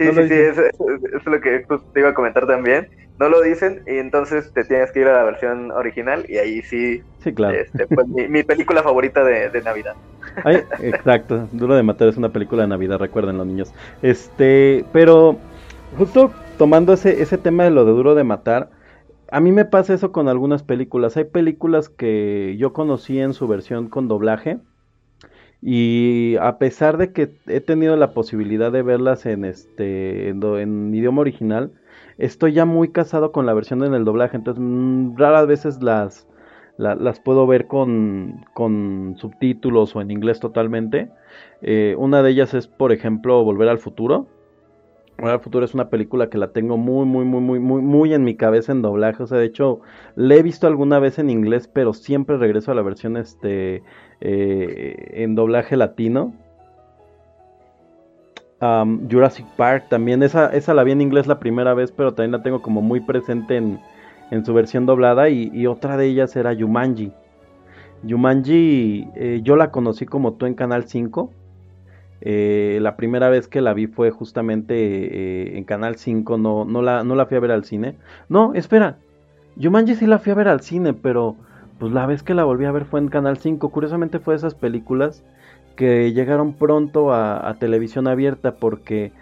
[0.00, 0.50] Sí, No sí, sí, dicen.
[0.50, 2.88] eso, eso es lo que te iba a comentar también.
[3.18, 6.62] No lo dicen y entonces te tienes que ir a la versión original y ahí
[6.62, 7.58] sí, Sí, claro.
[7.58, 9.94] este, pues mi, mi película favorita de, de Navidad.
[10.44, 13.72] Ay, exacto, Duro de Matar es una película de Navidad, recuerden los niños.
[14.02, 15.38] Este, pero
[15.98, 18.70] justo tomando ese, ese tema de lo de Duro de Matar,
[19.30, 21.16] a mí me pasa eso con algunas películas.
[21.16, 24.58] Hay películas que yo conocí en su versión con doblaje
[25.62, 31.20] y a pesar de que he tenido la posibilidad de verlas en este en, idioma
[31.20, 31.72] original,
[32.18, 36.26] estoy ya muy casado con la versión en el doblaje, entonces mm, raras veces las
[36.80, 41.10] la- las puedo ver con, con subtítulos o en inglés totalmente.
[41.62, 44.26] Eh, una de ellas es, por ejemplo, Volver al Futuro.
[45.18, 48.14] Volver al Futuro es una película que la tengo muy, muy, muy, muy, muy, muy
[48.14, 49.22] en mi cabeza en doblaje.
[49.22, 49.80] O sea, de hecho,
[50.16, 53.82] la he visto alguna vez en inglés, pero siempre regreso a la versión este
[54.22, 56.32] eh, en doblaje latino.
[59.10, 62.42] Jurassic Park también, esa, esa la vi en inglés la primera vez, pero también la
[62.42, 63.80] tengo como muy presente en,
[64.30, 65.28] en su versión doblada.
[65.28, 67.12] Y, y otra de ellas era Jumanji.
[68.08, 71.30] Jumanji, eh, yo la conocí como tú en Canal 5.
[72.22, 76.82] Eh, la primera vez que la vi fue justamente eh, en Canal 5, no, no,
[76.82, 77.96] la, no la fui a ver al cine.
[78.28, 78.98] No, espera,
[79.60, 81.36] Jumanji sí la fui a ver al cine, pero
[81.78, 83.70] pues la vez que la volví a ver fue en Canal 5.
[83.70, 85.24] Curiosamente fue de esas películas
[85.76, 89.12] que llegaron pronto a televisión abierta porque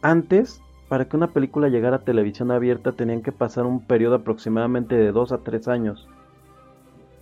[0.00, 4.94] antes, para que una película llegara a televisión abierta, tenían que pasar un periodo aproximadamente
[4.94, 6.08] de 2 a 3 años.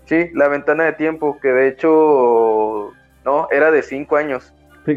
[0.06, 2.92] Sí, la ventana de tiempo, que de hecho,
[3.24, 4.52] no, era de cinco años.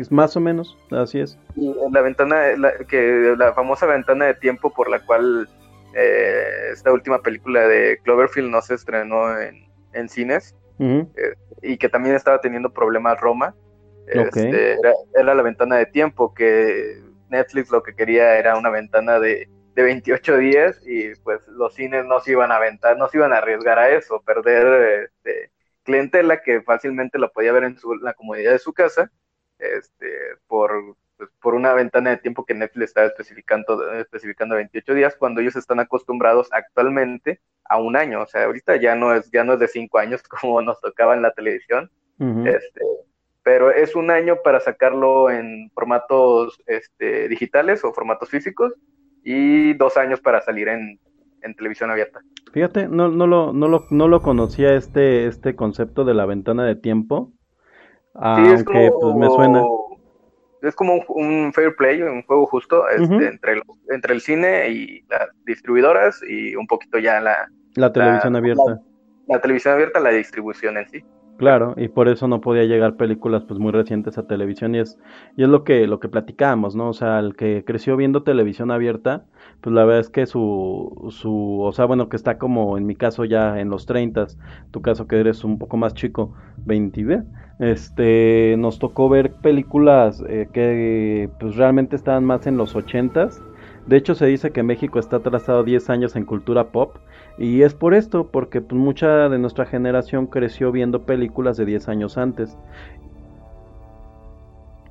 [0.09, 1.37] Más o menos, así es.
[1.55, 5.47] Y la ventana, la, que la famosa ventana de tiempo por la cual
[5.93, 11.09] eh, esta última película de Cloverfield no se estrenó en, en cines Ujú,
[11.61, 13.55] y que también estaba teniendo problemas Roma.
[14.07, 19.19] Este, era, era la ventana de tiempo que Netflix lo que quería era una ventana
[19.19, 23.17] de, de 28 días y pues los cines no se iban a aventar, no se
[23.17, 25.51] iban a arriesgar a eso, perder este,
[25.83, 29.11] clientela que fácilmente la podía ver en su, la comodidad de su casa
[29.59, 30.07] este,
[30.47, 35.41] por, pues, por una ventana de tiempo que Netflix estaba especificando, especificando 28 días cuando
[35.41, 39.53] ellos están acostumbrados actualmente a un año, o sea, ahorita ya no es, ya no
[39.53, 41.89] es de cinco años como nos tocaba en la televisión,
[42.45, 42.81] este,
[43.45, 48.73] pero es un año para sacarlo en formatos este, digitales o formatos físicos
[49.23, 50.99] y dos años para salir en,
[51.43, 52.21] en televisión abierta.
[52.53, 56.65] Fíjate, no, no, lo, no, lo, no lo conocía este, este concepto de la ventana
[56.65, 57.33] de tiempo.
[58.35, 59.63] Sí, es Aunque como, pues me suena.
[60.63, 64.69] Es como un, un fair play, un juego justo este, entre, los- entre el cine
[64.69, 68.81] y las distribuidoras y un poquito ya la, La televisión la- abierta.
[69.27, 71.05] la televisión abierta, la distribución en sí.
[71.37, 74.97] Claro, y por eso no podía llegar películas pues muy recientes a televisión y es
[75.35, 76.87] y es lo que lo que platicábamos, ¿no?
[76.87, 79.25] O sea, el que creció viendo televisión abierta,
[79.59, 82.95] pues la verdad es que su su o sea, bueno, que está como en mi
[82.95, 84.27] caso ya en los 30,
[84.71, 86.33] tu caso que eres un poco más chico,
[86.63, 87.23] 20, ¿ve?
[87.59, 93.41] este, nos tocó ver películas eh, que pues realmente estaban más en los 80s.
[93.85, 96.95] De hecho, se dice que México está atrasado 10 años en cultura pop
[97.37, 101.89] y es por esto, porque pues, mucha de nuestra generación creció viendo películas de 10
[101.89, 102.57] años antes.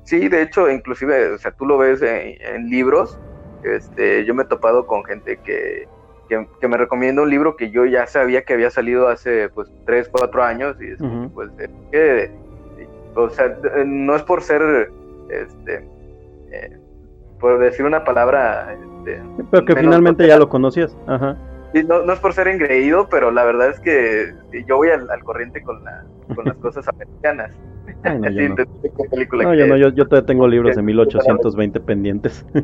[0.03, 3.19] Sí, de hecho, inclusive, o sea, tú lo ves en, en libros.
[3.63, 5.87] Este, yo me he topado con gente que,
[6.29, 9.71] que, que me recomienda un libro que yo ya sabía que había salido hace pues
[9.87, 12.31] 3, 4 años y es que, pues es que,
[13.15, 13.57] o sea,
[13.87, 14.91] no es por ser,
[15.31, 15.89] este,
[16.51, 16.77] eh,
[17.39, 20.95] por decir una palabra, este, Pero que finalmente ya lo conocías.
[21.07, 21.35] Ajá.
[21.83, 24.33] No, no es por ser engreído, pero la verdad es que
[24.67, 27.51] yo voy al, al corriente con, la, con las cosas americanas.
[28.03, 28.55] Ay, no, yo no.
[29.53, 32.45] yo no, yo, yo todavía tengo libros de que- 1820 pendientes.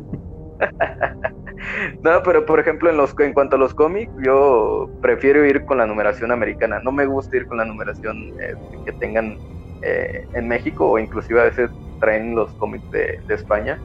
[2.02, 5.78] No, pero por ejemplo, en los en cuanto a los cómics, yo prefiero ir con
[5.78, 6.80] la numeración americana.
[6.82, 9.38] No me gusta ir con la numeración eh, que tengan
[9.82, 11.70] eh, en México o inclusive a veces
[12.00, 13.78] traen los cómics de, de España.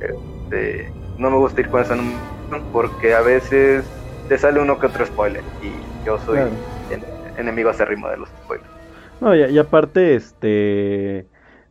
[0.00, 3.84] Este, no me gusta ir con esa numeración porque a veces
[4.28, 6.50] te sale uno que otro spoiler y yo soy Claro.
[6.90, 7.04] en-
[7.38, 8.68] enemigo acérrimo de los spoilers.
[9.20, 11.26] No, y, y aparte, este,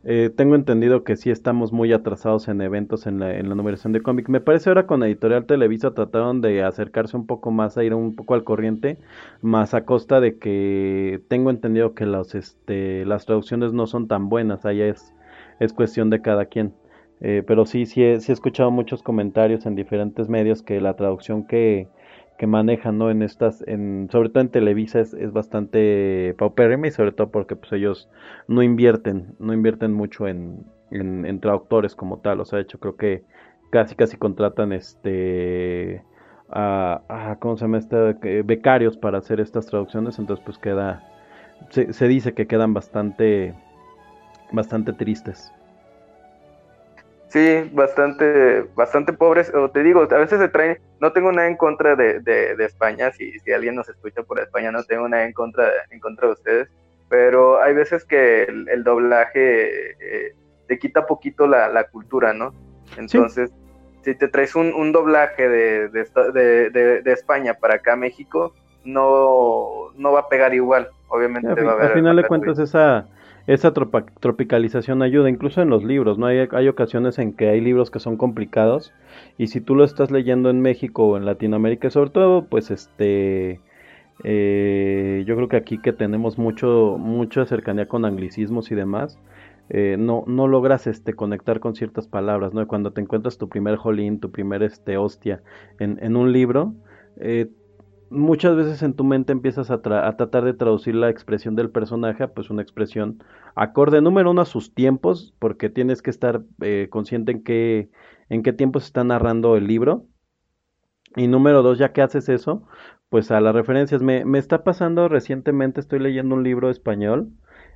[0.06, 3.94] eh, tengo entendido que sí estamos muy atrasados en eventos en la, en la numeración
[3.94, 4.28] de cómic.
[4.30, 8.16] Me parece ahora con Editorial Televisa trataron de acercarse un poco más, a ir un
[8.16, 8.98] poco al corriente,
[9.42, 14.30] más a costa de que tengo entendido que los, este, las traducciones no son tan
[14.30, 15.14] buenas, ahí es,
[15.60, 16.74] es cuestión de cada quien.
[17.22, 20.96] Eh, pero sí, sí he, sí he escuchado muchos comentarios en diferentes medios que la
[20.96, 21.88] traducción que,
[22.38, 23.10] que manejan, ¿no?
[23.12, 27.56] En estas, en, sobre todo en Televisa es, es bastante paupérrima y sobre todo porque
[27.56, 28.10] pues ellos
[28.48, 32.96] no invierten, no invierten mucho en, en, traductores como tal, o sea, de hecho creo
[32.96, 33.24] que
[33.72, 36.04] casi casi contratan este
[36.50, 38.44] a, ¿cómo se llama este?
[38.44, 41.04] becarios para hacer estas traducciones, entonces pues queda,
[41.70, 43.56] se, dice que quedan bastante,
[44.52, 45.52] bastante tristes.
[47.34, 49.52] Sí, bastante, bastante pobres.
[49.56, 53.12] O te digo, a veces se traen, no tengo nada en contra de, de, España,
[53.12, 56.34] si, si alguien nos escucha por España, no tengo nada en contra, en contra de
[56.34, 56.70] ustedes,
[57.10, 60.36] pero hay veces que el, doblaje eh,
[60.68, 62.54] te quita poquito la, la cultura, ¿no?
[62.98, 63.52] Entonces,
[64.04, 68.54] si te traes un, doblaje de, de, España para acá a México,
[68.86, 70.90] no, no va a pegar igual.
[71.08, 71.88] Obviamente va a haber.
[71.88, 73.08] Al final de cuentas, esa,
[73.46, 76.28] esa tropicalización ayuda, incluso en los libros, ¿no?
[76.28, 78.94] Hay, hay ocasiones en que hay libros que son complicados
[79.38, 83.60] y si tú lo estás leyendo en México o en Latinoamérica, sobre todo, pues este.
[84.24, 89.20] Eh, yo creo que aquí que tenemos mucho mucha cercanía con anglicismos y demás,
[89.70, 92.66] eh, no, no logras este, conectar con ciertas palabras, ¿no?
[92.68, 95.42] Cuando te encuentras tu primer jolín, tu primer este, hostia
[95.80, 96.74] en, en un libro,
[97.18, 97.48] eh,
[98.10, 102.28] muchas veces en tu mente empiezas a, a, tratar de traducir la expresión del personaje,
[102.28, 103.24] pues una expresión
[103.56, 107.90] acorde, número uno, a sus tiempos, porque tienes que estar eh, consciente en qué,
[108.30, 110.08] en qué tiempo se está narrando el libro.
[111.16, 112.68] Y número dos, ya que haces eso,
[113.10, 114.02] pues a las referencias.
[114.02, 117.32] Me, me está pasando recientemente, estoy leyendo un libro español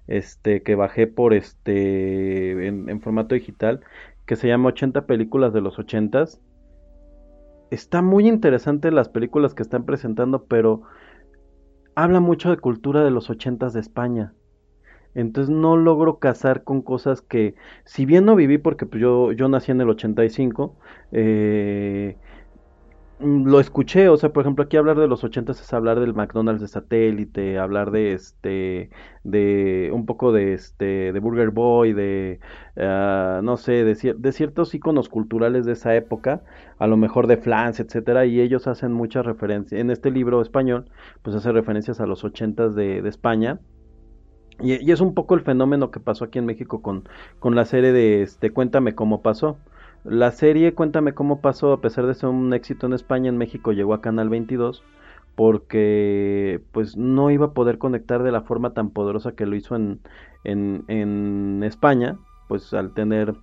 [0.07, 3.81] este que bajé por este en, formato digital
[4.25, 6.25] que se llama 80 películas de los 80
[7.71, 10.83] está muy interesante las películas que están presentando pero
[11.95, 14.33] habla mucho de cultura de los 80 de España.
[15.15, 19.49] Entonces no logro casar con cosas que si bien no viví porque pues, yo yo
[19.49, 20.75] nací en el 85
[21.11, 22.17] eh,
[23.19, 26.61] lo escuché, o sea, por ejemplo, aquí hablar de los ochentas es hablar del McDonald's
[26.61, 28.91] de satélite, hablar de este,
[29.23, 32.39] de un poco de este, de Burger Boy, de,
[32.75, 36.43] uh, no sé, de, de, ciertos iconos culturales de esa época,
[36.77, 40.85] a lo mejor de Flans, etcétera, y ellos hacen muchas referencias, en este libro español,
[41.23, 43.59] pues hace referencias a los ochentas de, de España,
[44.59, 47.07] y, y, es un poco el fenómeno que pasó aquí en México con,
[47.39, 49.57] con la serie de este, Cuéntame cómo pasó.
[50.03, 53.71] La serie Cuéntame cómo pasó, a pesar de ser un éxito en España, en México
[53.73, 54.83] llegó a Canal 22
[55.37, 59.75] porque pues no iba a poder conectar de la forma tan poderosa que lo hizo
[59.75, 60.01] en,
[60.43, 62.17] en, España,
[62.47, 63.35] pues al tener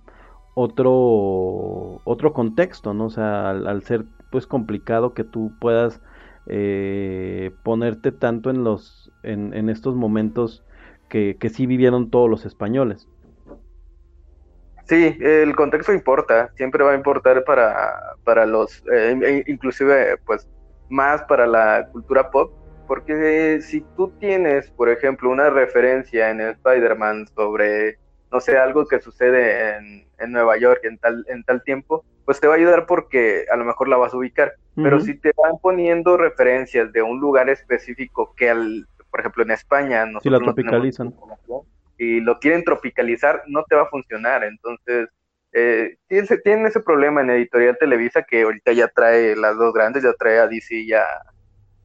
[0.55, 3.05] otro otro contexto, ¿no?
[3.05, 6.01] O sea, al, ser pues complicado que tú puedas
[6.47, 10.63] eh, ponerte tanto en los en, en estos momentos
[11.07, 13.07] que, que sí vivieron todos los españoles.
[14.85, 20.47] Sí, el contexto importa, siempre va a importar para, para los, eh, e inclusive pues
[20.89, 22.53] más para la cultura pop,
[22.87, 27.97] porque si tú tienes, por ejemplo, una referencia en Spider-Man sobre,
[28.31, 32.39] no sé, algo que sucede en, en, Nueva York en tal, en tal tiempo, pues
[32.39, 34.53] te va a ayudar porque a lo mejor la vas a ubicar.
[34.75, 39.51] Pero si te van poniendo referencias de un lugar específico que, al, por ejemplo, en
[39.51, 41.15] España, nosotros si la tropicalizan
[41.97, 44.43] y lo quieren tropicalizar, no te va a funcionar.
[44.43, 45.09] Entonces,
[45.53, 50.13] eh, tienen, ese problema en Editorial Televisa que ahorita ya trae las dos grandes, ya
[50.13, 51.05] trae a DC y a,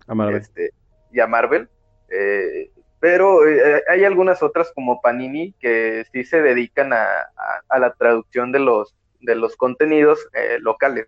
[0.09, 0.41] Marvel.
[0.41, 0.71] Este,
[1.13, 1.69] y a Marvel.
[2.09, 2.71] Eh,
[3.01, 8.59] pero eh, hay algunas otras como Panini que sí se dedican a, la traducción de
[8.59, 11.07] los, de los contenidos eh, locales.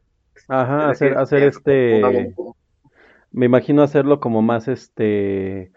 [0.48, 2.00] Ajá, hacer, hacer este...
[3.30, 5.72] Me imagino hacerlo como más este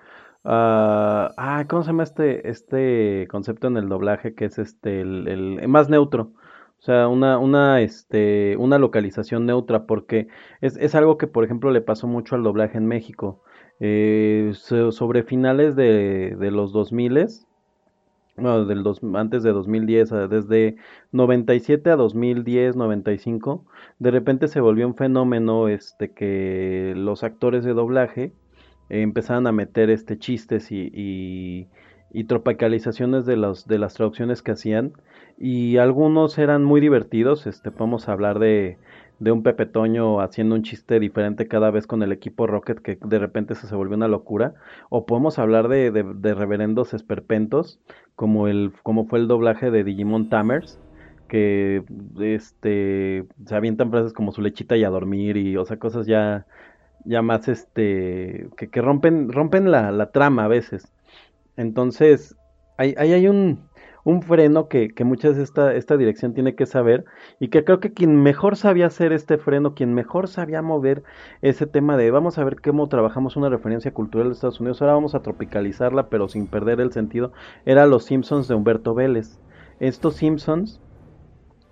[0.45, 5.67] Ah, ah, ¿cómo se llama este, este concepto en el doblaje que es este el
[5.67, 6.34] más neutro?
[6.80, 10.27] O sea, una, una, este, una localización neutra, porque
[10.61, 13.41] es, algo que, por ejemplo, le pasó mucho al doblaje en México.
[13.80, 17.27] Eh, sobre finales de, los 2000
[18.38, 18.84] bueno, del
[19.15, 20.76] antes de 2010, desde
[21.11, 23.65] 97 a 2010, 95,
[23.99, 28.34] de repente se volvió un fenómeno este que los actores de doblaje
[28.90, 30.90] empezaron a meter este chistes y,
[32.12, 34.94] y, tropicalizaciones de, los, de las traducciones que hacían.
[35.38, 38.78] Y algunos eran muy divertidos, este podemos hablar de,
[39.20, 42.98] de un Pepe Toño haciendo un chiste diferente cada vez con el equipo Rocket que
[43.02, 44.53] de repente se, se volvió una locura.
[44.90, 47.80] O podemos hablar de, de, reverendos esperpentos
[48.16, 50.80] como el como fue el doblaje de Digimon Tamers
[51.28, 51.84] que
[52.20, 56.45] este se avientan frases como su lechita y a dormir y o sea cosas ya
[57.06, 60.91] ya más este, que, que rompen, rompen la, la, trama a veces.
[61.57, 62.36] Entonces,
[62.77, 63.69] ahí, hay un,
[64.03, 67.06] un freno que, que muchas esta, esta dirección tiene que saber
[67.40, 71.03] y que creo que quien mejor sabía hacer este freno, quien mejor sabía mover
[71.41, 74.94] ese tema de vamos a ver cómo trabajamos una referencia cultural de Estados Unidos, ahora
[74.94, 77.34] vamos a tropicalizarla pero sin perder el sentido,
[77.65, 79.40] era Los Simpsons de Humberto Vélez.
[79.80, 80.80] Estos Simpsons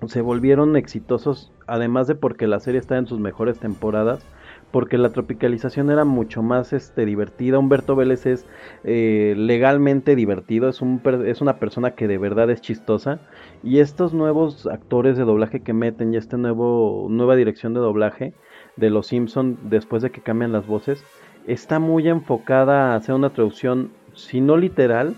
[0.08, 4.26] se volvieron exitosos, además de porque la serie está en sus mejores temporadas,
[4.74, 7.60] porque la tropicalización era mucho más este, divertida.
[7.60, 8.48] Humberto Vélez es
[8.84, 13.20] eh, legalmente divertido, es, un, es una persona que de verdad es chistosa.
[13.62, 18.34] Y estos nuevos actores de doblaje que meten y esta nueva dirección de doblaje
[18.76, 21.06] de Los Simpson después de que cambian las voces,
[21.46, 25.16] está muy enfocada a hacer una traducción, si no literal,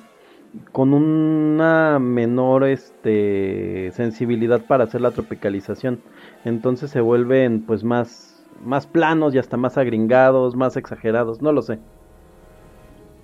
[0.73, 6.01] con una menor este, sensibilidad para hacer la tropicalización.
[6.43, 11.61] Entonces se vuelven pues más más planos y hasta más agringados, más exagerados, no lo
[11.61, 11.79] sé.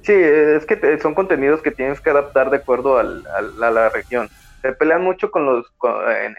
[0.02, 4.30] Sí, es que son contenidos que tienes que adaptar de acuerdo al, a la región.
[4.62, 5.72] Se pelean mucho con los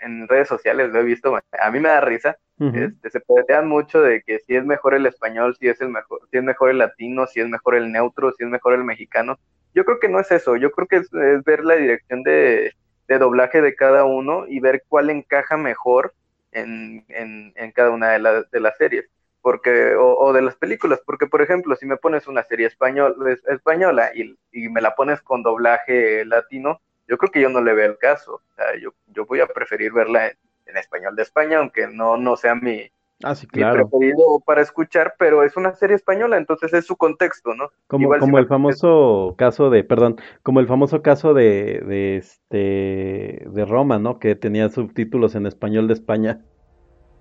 [0.02, 2.36] en, redes sociales, lo he visto, a mí me da risa.
[2.58, 6.20] este, se pelean mucho de que si es mejor el español, si es el mejor,
[6.30, 9.38] si es mejor el latino, si es mejor el neutro, si es mejor el mexicano.
[9.74, 12.72] Yo creo que no es eso, yo creo que es, es ver la dirección de,
[13.08, 16.14] de doblaje de cada uno y ver cuál encaja mejor
[16.52, 19.08] en, en, cada una de, de, las series
[19.42, 23.16] porque o, de las películas, porque por ejemplo, si me pones una serie español,
[23.48, 27.74] española y, y, me la pones con doblaje latino, yo creo que yo no le
[27.74, 28.34] veo el caso.
[28.34, 32.34] O sea, yo, yo voy a preferir verla en, español de España, aunque no, no
[32.34, 32.90] sea mi,
[33.22, 33.88] Ah, sí, claro.
[33.88, 37.70] preferido para escuchar, pero es una serie española, entonces es su contexto, ¿no?
[37.86, 43.64] Como, como el famoso caso de, perdón, como el famoso caso de, de este de
[43.64, 44.18] Roma, ¿no?
[44.18, 46.40] Que tenía subtítulos en español de España.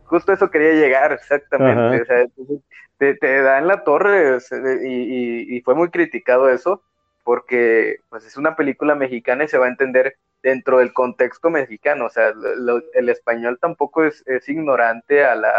[0.05, 2.01] Justo eso quería llegar, exactamente.
[2.01, 2.25] O sea,
[2.97, 4.39] te, te, da en la torre
[4.83, 6.83] y, y, fue muy criticado eso,
[7.23, 12.05] porque pues es una película mexicana y se va a entender dentro del contexto mexicano,
[12.05, 12.33] o sea,
[12.93, 15.51] el español tampoco es, es ignorante a la,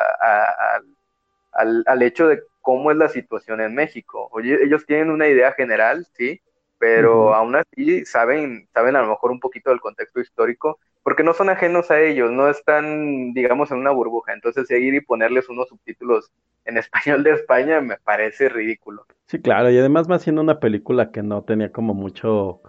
[1.53, 4.29] al, al, hecho de cómo es la situación en México.
[4.33, 6.41] Oye, ellos tienen una idea general, sí,
[6.79, 11.33] pero aún así saben, saben a lo mejor un poquito del contexto histórico, porque no
[11.33, 14.33] son ajenos a ellos, no están, digamos, en una burbuja.
[14.33, 16.33] Entonces, seguir y ponerles unos subtítulos
[16.65, 19.07] en español de España me parece ridículo.
[19.27, 22.63] Sí, claro, y además más siendo una película que no tenía como mucho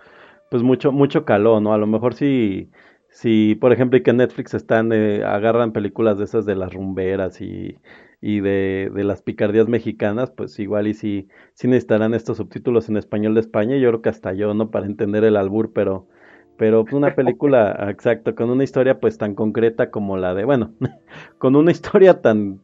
[0.53, 1.73] pues mucho, mucho calor, ¿no?
[1.73, 2.69] A lo mejor si,
[3.09, 7.41] si por ejemplo, y que Netflix están, eh, agarran películas de esas de las rumberas
[7.41, 7.79] y,
[8.21, 12.97] y de, de, las picardías mexicanas, pues igual y si, si necesitarán estos subtítulos en
[12.97, 14.69] español de España, yo creo que hasta yo, ¿no?
[14.69, 16.07] Para entender el albur, pero,
[16.55, 20.75] pero pues, una película, exacto, con una historia pues tan concreta como la de, bueno,
[21.39, 22.61] con una historia tan,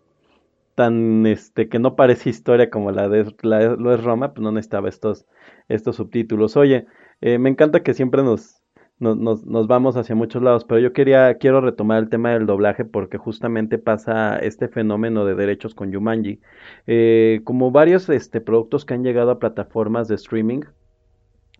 [0.75, 4.51] tan, este, que no parece historia como la de la, lo es Roma, pues no
[4.51, 5.25] necesitaba estos,
[5.67, 6.55] estos subtítulos.
[6.55, 6.85] Oye,
[7.21, 8.61] eh, me encanta que siempre nos,
[8.99, 12.85] nos, nos, vamos hacia muchos lados, pero yo quería, quiero retomar el tema del doblaje
[12.85, 16.41] porque justamente pasa este fenómeno de derechos con Yumanji.
[16.87, 20.61] Eh, como varios este, productos que han llegado a plataformas de streaming,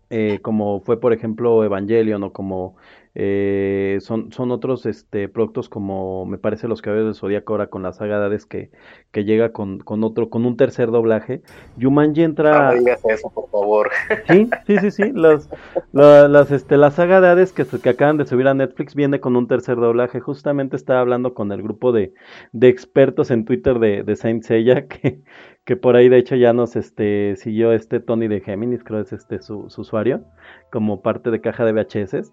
[0.09, 2.75] eh, como fue por ejemplo Evangelion o como
[3.21, 7.83] eh, son, son otros este, productos como me parece Los Caballeros de Zodíaco ahora con
[7.83, 8.71] la saga de que,
[9.11, 11.41] que llega con, con otro, con un tercer doblaje.
[11.75, 12.71] Yumanji entra.
[12.71, 13.89] No digas eso, por favor.
[14.29, 15.11] Sí, sí, sí, sí.
[15.13, 15.49] Las,
[15.91, 19.35] las, este, la saga de Hades que, que acaban de subir a Netflix viene con
[19.35, 20.21] un tercer doblaje.
[20.21, 22.13] Justamente estaba hablando con el grupo de,
[22.53, 25.19] de expertos en Twitter de, de Saint Seiya que,
[25.65, 29.11] que por ahí de hecho ya nos este, siguió este Tony de Géminis, creo es
[29.11, 30.23] este su, su usuario,
[30.71, 32.31] como parte de caja de VHS.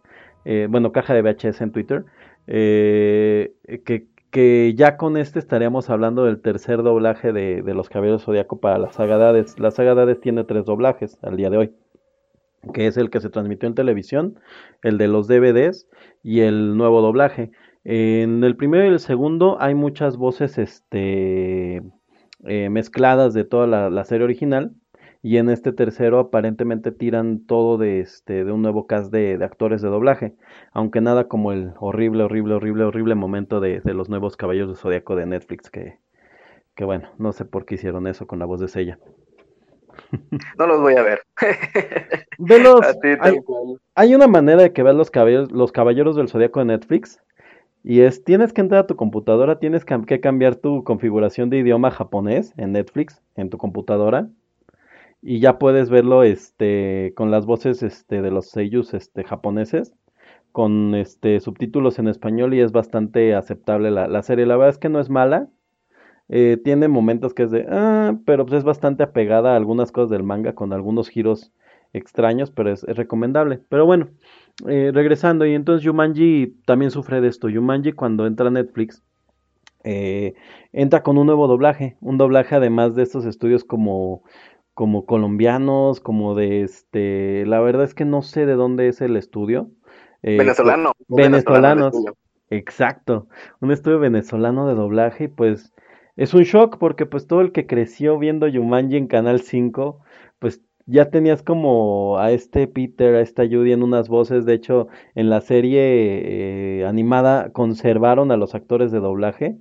[0.49, 2.05] Eh, bueno, caja de VHS en Twitter,
[2.47, 8.23] eh, que, que, ya con este estaríamos hablando del tercer doblaje de, de Los Caballeros
[8.23, 9.59] Zodíaco para la saga Hades.
[9.59, 11.75] La saga Hades tiene tres doblajes al día de hoy,
[12.73, 14.39] que es el que se transmitió en televisión,
[14.83, 15.89] el de los DVDs
[16.23, 17.51] y el nuevo doblaje.
[17.83, 21.83] En el primero y el segundo hay muchas voces este,
[22.45, 24.77] eh, mezcladas de toda la serie original,
[25.23, 29.83] y en este tercero aparentemente tiran todo de este de un nuevo cast de, actores
[29.83, 30.35] de doblaje
[30.73, 35.17] aunque nada como el horrible horrible horrible horrible momento de, los nuevos caballos de zodiaco
[35.17, 35.99] de Netflix que
[36.75, 38.99] que bueno no sé por qué hicieron eso con la voz de Sella
[40.59, 41.23] no los voy a ver.
[42.39, 42.81] Velos,
[43.21, 43.37] hay,
[43.95, 47.21] hay, una manera de que veas los caballeros los caballeros del zodiaco de Netflix
[47.83, 51.91] y es tienes que entrar a tu computadora tienes que cambiar tu configuración de idioma
[51.91, 54.29] japonés en Netflix en tu computadora
[55.27, 59.93] y ya puedes verlo este con las voces este de los seiyus este japoneses
[60.53, 64.47] con este subtítulos en español y es bastante aceptable la, serie.
[64.47, 65.49] La verdad es que no es mala
[66.29, 70.11] eh, tiene momentos que es de ah, pero pues es bastante apegada a algunas cosas
[70.11, 71.53] del manga con algunos giros
[71.93, 73.59] extraños pero es, recomendable.
[73.69, 74.09] Pero bueno
[74.69, 77.49] eh, regresando y entonces Yumanji también sufre de esto.
[77.49, 79.03] Yumanji cuando entra a Netflix
[79.83, 80.35] eh,
[80.73, 84.23] entra con un nuevo doblaje un doblaje además de estos estudios como
[84.77, 89.17] como colombianos, como de este, la verdad es que no sé de dónde es el
[89.17, 89.71] estudio.
[90.23, 90.93] Eh, venezolano.
[91.09, 91.95] Venezolanos.
[92.51, 93.27] Exacto,
[93.61, 95.73] un estudio venezolano de doblaje y pues
[96.17, 100.03] es un shock porque pues todo el que creció viendo Yumanji en Canal 5,
[100.39, 104.89] pues ya tenías como a este Peter, a esta Judy en unas voces, de hecho
[105.15, 109.57] en la serie eh, animada conservaron a los actores de doblaje,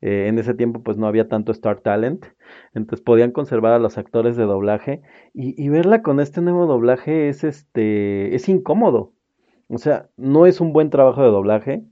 [0.00, 2.26] eh, en ese tiempo pues no había tanto Star Talent,
[2.74, 5.02] entonces podían conservar a los actores de doblaje
[5.34, 9.12] y, y verla con este nuevo doblaje es este, es incómodo,
[9.68, 11.84] o sea, no es un buen trabajo de doblaje,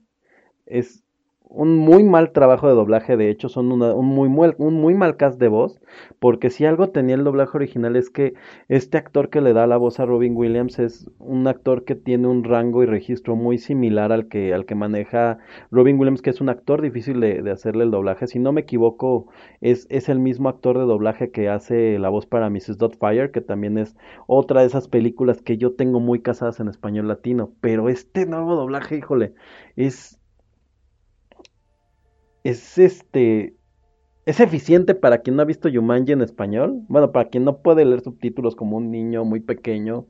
[0.65, 1.03] es
[1.49, 5.17] un muy mal trabajo de doblaje, de hecho son una- un, muy, un muy mal
[5.17, 5.81] cast de voz,
[6.19, 8.33] porque si algo tenía el doblaje original es que
[8.67, 12.27] este actor que le da la voz a Robin Williams es un actor que tiene
[12.27, 15.39] un rango y registro muy similar al que, al que maneja
[15.71, 19.27] Robin Williams, que es un actor difícil de, hacerle el doblaje, si no me equivoco
[19.61, 22.77] es, es el mismo actor de doblaje que hace la voz para Mrs.
[22.77, 23.95] Doubtfire, que también es
[24.27, 28.55] otra de esas películas que yo tengo muy casadas en español latino, pero este nuevo
[28.55, 29.33] doblaje, híjole,
[29.75, 30.18] es
[32.43, 33.55] es este,
[34.25, 36.81] es eficiente para quien no ha visto Jumanji en español.
[36.89, 40.07] Bueno, para quien no puede leer subtítulos como un niño muy pequeño.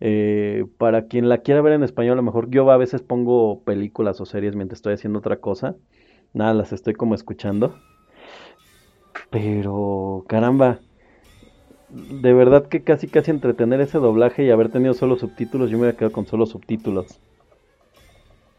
[0.00, 3.64] eh, para quien la quiera ver en español, a lo mejor yo a veces pongo
[3.64, 5.76] películas o series mientras estoy haciendo otra cosa.
[6.34, 7.82] Nada, las estoy como escuchando.
[9.30, 10.82] Pero, caramba,
[11.88, 15.82] de verdad que casi casi entretener ese doblaje y haber tenido solo subtítulos, yo me
[15.84, 17.20] hubiera quedado con solo subtítulos.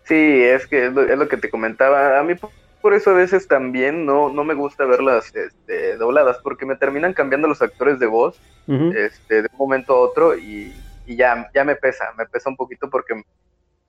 [0.03, 2.19] Sí, es que es lo, es lo que te comentaba.
[2.19, 2.35] A mí
[2.86, 7.16] por eso a veces también no, no me gusta verlas este, dobladas, porque me terminan
[7.16, 10.72] cambiando los actores de voz este, de un momento a otro y,
[11.07, 13.24] y ya, ya me pesa, me pesa un poquito porque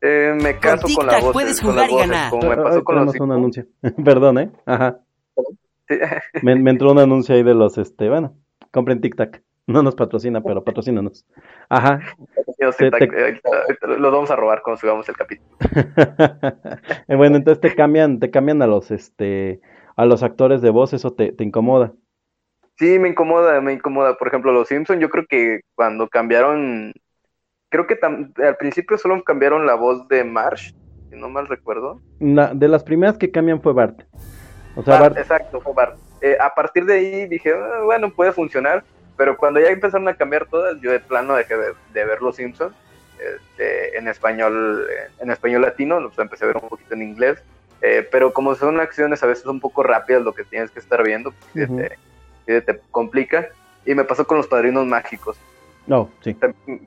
[0.01, 1.35] eh, me caso con, la voz.
[1.35, 2.31] puedes con jugar las y voces, ganar.
[2.31, 3.67] como me Ay, pasó con los un anuncio.
[4.03, 4.51] Perdón, ¿eh?
[4.65, 4.99] Ajá.
[5.89, 5.99] Sí.
[6.41, 8.35] Me, me entró un anuncio ahí de los, este, bueno,
[8.71, 9.43] compren Tic Tac.
[9.67, 11.27] No nos patrocina, pero patrocínanos.
[11.69, 12.01] Ajá.
[12.79, 13.41] Te- te-
[13.99, 15.57] los vamos a robar cuando subamos el capítulo.
[17.09, 19.61] Eh, bueno, entonces te cambian, te cambian a los, este,
[19.97, 21.93] a los actores de voz, eso te, te incomoda.
[22.79, 24.17] Sí, me incomoda, me incomoda.
[24.17, 26.93] Por ejemplo, los Simpson, yo creo que cuando cambiaron,
[27.71, 30.73] creo que tam- al principio solo cambiaron la voz de Marsh,
[31.11, 32.01] si no mal recuerdo.
[32.19, 34.03] De las primeras que cambian fue Bart.
[34.75, 35.97] O sea, Bart, Bart, exacto, fue Bart.
[36.21, 38.85] Eh, a partir de ahí dije, "Ah, bueno, puede funcionar,
[39.17, 42.37] pero cuando ya empezaron a cambiar todas, yo de plano dejé de, de ver los
[42.37, 42.75] Simpsons
[43.19, 44.87] este, en español,
[45.21, 47.43] en español latino, los empecé a ver un poquito en inglés,
[47.81, 51.03] eh, pero como son acciones a veces un poco rápidas lo que tienes que estar
[51.03, 51.83] viendo, pues, sí Ujú.
[52.47, 53.49] te, te complica.
[53.85, 55.39] Y me pasó con los padrinos mágicos.
[55.87, 56.37] no, sí.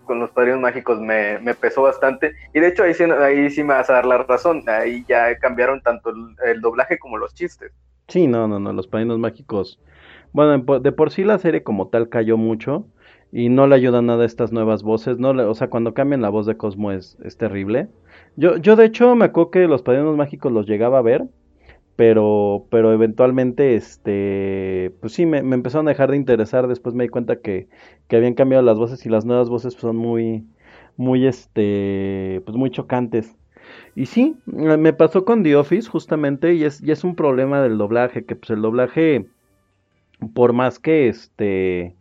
[0.03, 2.33] Con los padrinos mágicos me, me pesó bastante.
[2.53, 4.63] Y de hecho ahí sí, ahí sí me vas a dar la razón.
[4.67, 7.71] Ahí ya cambiaron tanto el, el doblaje como los chistes.
[8.09, 9.79] Sí, no, no, no, los padrinos mágicos.
[10.31, 12.87] Bueno, de por sí la serie como tal cayó mucho
[13.31, 16.29] y no le ayudan nada estas nuevas voces, no le- o sea, cuando cambian la
[16.29, 17.89] voz de Cosmo es, es terrible.
[18.35, 21.25] Yo, yo de hecho me acuerdo que los padrinos mágicos los llegaba a ver,
[21.95, 27.09] pero, pero eventualmente, este, pues sí, me, empezaron a dejar de interesar, después me di
[27.09, 27.69] cuenta que,
[28.07, 30.45] que habían cambiado las voces y las nuevas voces son muy,
[30.97, 33.35] muy, este, pues muy chocantes.
[33.95, 37.77] Y sí, me pasó con The Office justamente y es, y es un problema del
[37.77, 39.27] doblaje, que pues el doblaje,
[40.33, 41.95] por más que este,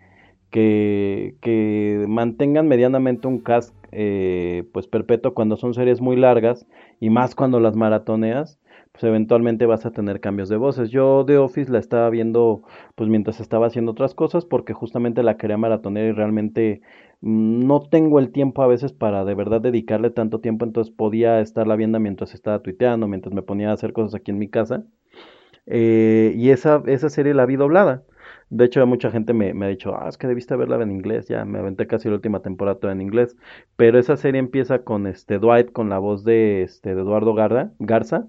[0.50, 6.66] que, que mantengan medianamente un cast eh, pues perpetuo cuando son series muy largas
[7.00, 8.60] y más cuando las maratoneas,
[8.92, 10.90] pues eventualmente vas a tener cambios de voces.
[10.90, 12.62] Yo The Office la estaba viendo
[12.94, 16.80] pues mientras estaba haciendo otras cosas porque justamente la quería maratonear y realmente
[17.20, 21.40] mm, no tengo el tiempo a veces para de verdad dedicarle tanto tiempo, entonces podía
[21.40, 24.84] estarla viendo mientras estaba tuiteando, mientras me ponía a hacer cosas aquí en mi casa.
[25.70, 28.04] Eh, y esa, esa serie la vi doblada.
[28.50, 31.28] De hecho, mucha gente me, ha dicho, ah, es que debiste verla en inglés.
[31.28, 33.36] Ya me aventé casi la última temporada toda en inglés.
[33.76, 38.28] Pero esa serie empieza con este Dwight, con la voz de, este, Eduardo Garza, Garza.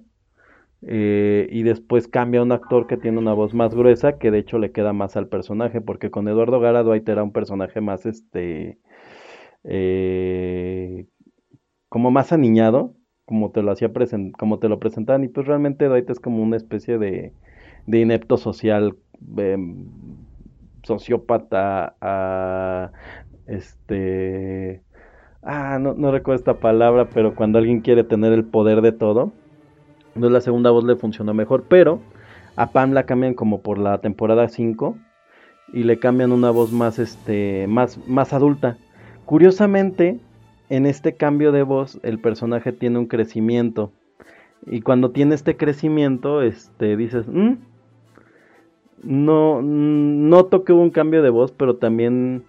[0.82, 4.40] eh, y después cambia a un actor que tiene una voz más gruesa, que de
[4.40, 8.06] hecho le queda más al personaje, porque con Eduardo Garza Dwight era un personaje más,
[8.06, 8.80] este,
[9.64, 11.08] eh,
[11.90, 12.96] como más aniñado,
[13.30, 16.42] como te lo hacía presen- como te lo presentaban, y pues realmente Dwight es como
[16.42, 17.32] una especie de,
[17.86, 18.96] de inepto social,
[19.38, 19.86] em,
[20.82, 22.90] sociópata, ah,
[23.46, 24.82] este,
[25.44, 29.32] ah, no, no recuerdo esta palabra, pero cuando alguien quiere tener el poder de todo,
[30.16, 32.00] entonces la segunda voz le funcionó mejor, pero
[32.56, 34.98] a Pam la cambian como por la temporada 5
[35.72, 38.78] y le cambian una voz más, este, más, más adulta.
[39.26, 40.18] Curiosamente,
[40.70, 43.92] en este cambio de voz, el personaje tiene un crecimiento.
[44.66, 47.56] Y cuando tiene este crecimiento, este, dices, "Mm,
[49.04, 52.44] no, mm, noto que hubo un cambio de voz, pero también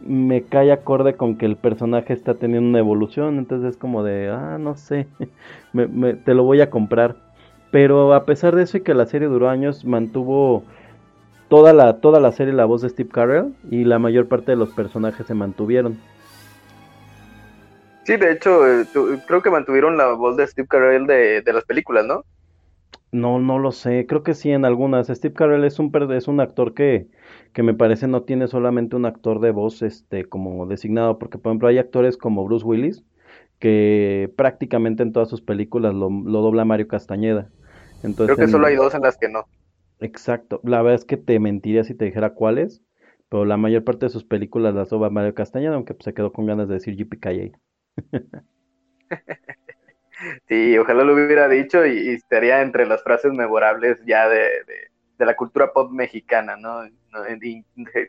[0.00, 4.28] me cae acorde con que el personaje está teniendo una evolución, entonces es como de,
[4.30, 5.06] ah, no sé,
[5.72, 7.16] me, te lo voy a comprar.
[7.70, 10.64] Pero a pesar de eso y que la serie duró años, mantuvo
[11.48, 14.56] toda la, toda la serie la voz de Steve Carell y la mayor parte de
[14.56, 15.98] los personajes se mantuvieron.
[18.04, 18.86] Sí, de hecho, eh,
[19.26, 22.24] creo que mantuvieron la voz de Steve Carell de, de las películas, ¿no?
[23.12, 25.08] No, no lo sé, creo que sí en algunas.
[25.08, 27.08] Steve Carell es un, es un actor que,
[27.52, 31.50] que me parece no tiene solamente un actor de voz este, como designado, porque por
[31.50, 33.04] ejemplo hay actores como Bruce Willis,
[33.58, 37.50] que prácticamente en todas sus películas lo, dobla Mario Castañeda.
[38.02, 39.44] Entonces, creo que solo hay dos en las que no.
[40.00, 42.82] Exacto, la verdad es que te mentiría si te dijera cuáles,
[43.28, 46.32] pero la mayor parte de sus películas las dobla Mario Castañeda, aunque pues, se quedó
[46.32, 47.52] con ganas de decir JPKJ.
[50.48, 54.50] Sí, ojalá lo hubiera dicho y, estaría entre las frases memorables ya de,
[55.18, 56.82] la cultura pop mexicana, ¿no?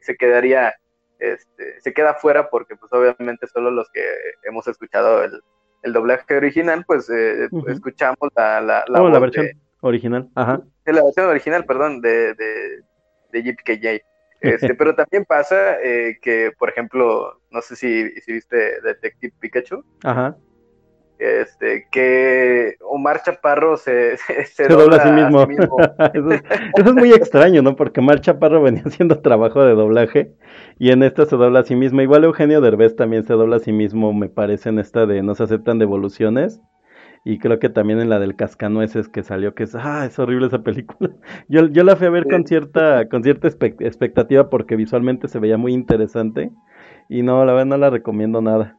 [0.02, 0.74] se quedaría,
[1.20, 4.04] este, se queda fuera porque pues obviamente solo los que
[4.44, 9.50] hemos escuchado el, doblaje original, pues eh, escuchamos la, la, la, la versión
[9.82, 10.62] original, ajá.
[10.86, 12.84] La versión original, perdón, de, de,
[13.32, 14.04] de
[14.40, 19.84] Este, pero también pasa eh, que, por ejemplo, no sé si, si viste Detective Pikachu.
[20.04, 20.36] Ajá
[21.24, 24.18] este, que Omar Chaparro se,
[24.54, 25.48] se, dobla, a sí mismo.
[26.14, 27.76] eso, es, muy extraño, ¿no?
[27.76, 30.34] Porque Omar Chaparro venía haciendo trabajo de doblaje
[30.80, 32.02] y en esta se dobla a sí mismo.
[32.02, 35.36] Igual Eugenio Derbez también se dobla a sí mismo, me parece, en esta de No
[35.36, 36.62] se aceptan devoluciones.
[37.26, 40.48] Y creo que también en la del Cascanueces que salió, que es, ah, es horrible
[40.48, 41.10] esa película.
[41.48, 45.58] Yo, yo la fui a ver con cierta, con cierta expectativa porque visualmente se veía
[45.58, 46.52] muy interesante.
[47.14, 48.76] Y no, la verdad no la recomiendo nada.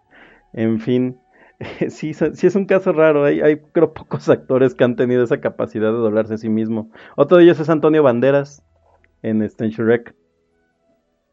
[0.52, 1.20] En fin,
[1.88, 3.22] sí, sí es un caso raro.
[3.22, 6.90] Hay, hay, creo, pocos actores que han tenido esa capacidad de doblarse a sí mismo.
[7.14, 8.60] Otro de ellos es Antonio Banderas
[9.22, 9.70] en este.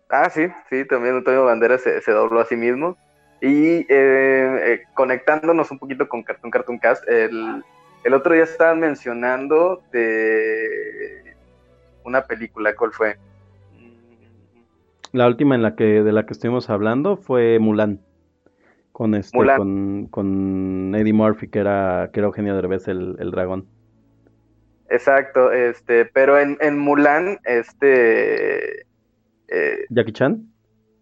[0.10, 2.96] Ah, sí, sí, también Antonio Banderas se, dobló a sí mismo.
[3.42, 7.64] Y eh, eh, conectándonos un poquito con Cartoon Cartoon Cast, el,
[8.04, 11.36] el otro día estaban mencionando de
[12.04, 13.18] una película, ¿cuál fue?
[15.12, 18.02] La última en la que de la que estuvimos hablando fue Mulan
[18.92, 23.68] con este con, con, Eddie Murphy que era que era Eugenio Derbez el, el dragón.
[24.90, 28.86] Exacto este pero en, en Mulan este
[29.48, 30.48] eh, Jackie Chan.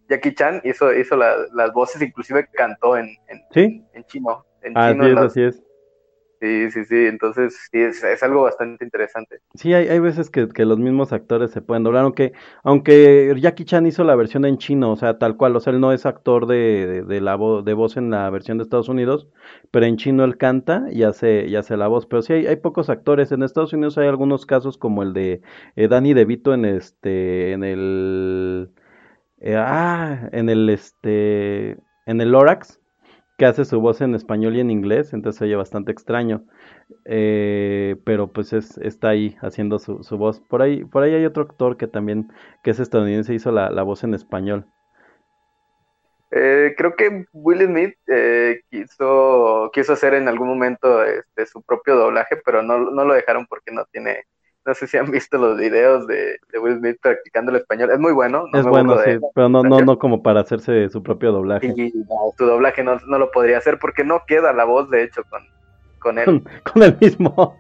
[0.10, 3.86] Jackie Chan hizo hizo las voces inclusive cantó en, en, ¿Sí?
[3.94, 5.64] en chino en chino es, así es
[6.42, 9.42] Sí, sí, sí, entonces sí, es, algo bastante interesante.
[9.56, 12.32] Sí, hay, hay veces que, que, los mismos actores se pueden doblar, aunque,
[12.64, 15.82] aunque Jackie Chan hizo la versión en chino, o sea, tal cual, o sea, él
[15.82, 19.28] no es actor de, de, la de voz en la versión de Estados Unidos,
[19.70, 22.56] pero en chino él canta y hace, y hace la voz, pero sí hay, hay
[22.56, 25.42] pocos actores, en Estados Unidos hay algunos casos como el de
[25.76, 28.72] eh, Danny DeVito en este, en el,
[29.42, 32.80] eh, ah, en el este, en el Lorax,
[33.40, 36.44] que hace su voz en español y en inglés, entonces oye bastante extraño.
[37.06, 40.42] Eh, pero pues es, está ahí haciendo su, su, voz.
[40.42, 42.32] Por ahí, por ahí hay otro actor que también,
[42.64, 44.66] que es estadounidense, hizo la, la voz en español.
[46.32, 51.96] Eh, creo que Will Smith eh, quiso, quiso hacer en algún momento este, su propio
[51.96, 54.26] doblaje, pero no, no lo dejaron porque no tiene
[54.66, 57.90] no sé si han visto los videos de, Will Smith practicando el español.
[57.92, 58.46] Es muy bueno.
[58.54, 61.74] es bueno, sí, pero no, no, no como para hacerse su propio doblaje.
[61.76, 61.92] Y
[62.38, 65.42] su doblaje no, lo podría hacer porque no queda la voz, de hecho, con,
[66.00, 66.44] con él.
[66.72, 67.58] con el mismo.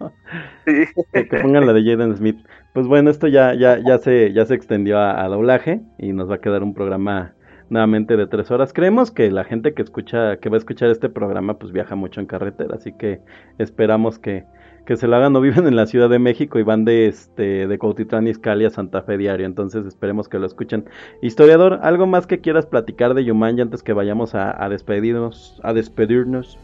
[0.65, 0.85] Sí.
[1.13, 2.37] Que, pongan la de Jaden Smith.
[2.73, 6.35] Pues bueno, esto ya, ya, ya, se, ya se extendió a, doblaje y nos va
[6.35, 7.33] a quedar un programa
[7.69, 8.73] nuevamente de tres horas.
[8.73, 12.19] Creemos que la gente que escucha, que va a escuchar este programa, pues viaja mucho
[12.19, 13.21] en carretera, así que
[13.57, 14.45] esperamos que
[14.89, 17.67] que se lo hagan no viven en la Ciudad de México y van de este
[17.67, 20.89] de Cuautitlán Izcalli a Santa Fe diario, entonces esperemos que lo escuchen.
[21.21, 26.57] Historiador, ¿algo más que quieras platicar de Yumanji antes que vayamos a, despedirnos, a despedirnos?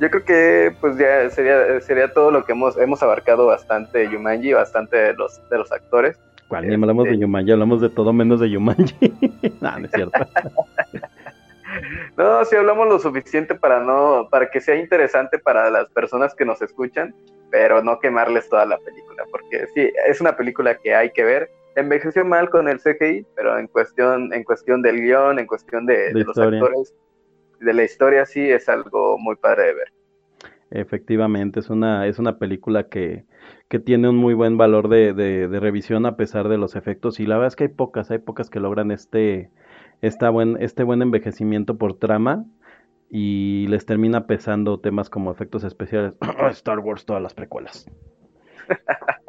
[0.00, 4.10] Yo creo que pues ya sería, sería todo lo que hemos, hemos abarcado bastante de
[4.12, 6.20] Yumanji, bastante de los, de los actores.
[6.46, 6.68] ¿Cuál?
[6.68, 8.94] Ni hablamos de este Yumanji, hablamos de todo menos de Yumanji.
[9.60, 10.20] no, no es cierto.
[12.16, 16.44] No, si hablamos lo suficiente para no, para que sea interesante para las personas que
[16.44, 17.14] nos escuchan,
[17.50, 21.50] pero no quemarles toda la película, porque sí, es una película que hay que ver.
[21.76, 26.12] Envejeció mal con el CGI, pero en cuestión, en cuestión del guion, en cuestión de,
[26.12, 26.94] los actores,
[27.60, 29.92] de la historia, sí es algo muy padre de ver.
[30.70, 33.24] Efectivamente, es una, es una película que,
[33.68, 37.20] que tiene un muy buen valor de, de, de, revisión a pesar de los efectos.
[37.20, 39.50] Y la verdad es que hay pocas, hay pocas que logran este,
[40.30, 42.44] buen, este buen envejecimiento por trama
[43.10, 46.14] y les termina pesando temas como efectos especiales.
[46.50, 47.90] Star Wars, todas las precuelas.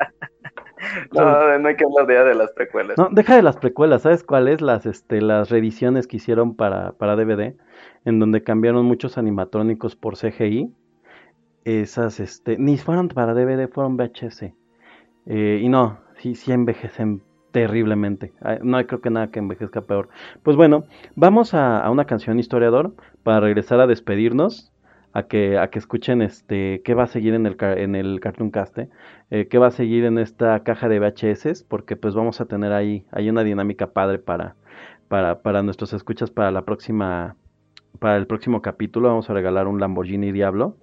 [1.11, 2.97] No, no hay que hablar ya de las precuelas.
[2.97, 4.61] No, deja de las precuelas, ¿sabes cuáles?
[4.61, 7.55] Las, este, las reediciones que hicieron para, para DVD,
[8.05, 10.73] en donde cambiaron muchos animatrónicos por CGI.
[11.65, 14.53] Esas, este, ni fueron para DVD, fueron VHS.
[15.25, 17.21] Eh, y no, sí, sí envejecen
[17.51, 18.33] terriblemente.
[18.61, 20.09] No hay creo que nada que envejezca peor.
[20.43, 20.85] Pues bueno,
[21.15, 22.93] vamos a, una canción historiador
[23.23, 24.71] para regresar a despedirnos.
[25.11, 28.51] A que, a que escuchen este qué va a seguir en el, en el Cartoon
[28.51, 28.77] Cast,
[29.31, 32.73] eh, qué va a seguir en esta caja de VHS, porque pues vamos a tener
[32.73, 34.55] ahí, hay una dinámica padre para,
[35.07, 37.35] para, para nuestros escuchas para la próxima,
[37.97, 39.07] para el próximo capítulo.
[39.07, 40.75] Vamos a regalar un Lamborghini Diablo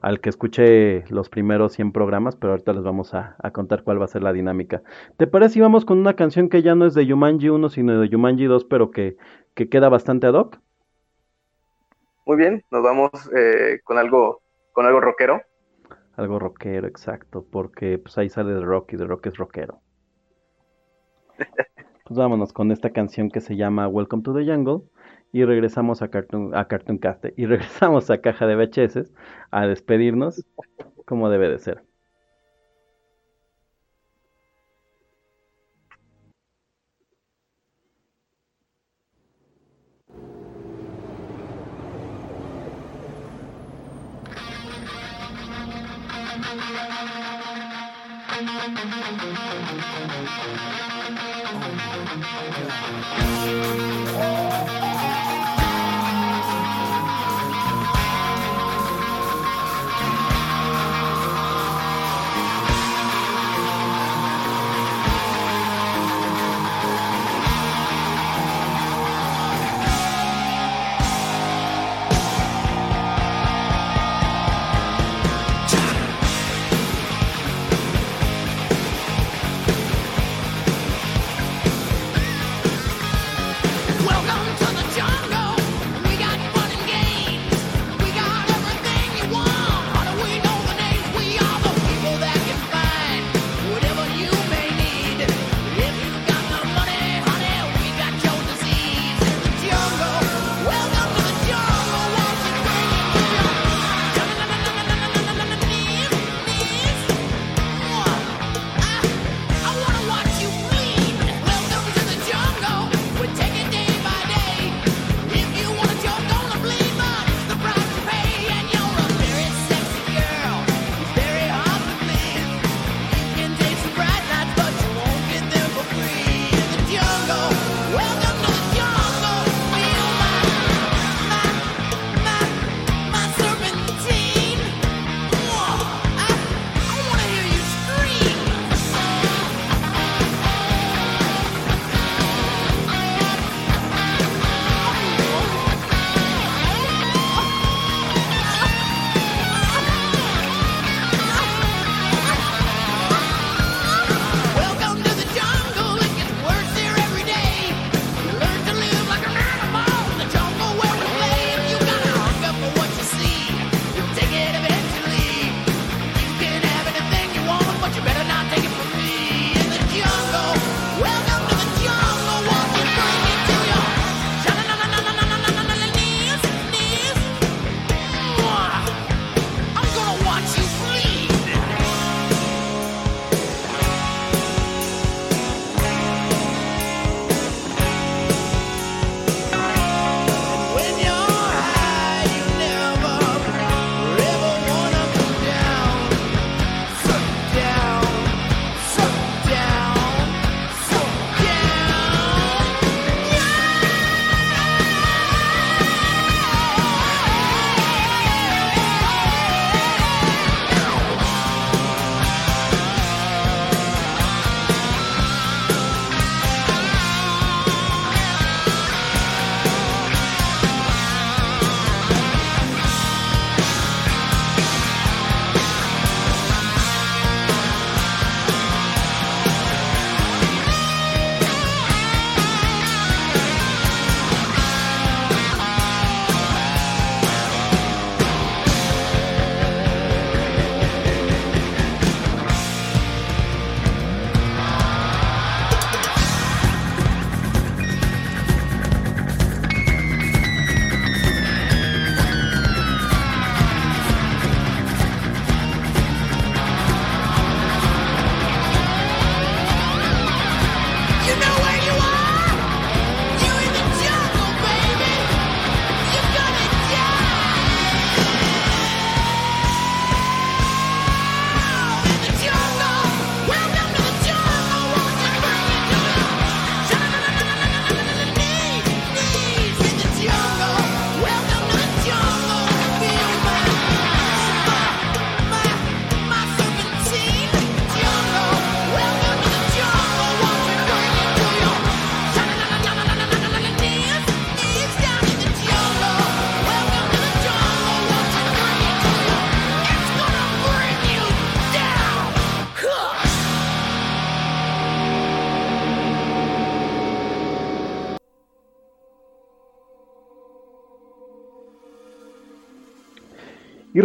[0.00, 4.00] al que escuche los primeros 100 programas, pero ahorita les vamos a, a contar cuál
[4.00, 4.82] va a ser la dinámica.
[5.16, 8.00] ¿Te parece si vamos con una canción que ya no es de Yumanji 1, sino
[8.00, 9.16] de Yumanji 2, pero que,
[9.54, 10.58] que queda bastante ad hoc?
[12.26, 14.42] Muy bien, nos vamos eh, con algo
[14.72, 15.42] con algo rockero.
[16.16, 19.80] Algo rockero, exacto, porque pues ahí sale de rock y de rock es rockero.
[22.08, 24.80] Pues vámonos con esta canción que se llama Welcome to the Jungle
[25.32, 29.12] y regresamos a Cartoon, a Cartoon Cast y regresamos a Caja de VHS
[29.50, 30.44] a despedirnos
[31.06, 31.87] como debe de ser.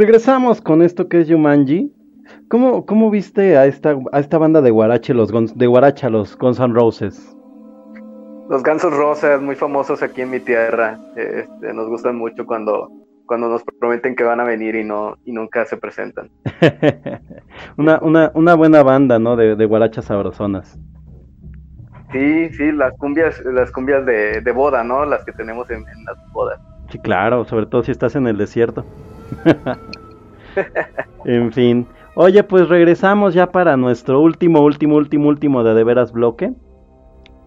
[0.06, 1.90] Regresamos con esto que es Yumanji.
[2.50, 6.38] ¿Cómo, cómo viste a esta, a esta banda de Guarache, los Guns- de Guaracha, los
[6.38, 7.34] Guns N' Roses?
[8.50, 11.00] Los gansos rosas, muy famosos aquí en mi tierra.
[11.16, 12.92] Este, nos gustan mucho cuando,
[13.26, 16.30] cuando nos prometen que van a venir y no y nunca se presentan.
[17.78, 19.38] una, una, una buena banda, ¿no?
[19.38, 20.78] De, de Guarachas sabrosonas.
[22.12, 25.06] Sí, sí, las cumbias, las cumbias de, de boda, ¿no?
[25.06, 26.60] Las que tenemos en, en las bodas.
[26.90, 28.86] Sí, claro, sobre todo si estás en el desierto.
[31.26, 31.88] en fin.
[32.16, 36.52] Oye, pues regresamos ya para nuestro último, último, último, último de de veras bloque.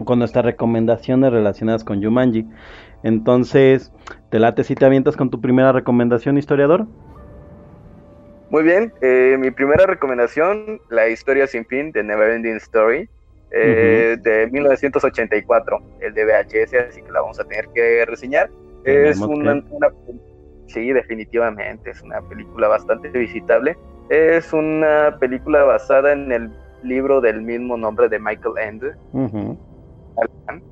[0.04, 2.46] Con nuestras recomendaciones relacionadas con Yumanji.
[3.02, 3.92] Entonces,
[4.30, 6.86] ¿te late si te avientas con tu primera recomendación, historiador?
[8.50, 13.08] Muy bien, eh, mi primera recomendación, La historia sin fin de Neverending Story,
[13.50, 18.50] eh, de 1984, el de VHS, así que la vamos a tener que reseñar.
[18.84, 19.88] Es una, una-
[20.66, 23.76] sí, definitivamente, es una película bastante visitable.
[24.08, 26.50] Es una película basada en el
[26.82, 28.94] libro del mismo nombre de Michael Ende,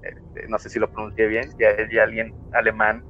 [0.02, 3.02] este, no sé si lo pronuncié bien, si hay alguien alemán.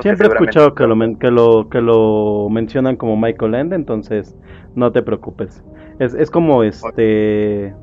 [0.00, 4.36] Siempre he escuchado que lo, que, lo, que lo mencionan como Michael End, entonces
[4.74, 5.62] no te preocupes.
[5.98, 7.74] Es, es como este.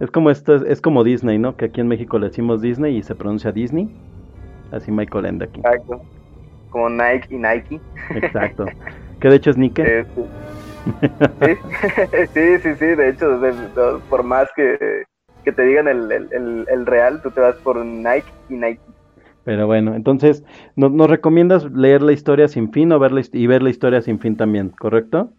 [0.00, 1.56] Es como esto, es como Disney, ¿no?
[1.56, 3.94] Que aquí en México le decimos Disney y se pronuncia Disney.
[4.72, 5.60] Así Michael End aquí.
[5.60, 6.02] Exacto.
[6.72, 7.82] Como Nike y Nike.
[8.16, 8.64] Exacto.
[9.20, 9.82] Que de hecho es Nike.
[9.82, 10.22] Eh, sí.
[12.34, 13.26] sí, sí, sí, de hecho,
[14.08, 15.04] por más que,
[15.44, 18.82] que te digan el, el- el- real, tú te vas por Nike y Nike.
[19.44, 20.44] Pero bueno, entonces,
[20.76, 24.00] ¿no- ¿nos recomiendas leer la historia sin fin o ver la y ver la historia
[24.00, 25.34] sin fin también, correcto?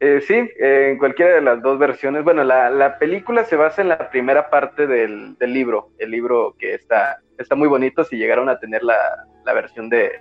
[0.00, 2.24] Eh, sí, eh, en cualquiera de las dos versiones.
[2.24, 6.54] Bueno, la, la película se basa en la primera parte del, del libro, el libro
[6.58, 8.04] que está, está muy bonito.
[8.04, 8.96] Si llegaron a tener la,
[9.44, 10.12] la versión de,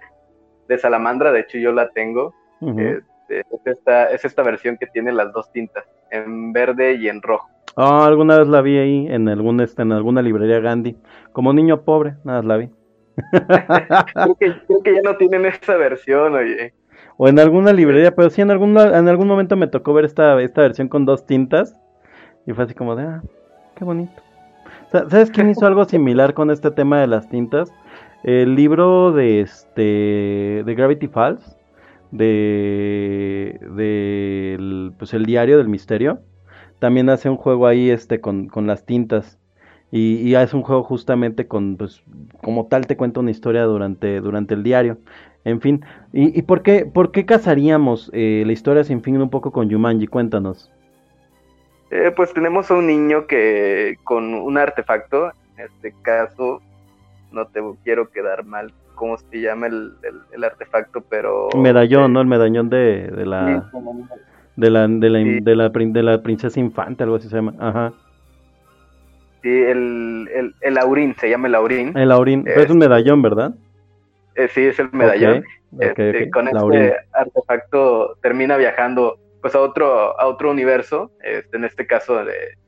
[0.67, 2.33] de Salamandra, de hecho yo la tengo.
[2.61, 7.21] Eh, es, esta, es esta versión que tiene las dos tintas, en verde y en
[7.21, 7.47] rojo.
[7.75, 10.97] Ah, alguna vez la vi ahí en algún, este, en alguna librería Gandhi.
[11.31, 12.69] Como niño pobre, nada más la vi.
[14.13, 16.73] Creo que, creo que ya no tienen esa versión, oye.
[17.17, 20.41] O en alguna librería, pero sí en algún, en algún momento me tocó ver esta,
[20.41, 21.77] esta versión con dos tintas.
[22.45, 23.21] Y fue así como de, ah,
[23.75, 24.21] qué bonito.
[24.91, 27.71] Sa- ¿Sabes quién hizo algo similar con este tema de las tintas?
[28.23, 31.57] El libro de este de Gravity Falls,
[32.11, 36.19] de, de el, pues el diario del misterio,
[36.79, 39.37] también hace un juego ahí este con, con las tintas.
[39.91, 42.03] Y, y es un juego justamente con, pues,
[42.43, 44.99] como tal te cuenta una historia durante, durante el diario.
[45.45, 45.83] En fin,
[46.13, 49.67] ¿y, y por qué, por qué casaríamos eh, la historia sin fin un poco con
[49.69, 50.05] Yumanji?
[50.07, 50.71] Cuéntanos.
[51.91, 56.61] Eh, pues tenemos a un niño que con un artefacto, en este caso,
[57.31, 61.49] no te quiero quedar mal cómo se llama el, el- el artefacto, pero...
[61.55, 62.21] Medallón, eh, ¿no?
[62.21, 63.69] El medallón de, de la,
[64.55, 65.39] de la, de la, Sí.
[65.39, 67.53] de la, de la princesa infante, algo así se llama.
[67.59, 67.93] Ajá.
[69.41, 71.97] sí, el, el, el Aurín, se llama el Aurín.
[71.97, 73.53] El Aurín, es un medallón, ¿verdad?
[74.35, 75.43] Eh, sí, es el medallón.
[75.79, 81.87] Este, con este artefacto termina viajando pues a otro a otro universo este, en este
[81.87, 82.19] caso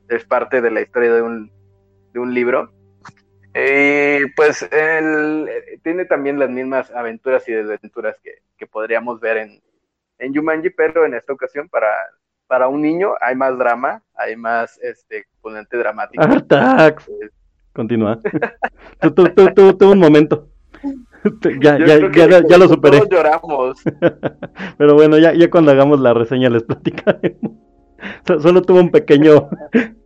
[0.08, 1.50] es parte de la historia de un
[2.12, 2.72] de un libro
[3.54, 5.48] y pues él
[5.82, 9.62] tiene también las mismas aventuras y desventuras que, que podríamos ver en
[10.18, 11.88] en Jumanji pero en esta ocasión para
[12.46, 17.10] para un niño hay más drama hay más este componente dramático Artax.
[17.72, 18.20] Continúa.
[19.00, 20.48] tú, tú, tú, tú un momento.
[21.60, 22.98] ya, ya, ya, ya lo superé.
[22.98, 23.82] todos lloramos
[24.78, 27.52] Pero bueno, ya, ya cuando hagamos la reseña les platicaremos.
[28.26, 29.48] So- Solo tuvo un pequeño,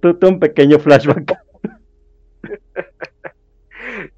[0.00, 1.38] tu- tuvo un pequeño flashback.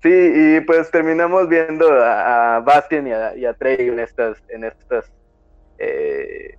[0.02, 4.42] Sí, y pues terminamos viendo a, a Bastian y a, y a Trey en estas,
[4.48, 5.12] en estas,
[5.78, 6.56] eh,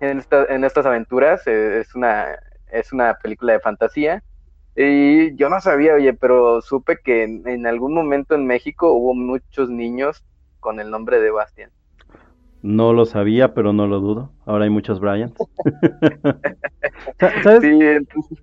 [0.00, 1.46] en, esta- en estas aventuras.
[1.46, 2.38] Eh, es una,
[2.70, 4.22] es una película de fantasía.
[4.76, 9.14] Y yo no sabía, oye, pero supe que en, en algún momento en México hubo
[9.14, 10.24] muchos niños
[10.60, 11.70] con el nombre de Bastian.
[12.62, 14.32] No lo sabía, pero no lo dudo.
[14.46, 15.50] Ahora hay muchos Bryans.
[17.20, 17.60] Sa- ¿Sabes?
[17.60, 18.38] Sí, entonces,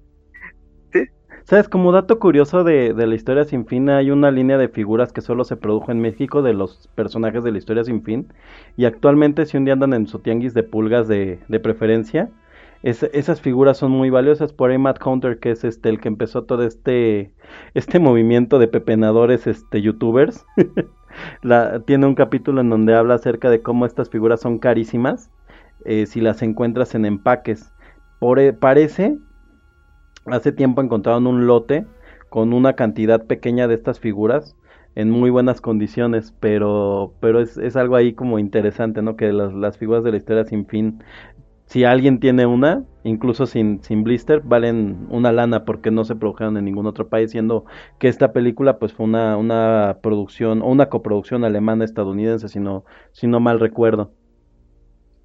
[1.46, 1.70] ¿Sabes?
[1.70, 5.22] Como dato curioso de, de la historia sin fin, hay una línea de figuras que
[5.22, 8.28] solo se produjo en México de los personajes de la historia sin fin.
[8.76, 12.30] Y actualmente, si un día andan en su tianguis de pulgas de, de preferencia,
[12.84, 14.54] es- esas figuras son muy valiosas.
[14.54, 17.34] Por ahí Matt Hunter, que es este el que empezó todo este,
[17.74, 20.46] este movimiento de pepenadores este, youtubers,
[21.86, 25.32] tiene un capítulo en donde habla acerca de cómo estas figuras son carísimas
[25.86, 27.74] eh, si las encuentras en empaques.
[28.20, 29.18] Por, e- parece
[30.26, 31.88] Hace tiempo encontraron un lote
[32.30, 34.56] con una cantidad pequeña de estas figuras
[34.96, 39.16] en muy buenas condiciones, pero, pero es, es algo ahí como interesante, ¿no?
[39.16, 41.04] Que las, las figuras de la historia sin fin,
[41.68, 46.56] si alguien tiene una, incluso sin, sin blister, valen una lana porque no se produjeron
[46.58, 47.66] en ningún otro país, siendo
[48.00, 52.86] que esta película pues fue una, una producción, o una coproducción alemana estadounidense, si no,
[53.12, 54.12] si no mal recuerdo.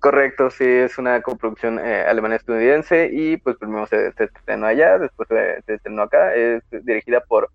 [0.01, 5.29] Correcto, sí, es una coproducción eh, alemana-estadounidense y pues primero se, se estrenó allá, después
[5.29, 7.51] se, se estrenó acá, es dirigida por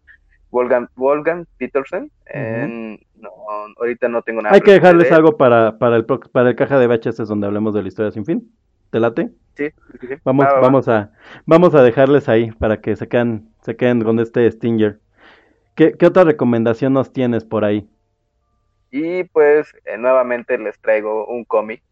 [0.49, 2.09] Wolfgang, Wolfgang Petersen.
[3.15, 3.29] no,
[3.77, 4.55] ahorita no tengo nada.
[4.55, 7.73] Hay que dejarles de algo para, para, el, para el caja de VHS donde hablemos
[7.73, 8.49] de la historia sin fin.
[8.89, 9.29] ¿Te late?
[9.55, 9.69] Sí,
[9.99, 10.15] sí, sí.
[10.23, 10.61] Vamos, Va, va, va.
[10.61, 11.11] vamos a,
[11.45, 14.99] vamos a dejarles ahí para que se queden, se queden con este Stinger.
[15.75, 17.87] ¿Qué, qué otra recomendación nos tienes por ahí?
[18.91, 21.83] Y pues eh, nuevamente les traigo un cómic.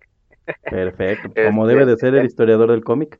[0.69, 3.19] Perfecto, Este, como debe de ser el eh, historiador del cómic.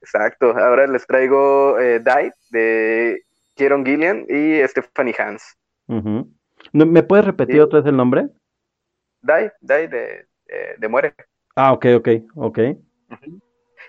[0.00, 3.22] Exacto, ahora les traigo eh, Die de
[3.54, 5.56] Kieron Gillian y Stephanie Hans.
[6.72, 7.60] ¿Me puedes repetir Sí.
[7.60, 8.28] otra vez el nombre?
[9.22, 11.14] Die, Die de, eh, de Muere.
[11.62, 12.58] Ah, ok, ok, ok.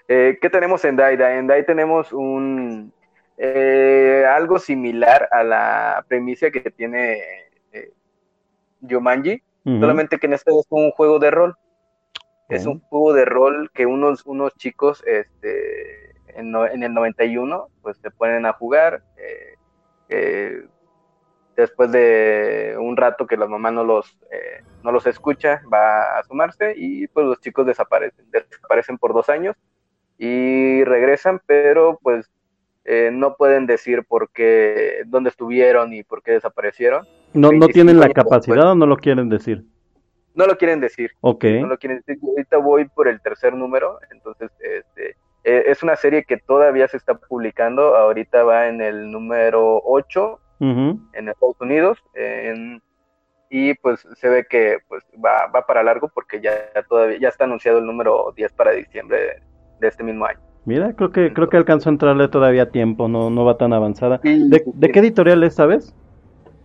[0.09, 1.15] Eh, ¿qué tenemos en DAI?
[1.37, 2.93] En DAI tenemos un
[3.37, 7.21] eh, algo similar a la premisa que tiene
[7.71, 7.91] eh,
[8.81, 9.79] Jumanji, Ujú.
[9.79, 11.55] solamente que en este es un juego de rol.
[12.49, 17.69] Es un juego de rol que unos, unos chicos este, en, no- en el 91
[17.81, 19.01] pues se ponen a jugar.
[20.09, 20.65] eh,
[21.55, 26.19] después de un rato que la mamá no los, eh, no los escucha, va a
[26.19, 28.25] asomarse y pues los chicos desaparecen.
[28.31, 29.55] Desaparecen por dos años
[30.17, 32.29] y regresan, pero pues
[32.85, 37.05] eh, no pueden decir por qué, dónde estuvieron y por qué desaparecieron.
[37.33, 38.23] ¿No, no 25 tienen la después.
[38.23, 39.63] capacidad o no lo quieren decir?
[40.33, 41.11] No lo quieren decir.
[41.21, 41.43] Ok.
[41.43, 42.21] no lo quieren decir.
[42.23, 46.97] Ahorita voy por el tercer número, entonces este, eh, es una serie que todavía se
[46.97, 52.81] está publicando, ahorita va en el número 8 En Estados Unidos, en-
[53.49, 56.53] y pues se ve que pues va, va para largo porque ya
[56.87, 59.33] todavía ya está anunciado el número 10 para diciembre de,
[59.79, 60.39] de este mismo año.
[60.63, 63.73] Mira, creo que, creo que alcanzó a entrarle todavía a tiempo, no, no va tan
[63.73, 64.19] avanzada.
[64.23, 64.93] Sí, ¿De, sí, de sí.
[64.93, 65.93] qué editorial es, sabes?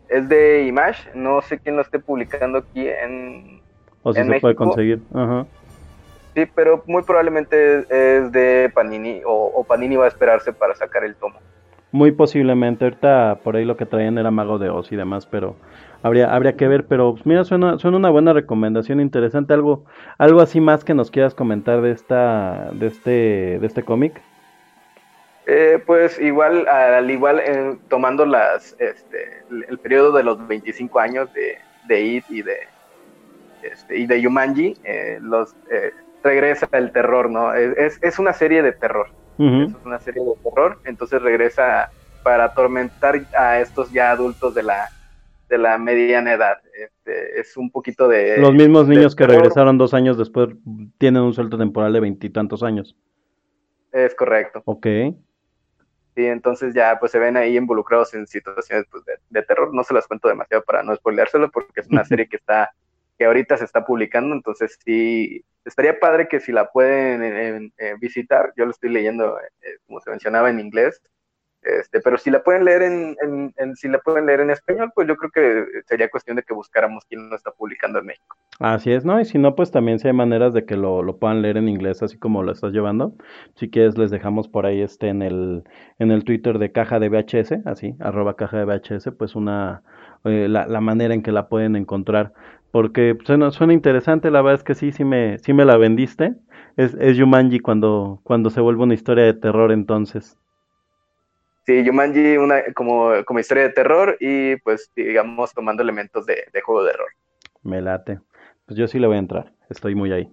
[0.08, 3.60] Es de Image, no sé quién lo esté publicando aquí en...
[4.02, 5.00] O si En se puede conseguir.
[5.14, 5.46] Ajá.
[6.34, 10.74] Sí, pero muy probablemente es, es de Panini o, o Panini va a esperarse para
[10.76, 11.40] sacar el tomo.
[11.96, 15.56] Muy posiblemente, ahorita por ahí lo que traían era Mago de Oz y demás, pero
[16.02, 19.86] habría, habría que ver, pero mira, suena, suena una buena recomendación, interesante, algo,
[20.18, 23.10] algo así más que nos quieras comentar de esta, de este,
[23.60, 24.20] de este cómic.
[25.46, 31.32] Eh, pues igual, al igual, eh, tomando las, este, el, periodo de los 25 años
[31.32, 31.56] de,
[31.88, 32.58] de It y de,
[33.62, 37.54] este, y de Yumanji, eh, los, eh, regresa el terror, ¿no?
[37.54, 39.08] Es, es una serie de terror,
[39.38, 41.90] Es una serie de terror, entonces regresa
[42.22, 44.88] para atormentar a estos ya adultos de la,
[45.48, 46.58] de la mediana edad.
[46.74, 48.38] Este, es un poquito de...
[48.38, 49.42] Los mismos niños que terror.
[49.42, 50.48] regresaron dos años después
[50.98, 52.96] tienen un suelto temporal de veintitantos años.
[53.92, 54.62] Es correcto.
[54.64, 54.86] Ok.
[56.16, 59.72] Sí, entonces ya pues se ven ahí involucrados en situaciones pues, de, de terror.
[59.74, 62.72] No se las cuento demasiado para no spoileárselo porque es una serie que está,
[63.18, 67.94] que ahorita se está publicando, entonces sí, estaría padre que si la pueden eh, eh,
[68.00, 71.02] visitar, yo lo estoy leyendo, eh, como se mencionaba en inglés,
[71.62, 74.92] este, pero si la pueden leer en, en- en- si la pueden leer en español,
[74.94, 78.36] pues yo creo que sería cuestión de que buscáramos quién lo está publicando en México.
[78.60, 79.20] Así es, ¿no?
[79.20, 81.68] Y si no, pues también si hay maneras de que lo, lo puedan leer en
[81.68, 83.14] inglés, así como lo estás llevando.
[83.56, 85.64] Si quieres, les dejamos por ahí este en el,
[85.98, 89.82] en el Twitter de Caja de VHS, así, arroba Caja de VHS, pues una,
[90.22, 92.32] la, la manera en que la pueden encontrar.
[92.76, 96.34] Porque suena, suena interesante, la verdad es que sí, sí me, sí me la vendiste.
[96.76, 100.38] Es, es Jumanji cuando, cuando se vuelve una historia de terror entonces.
[101.64, 106.60] Sí, Jumanji una, como, como historia de terror y pues digamos tomando elementos de, de
[106.60, 107.08] juego de rol.
[107.62, 108.20] Me late.
[108.66, 110.30] Pues yo sí le voy a entrar, estoy muy ahí.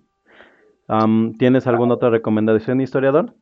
[1.40, 3.34] ¿tienes alguna otra recomendación, historiador?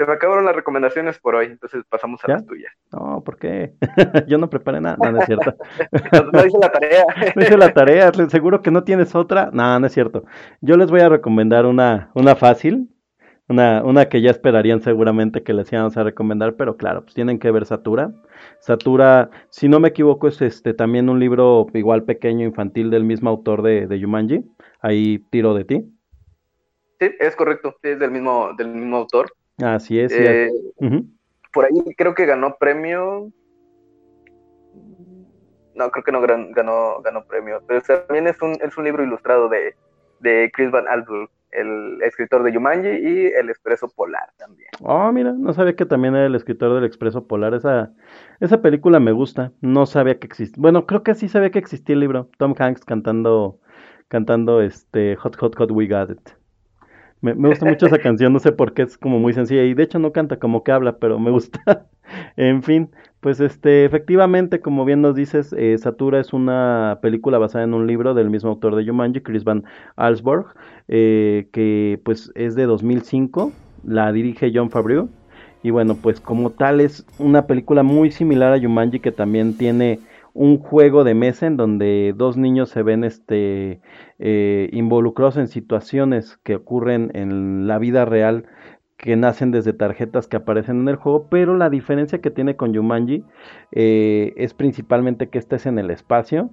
[0.00, 2.34] Se me acabaron las recomendaciones por hoy, entonces pasamos a ¿Ya?
[2.36, 2.72] las tuyas.
[2.90, 3.74] No, ¿por qué?
[4.28, 5.54] Yo no preparé nada, no, no es cierto.
[6.12, 7.04] No, no hice la tarea.
[7.36, 9.50] No hice la tarea, seguro que no tienes otra.
[9.52, 10.24] No, no es cierto.
[10.62, 12.88] Yo les voy a recomendar una, una fácil,
[13.46, 17.38] una, una que ya esperarían seguramente que les íbamos a recomendar, pero claro, pues tienen
[17.38, 18.10] que ver Satura.
[18.60, 23.28] Satura, si no me equivoco, es este también un libro igual pequeño, infantil, del mismo
[23.28, 24.46] autor de, de Yumanji.
[24.80, 25.92] Ahí tiro de ti.
[26.98, 29.30] Sí, es correcto, sí, es del mismo, del mismo autor.
[29.58, 30.12] Así es.
[30.12, 30.50] sí, Eh,
[31.52, 33.30] por ahí creo que ganó premio.
[35.74, 39.48] No, creo que no ganó, ganó premio, pero también es un, es un libro ilustrado
[39.48, 39.74] de,
[40.20, 41.30] de Chris Van Allsburg.
[41.52, 44.68] el escritor de Yumanji y El Expreso Polar también.
[44.82, 47.54] Oh, mira, no sabía que también era el escritor del Expreso Polar.
[47.54, 47.92] Esa,
[48.40, 49.52] esa película me gusta.
[49.60, 50.60] No sabía que existía.
[50.60, 52.28] Bueno, creo que sí sabía que existía el libro.
[52.38, 53.58] Tom Hanks cantando,
[54.08, 56.30] cantando este Hot Hot Hot We Got It.
[57.20, 59.74] Me, me gusta mucho esa canción, no sé por qué es como muy sencilla y
[59.74, 61.86] de hecho no canta como que habla, pero me gusta.
[62.36, 62.90] en fin,
[63.20, 67.86] pues este, efectivamente, como bien nos dices, eh, Satura es una película basada en un
[67.86, 69.64] libro del mismo autor de Jumanji, Chris Van
[69.96, 70.46] Allsburg,
[70.88, 73.52] eh, que pues es de 2005,
[73.84, 75.08] la dirige John Favreau
[75.62, 80.00] y bueno, pues como tal es una película muy similar a Jumanji que también tiene
[80.34, 83.80] un juego de mesa en donde dos niños se ven este
[84.18, 88.46] eh, involucrados en situaciones que ocurren en la vida real
[88.96, 92.74] que nacen desde tarjetas que aparecen en el juego, pero la diferencia que tiene con
[92.74, 93.24] Jumanji
[93.72, 96.50] eh, es principalmente que este es en el espacio,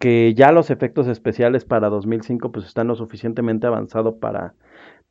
[0.00, 4.54] que ya los efectos especiales para 2005 pues están lo suficientemente avanzados para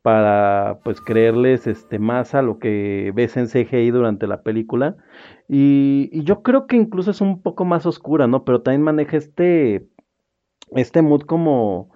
[0.06, 4.96] para pues creerles este más a lo que ves en CGI durante la película.
[5.48, 9.88] Y, yo creo que incluso es un poco más oscura no pero también maneja este
[10.76, 11.90] este mood como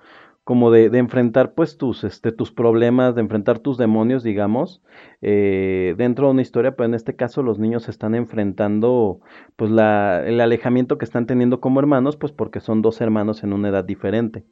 [0.44, 4.82] como de, de, enfrentar pues tus, este, tus problemas, de enfrentar tus demonios, digamos,
[5.22, 9.20] eh, dentro de una historia, pero en este caso los niños están enfrentando
[9.54, 13.52] pues la, el alejamiento que están teniendo como hermanos, pues porque son dos hermanos en
[13.52, 14.44] una edad diferente.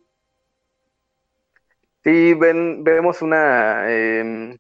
[2.05, 4.57] Sí, ven, vemos una, eh,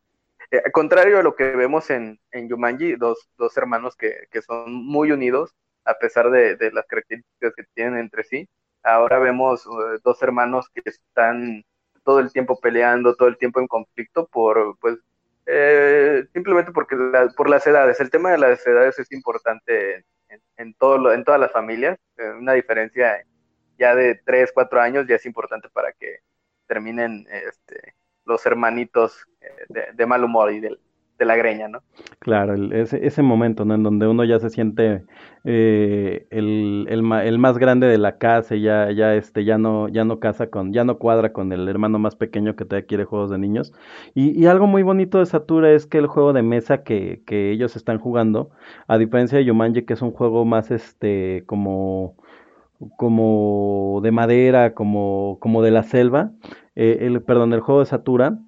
[0.50, 4.72] eh, contrario a lo que vemos en, en Yumanji, dos, dos hermanos que, que son
[4.72, 5.54] muy unidos,
[5.84, 8.48] a pesar de, de las características que tienen entre sí
[8.82, 11.64] ahora vemos uh, dos hermanos que están
[12.04, 14.96] todo el tiempo peleando, todo el tiempo en conflicto por, pues,
[15.46, 18.00] eh, simplemente porque la, por las edades.
[18.00, 21.98] El tema de las edades es importante en, en, todo en todas las familias.
[22.16, 23.22] Eh, una diferencia
[23.78, 26.18] ya de 3, 4 años ya es importante para que
[26.68, 30.78] terminen este, los hermanitos eh, de, mal humor y de
[31.24, 31.82] la greña, ¿no?
[32.20, 33.74] Claro, ese, ese momento, ¿no?
[33.74, 35.04] En donde uno ya se siente
[35.44, 40.04] eh, el, el, más grande de la casa y ya, ya, este, ya no, ya
[40.04, 43.30] no casa con, ya no cuadra con el hermano más pequeño que todavía quiere juegos
[43.30, 43.72] de niños.
[44.14, 47.50] Y, y algo muy bonito de Satura es que el juego de mesa que, que
[47.50, 48.50] ellos están jugando,
[48.86, 52.16] a diferencia de Yumanji, que es un juego más este como
[52.96, 56.32] como de madera, como, como de la selva,
[56.76, 58.38] eh, el, perdón, el juego de Satura,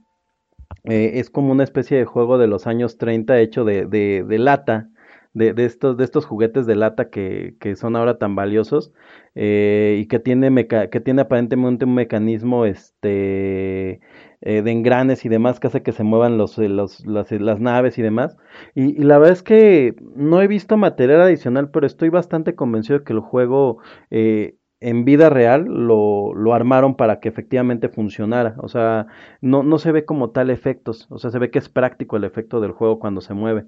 [0.85, 4.89] eh, es como una especie de juego de los años 30 hecho de, de, lata,
[5.35, 8.93] de, de, estos, de estos juguetes de lata que, que son ahora tan valiosos
[9.35, 14.01] eh, y que tiene, meca que tiene aparentemente un mecanismo este,
[14.43, 17.99] eh, de engranes y demás que hace que se muevan los, eh, los, las, naves
[17.99, 18.37] y demás.
[18.75, 23.05] Y, la verdad es que no he visto material adicional, pero estoy bastante convencido de
[23.05, 23.79] que el juego
[24.11, 28.55] eh, en vida real lo, lo, armaron para que efectivamente funcionara.
[28.59, 29.07] O sea,
[29.43, 31.07] no, no se ve como tal efectos.
[31.11, 33.67] O sea, se ve que es práctico el efecto del juego cuando se mueve.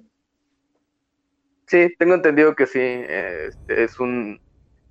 [1.67, 2.79] Sí, tengo entendido que sí.
[2.81, 4.39] Este, es un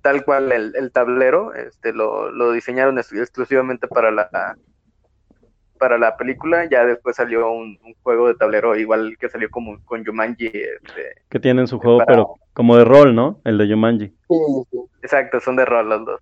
[0.01, 1.53] tal cual el, el tablero.
[1.53, 4.29] Este, lo, lo, diseñaron exclusivamente para la
[5.83, 6.65] para la película.
[6.71, 10.47] Ya después salió un, un juego de tablero igual que salió como con Jumanji.
[10.47, 12.07] Este, que tienen su juego, para...
[12.07, 13.41] pero como de rol, ¿no?
[13.43, 14.07] El de Jumanji.
[14.07, 14.37] Sí,
[14.71, 14.77] sí.
[15.01, 16.21] Exacto, son de rol los dos.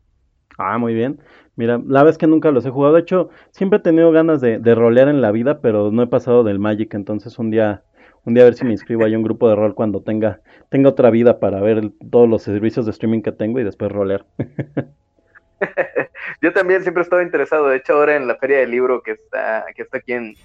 [0.58, 1.20] Ah, muy bien.
[1.56, 2.96] Mira, la vez que nunca los he jugado.
[2.96, 6.08] De hecho, siempre he tenido ganas de, de, rolear en la vida, pero no he
[6.08, 6.96] pasado del Magic.
[6.96, 7.84] Entonces, un día,
[8.26, 10.90] un día a ver si me inscribo a un grupo de rol cuando tenga, tenga
[10.90, 14.26] otra vida para ver el, todos los servicios de streaming que tengo y después rolear.
[16.42, 17.68] Yo también siempre he estado interesado.
[17.68, 20.36] De hecho, ahora en la feria del libro que está, que está aquí en,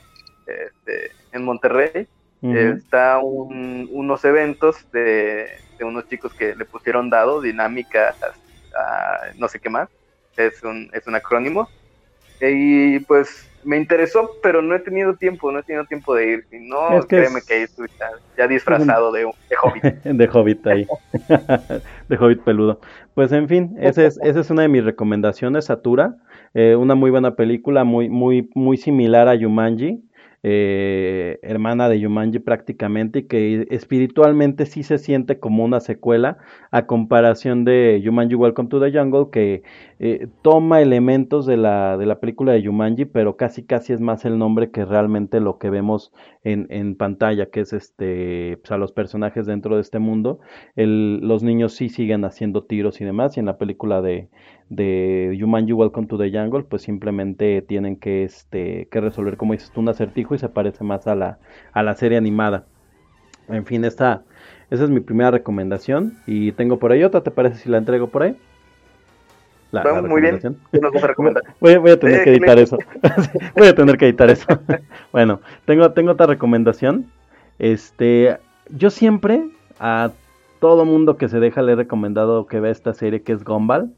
[0.46, 2.06] este, en Monterrey,
[2.42, 2.76] uh -huh.
[2.76, 5.48] está un, unos eventos de,
[5.78, 9.88] de, unos chicos que le pusieron dado, dinámica, uh, no sé qué más.
[10.36, 11.68] Es un, es un acrónimo.
[12.40, 16.46] Y pues me interesó, pero no he tenido tiempo, no he tenido tiempo de ir.
[16.52, 17.46] Y no, es que créeme es...
[17.46, 19.82] que estoy ya, ya disfrazado de, de, hobbit.
[20.04, 20.86] de hobbit ahí.
[22.08, 22.80] de hobbit peludo.
[23.14, 26.16] Pues en fin, esa es, esa es una de mis recomendaciones, Satura.
[26.54, 30.02] Eh, una muy buena película, muy, muy, muy similar a Yumanji.
[30.48, 36.38] Eh, hermana de Yumanji prácticamente y que espiritualmente sí se siente como una secuela
[36.70, 39.64] a comparación de Yumanji Welcome to the Jungle que
[39.98, 44.24] eh, toma elementos de la, de la película de Yumanji pero casi casi es más
[44.24, 46.12] el nombre que realmente lo que vemos
[46.44, 50.38] en, en pantalla que es este pues, a los personajes dentro de este mundo.
[50.76, 54.28] Los niños sí siguen haciendo tiros y demás y en la película de,
[54.68, 59.70] de Yumanji Welcome to the Jungle pues simplemente tienen que, este, que resolver como dices
[59.70, 61.38] tú un acertijo y se parece más a la,
[61.72, 62.66] a la serie animada.
[63.48, 64.24] En fin, esta,
[64.70, 66.18] esa es mi primera recomendación.
[66.26, 68.36] Y tengo por ahí otra, ¿te parece si la entrego por ahí?
[69.70, 70.34] La, la muy bien.
[70.34, 70.58] recomendación.
[70.72, 71.44] ¿Qué nos vas a recomendar?
[71.60, 72.84] Voy, voy a tener Eh, que ¿qué editar eso.
[73.56, 74.46] voy a tener que editar eso.
[75.12, 77.12] bueno, tengo, tengo otra recomendación.
[77.58, 78.38] Este,
[78.70, 80.12] yo siempre a
[80.60, 83.92] todo mundo que se deja le he recomendado que vea esta serie que es Gumball.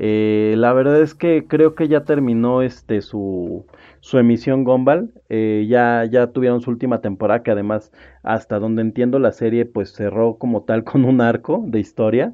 [0.00, 3.66] Eh, la verdad es que creo que ya terminó este su,
[4.12, 5.12] emisión Gumball.
[5.28, 7.92] Eh, ya, tuvieron su última temporada que además
[8.22, 12.32] hasta donde entiendo la serie pues cerró como tal con un arco de historia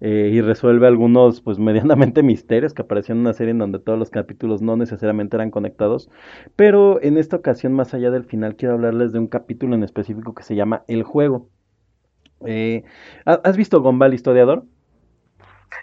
[0.00, 3.98] eh, y resuelve algunos pues medianamente misterios que aparecían en una serie en donde todos
[3.98, 6.10] los capítulos no necesariamente eran conectados.
[6.56, 10.34] Pero en esta ocasión, más allá del final, quiero hablarles de un capítulo en específico
[10.34, 11.48] que se llama El Juego.
[12.46, 12.84] Eh,
[13.26, 14.64] ¿ha- ¿Has visto Gumball Historiador?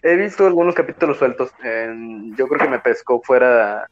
[0.04, 1.52] He visto algunos capítulos sueltos.
[1.64, 3.88] en- yo creo que me pescó fuera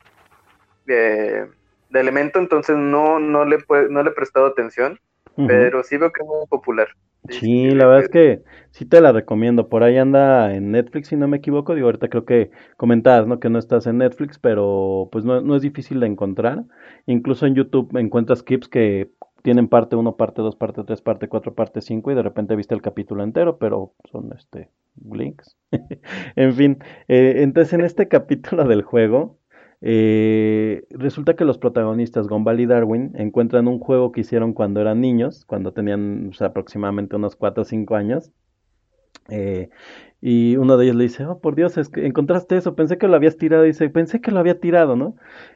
[0.86, 1.50] de,
[1.90, 3.58] de elemento, entonces no, no, le,
[3.90, 5.00] no le he prestado atención,
[5.46, 6.90] pero sí veo que es muy popular.
[7.28, 9.68] Sí, la verdad es que sí te la recomiendo.
[9.68, 11.74] Por ahí anda en Netflix, si no me equivoco.
[11.74, 13.40] Digo, ahorita creo que comentabas, ¿no?
[13.40, 16.66] Que no estás en Netflix, pero pues no, no es difícil de encontrar.
[17.08, 19.10] Incluso en YouTube encuentras clips que
[19.46, 22.74] tienen parte 1, parte 2, parte 3, parte 4, parte 5 y de repente viste
[22.74, 24.72] el capítulo entero, pero son este
[25.08, 25.56] links.
[26.36, 29.38] En fin, eh, entonces en este capítulo del juego,
[29.82, 35.00] eh, resulta que los protagonistas, Gumball y Darwin, encuentran un juego que hicieron cuando eran
[35.00, 38.32] niños, cuando tenían aproximadamente unos 4 o 5 años.
[39.30, 39.70] Eh,
[40.22, 43.08] y uno de ellos le dice, oh, por Dios, es que encontraste eso, pensé que
[43.08, 43.64] lo habías tirado.
[43.66, 45.16] Y dice, pensé que lo había tirado, ¿no?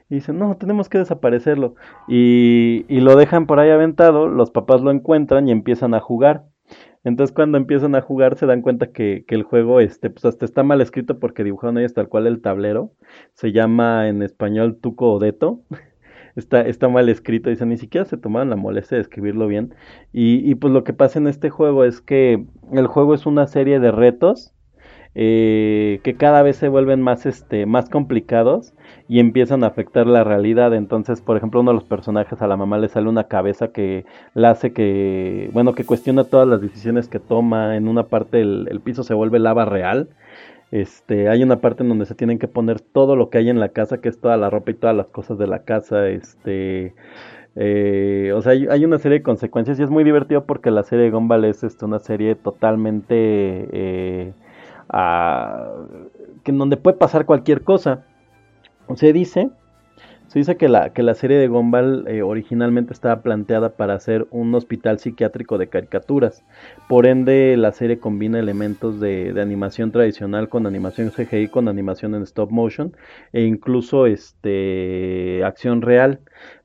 [0.09, 1.75] Y dice, no, tenemos que desaparecerlo.
[2.07, 6.45] Y, lo dejan por ahí aventado, los papás lo encuentran y empiezan a jugar.
[7.05, 10.43] Entonces cuando empiezan a jugar se dan cuenta que, que el juego este, pues hasta
[10.43, 12.91] está mal escrito porque dibujaron ellos tal cual el tablero.
[13.33, 15.61] Se llama en español Tuco Odeto.
[16.40, 19.74] Está, está mal escrito, dice, ni siquiera se tomaron la molestia de escribirlo bien.
[20.14, 23.48] Y, y pues lo que pasa en este juego es que el juego es una
[23.48, 24.53] serie de retos
[25.16, 28.74] eh, que cada vez se vuelven más, este, más complicados
[29.07, 30.74] y empiezan a afectar la realidad.
[30.74, 34.06] Entonces, por ejemplo, uno de los personajes a la mamá le sale una cabeza que
[34.36, 37.76] la hace que, bueno, que cuestiona todas las decisiones que toma.
[37.76, 40.10] En una parte el, el piso se vuelve lava real.
[40.71, 43.59] Este, hay una parte en donde se tienen que poner todo lo que hay en
[43.59, 46.07] la casa, que es toda la ropa y todas las cosas de la casa.
[46.09, 46.93] Este,
[47.55, 50.83] eh, o sea, hay, hay una serie de consecuencias y es muy divertido porque la
[50.83, 53.15] serie de Gumball es este, una serie totalmente
[53.71, 54.33] eh,
[54.89, 55.69] a-
[56.43, 58.05] que en donde puede pasar cualquier cosa.
[58.95, 59.51] Se dice,
[60.30, 64.27] se dice que la, que la serie de Gumball eh, originalmente estaba planteada para ser
[64.30, 66.45] un hospital psiquiátrico de caricaturas.
[66.88, 72.14] Por ende, la serie combina elementos de, de animación tradicional con animación CGI, con animación
[72.14, 72.95] en stop motion
[73.34, 76.19] e incluso este acción real.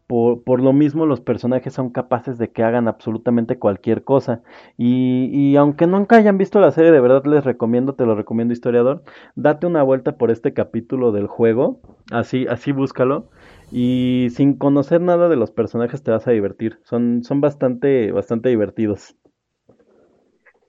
[0.06, 4.42] Por, por lo mismo, los personajes son capaces de que hagan absolutamente cualquier cosa.
[4.76, 8.52] Y, y aunque nunca hayan visto la serie, de verdad les recomiendo, te lo recomiendo,
[8.52, 9.02] historiador,
[9.34, 11.80] date una vuelta por este capítulo del juego,
[12.10, 13.30] así, así búscalo.
[13.70, 16.80] Y sin conocer nada de los personajes te vas a divertir.
[16.84, 19.16] Son, son bastante, bastante divertidos.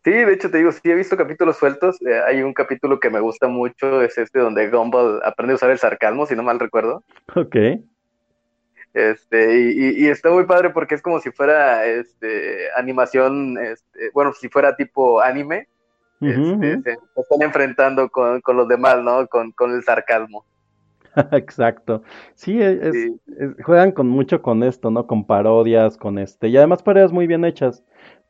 [0.04, 2.00] Sí, de hecho te digo, sí he visto capítulos sueltos.
[2.02, 5.72] eh, hay un capítulo que me gusta mucho, es este donde Gumball aprende a usar
[5.72, 7.04] el sarcasmo, si no mal recuerdo.
[7.36, 7.56] Ok.
[8.94, 14.10] Este, y, y- y está muy padre porque es como si fuera este, animación, este,
[14.14, 15.68] bueno, si fuera tipo anime,
[16.26, 19.28] este, se están enfrentando con, con los demás, ¿no?
[19.28, 20.46] Con, con el sarcasmo.
[21.32, 22.04] Exacto.
[22.36, 23.20] Sí, es, es- Sí.
[23.40, 25.08] es- juegan con mucho con esto, ¿no?
[25.08, 27.84] Con parodias, con este, y además parodias muy bien hechas,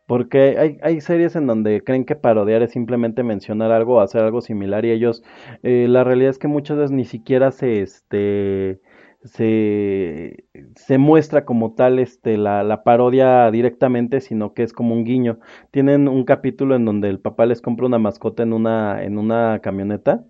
[0.07, 4.22] porque hay, hay series en donde creen que parodiar es simplemente mencionar algo o hacer
[4.24, 5.24] algo similar y ellos,
[5.64, 8.82] eh, la realidad es que muchas veces ni siquiera se, este,
[9.24, 10.45] se,
[10.76, 15.40] se muestra como tal, este, la, la parodia directamente, sino que es como un guiño.
[15.72, 19.60] Tienen un capítulo en donde el papá les compra una mascota en una, en una
[19.64, 20.24] camioneta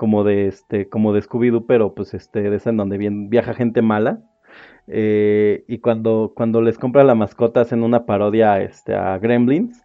[0.00, 2.96] como de este, como de Scooby-Doo, pero pues este, de esa en donde
[3.28, 4.22] viaja gente mala.
[4.88, 9.84] eh, y cuando, cuando les compra la mascota hacen una parodia este, a Gremlins.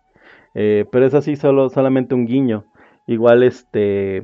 [0.56, 2.66] eh, pero es así, solo, solamente un guiño.
[3.08, 4.24] Igual este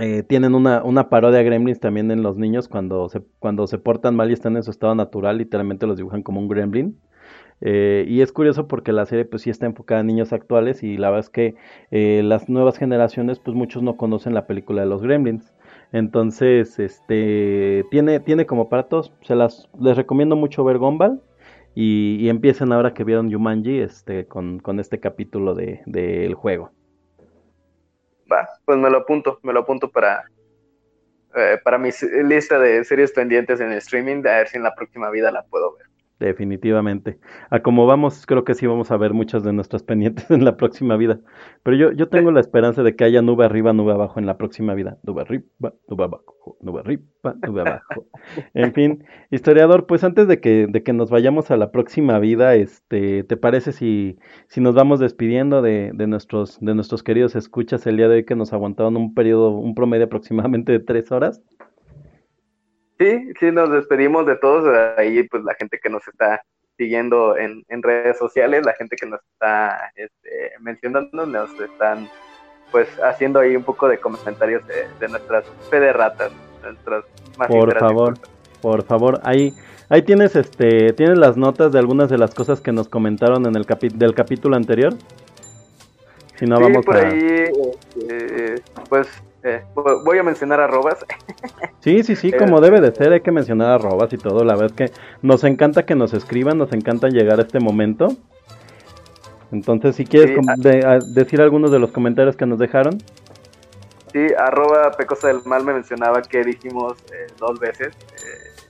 [0.00, 3.78] eh, tienen una, una parodia a Gremlins también en los niños cuando se, cuando se
[3.78, 6.98] portan mal y están en su estado natural, literalmente los dibujan como un gremlin.
[7.60, 10.96] Eh, y es curioso porque la serie pues sí está enfocada en niños actuales y
[10.96, 11.54] la verdad es que
[11.90, 15.52] eh, las nuevas generaciones pues muchos no conocen la película de los Gremlins.
[15.92, 19.12] Entonces, este, tiene, tiene como para todos.
[19.22, 21.20] Se las, les recomiendo mucho ver Gumball
[21.74, 26.70] y, empiecen ahora que vieron Jumanji este, con, con este capítulo de, del juego.
[28.30, 30.24] Va, pues me lo apunto, me lo apunto para,
[31.34, 31.90] eh, para mi
[32.24, 35.76] lista de series pendientes en streaming, a ver si en la próxima vida la puedo
[35.76, 35.89] ver.
[36.26, 37.18] Definitivamente.
[37.50, 40.56] A como vamos, creo que sí vamos a ver muchas de nuestras pendientes en la
[40.56, 41.20] próxima vida.
[41.62, 44.36] Pero yo, yo tengo la esperanza de que haya nube arriba, nube abajo en la
[44.36, 44.98] próxima vida.
[45.02, 48.06] Nube arriba, nube abajo, nube arriba, nube abajo.
[48.54, 52.54] En fin, historiador, pues antes de que, de que nos vayamos a la próxima vida,
[52.54, 54.18] este, ¿te parece si,
[54.48, 58.24] si nos vamos despidiendo de, de, nuestros, de nuestros queridos escuchas el día de hoy
[58.24, 61.42] que nos aguantaron un periodo, un promedio aproximadamente de tres horas?
[63.00, 64.76] Sí, sí, nos despedimos de todos.
[64.98, 66.42] Ahí, pues la gente que nos está
[66.76, 72.10] siguiendo en, en redes sociales, la gente que nos está este, mencionando, nos están
[72.70, 76.30] pues haciendo ahí un poco de comentarios de, nuestras fe de ratas,
[76.62, 77.04] nuestras
[77.38, 78.18] más Por favor,
[78.60, 79.54] por favor, ahí
[79.88, 83.56] ahí tienes este tienes las notas de algunas de las cosas que nos comentaron en
[83.56, 84.94] el capi del capítulo anterior.
[86.36, 87.50] Si no vamos por ahí
[87.96, 89.08] este, pues
[89.42, 91.04] eh, voy a mencionar arrobas.
[91.80, 94.44] Sí, sí, sí, como debe de ser, hay que mencionar arrobas y todo.
[94.44, 98.08] La verdad es que nos encanta que nos escriban, nos encanta llegar a este momento.
[99.50, 100.36] Entonces, si quieres
[101.14, 102.98] decir algunos de los comentarios que nos dejaron.
[104.12, 108.60] Sí, arroba Pecosa del Mal me mencionaba que dijimos eh, dos veces eh,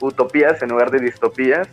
[0.00, 1.68] utopías en lugar de distopías.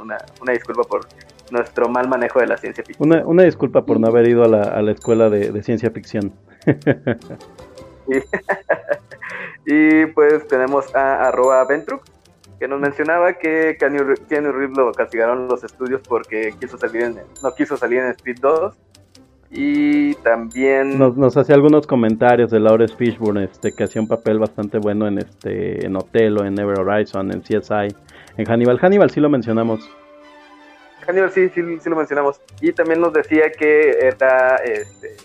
[0.00, 1.06] una, una disculpa por
[1.50, 3.06] nuestro mal manejo de la ciencia ficción.
[3.06, 5.90] Una, una disculpa por no haber ido a la, a la escuela de, de ciencia
[5.90, 6.32] ficción.
[9.66, 12.02] y, pues tenemos a arroba Ventruk,
[12.58, 17.54] que nos mencionaba que Keanu, Reeves lo castigaron los estudios porque quiso salir en, no
[17.54, 18.74] quiso salir en Speed 2.
[19.52, 24.38] Y también nos, nos hacía algunos comentarios de Lawrence Fishburne, este, que hacía un papel
[24.38, 27.88] bastante bueno en este, en Otelo, en Never Horizon, en CSI,
[28.36, 28.78] en Hannibal.
[28.78, 29.90] Hannibal sí lo mencionamos.
[31.04, 32.40] Hannibal sí, sí, sí lo mencionamos.
[32.60, 35.16] Y también nos decía que era este,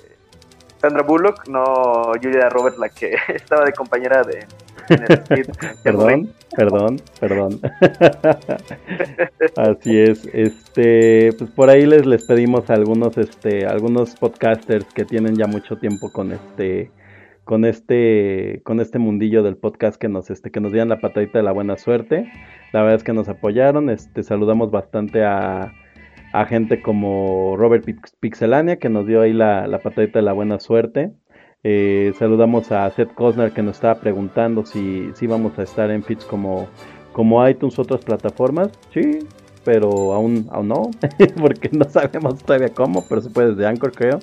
[0.86, 4.46] Sandra Bullock, no Julia Roberts, la que estaba de compañera de...
[5.84, 7.60] perdón, perdón, perdón.
[9.58, 10.30] Así es.
[10.32, 15.48] Este, pues por ahí les, les pedimos a algunos, este, algunos podcasters que tienen ya
[15.48, 16.92] mucho tiempo con este,
[17.46, 21.40] con este, con este mundillo del podcast que nos, este, que nos dieran la patadita
[21.40, 22.32] de la buena suerte.
[22.74, 23.90] La verdad es que nos apoyaron.
[23.90, 25.74] Este, saludamos bastante a
[26.40, 27.86] a gente como Robert
[28.20, 31.12] Pixelania, que nos dio ahí la, la patadita de la buena suerte.
[31.64, 36.04] Eh, saludamos a Seth Cosner, que nos estaba preguntando si, si vamos a estar en
[36.04, 36.68] feeds como,
[37.14, 38.70] como iTunes, otras plataformas.
[38.94, 39.20] Sí,
[39.64, 40.92] pero aún, aún no,
[41.42, 44.20] porque no sabemos todavía cómo, pero se puede desde Anchor, creo.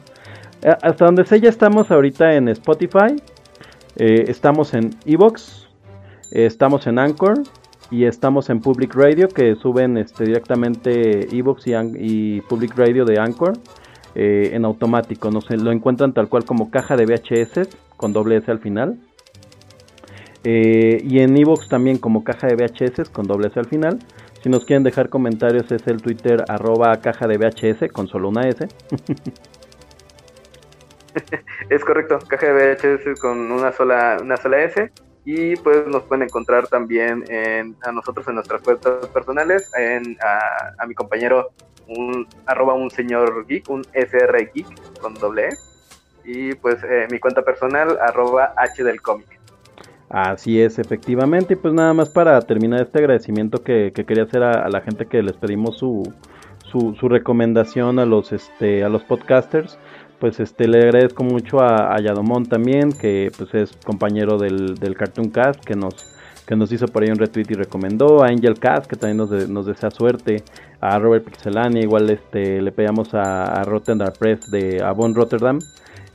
[0.62, 3.16] Eh, hasta donde sé, ya estamos ahorita en Spotify,
[3.96, 5.68] eh, estamos en Evox,
[6.30, 7.42] estamos en Anchor,
[7.92, 13.52] y estamos en Public Radio que suben este, directamente Evox y, Public Radio de Anchor
[14.14, 15.30] eh, en automático.
[15.30, 18.98] Lo encuentran tal cual como caja de VHS con doble S al final.
[20.42, 23.98] Eh, y en Evox también como caja de VHS con doble S al final.
[24.42, 28.48] Si nos quieren dejar comentarios es el Twitter arroba caja de VHS con solo una
[28.48, 28.68] S.
[31.68, 34.90] es correcto, caja de VHS con una sola, una sola S
[35.24, 40.86] y pues nos pueden encontrar también en, a nosotros en nuestras cuentas personales, en, a,
[40.86, 41.50] mi compañero
[41.88, 45.52] un arroba un señor geek, un SR geek con doble E,
[46.24, 49.26] y pues eh, mi cuenta personal arroba H del cómic.
[50.08, 54.68] Así es, efectivamente, y pues nada más para terminar este agradecimiento que, quería hacer a,
[54.68, 56.12] la gente que les pedimos su,
[56.70, 59.78] su, su recomendación a los, este, a los podcasters
[60.22, 65.30] pues este le agradezco mucho a, a también, que pues es compañero del, del, Cartoon
[65.30, 66.14] Cast, que nos,
[66.46, 69.66] que nos hizo por ahí un retweet y recomendó, a Angel Cast, que también nos,
[69.66, 70.44] desea suerte,
[70.80, 75.58] a Robert Pixelania, igual este le pedíamos a, a Rotterdam Press de Avon Rotterdam,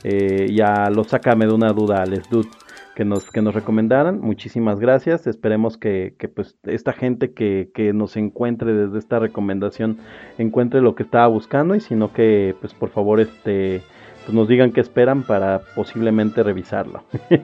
[0.06, 2.48] eh, y a los Sácame de una duda, Les Dude,
[2.96, 4.22] que nos, que nos recomendaran.
[4.22, 5.28] Muchísimas gracias.
[5.28, 9.98] Esperemos que, que pues esta gente que, que, nos encuentre desde esta recomendación
[10.38, 13.84] encuentre lo que estaba buscando y si no que pues por favor este
[14.28, 17.04] pues nos digan qué esperan para posiblemente revisarlo.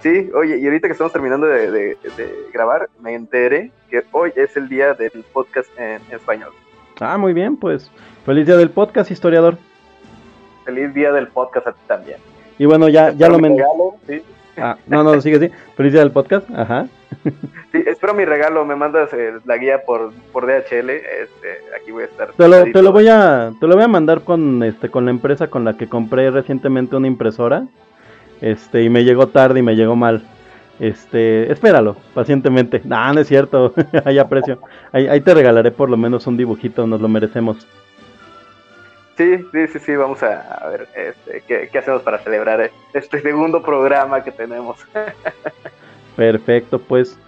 [0.00, 1.96] Sí, oye, y ahorita que estamos terminando de,
[2.54, 6.52] grabar, me enteré que hoy es el día del podcast en, español.
[7.00, 7.90] Ah, muy bien, pues
[8.24, 9.58] feliz día del podcast, historiador.
[10.64, 12.18] Feliz día del podcast a ti también.
[12.58, 13.70] Y bueno, ya, ya lo mencioné.
[14.06, 14.22] ¿sí?
[14.56, 15.50] Ah, no, no, sigue así.
[15.76, 16.86] Feliz día del podcast, ajá.
[17.72, 22.02] Sí, espero mi regalo, me mandas eh, la guía por, por DHL, este, aquí voy
[22.02, 22.32] a estar.
[22.32, 25.10] Te lo, te lo, voy a te lo voy a mandar con este con la
[25.10, 27.66] empresa con la que compré recientemente una impresora.
[28.40, 30.22] Este, y me llegó tarde y me llegó mal.
[30.80, 32.80] Este, espéralo, pacientemente.
[32.84, 33.74] No, no es cierto.
[34.04, 34.58] hay aprecio.
[34.92, 37.68] Ahí, ahí te regalaré por lo menos un dibujito, nos lo merecemos.
[39.16, 43.62] Sí, sí, sí, sí, vamos a, ver este, qué, qué, hacemos para celebrar este segundo
[43.62, 44.78] programa que tenemos.
[46.16, 47.18] Perfecto, pues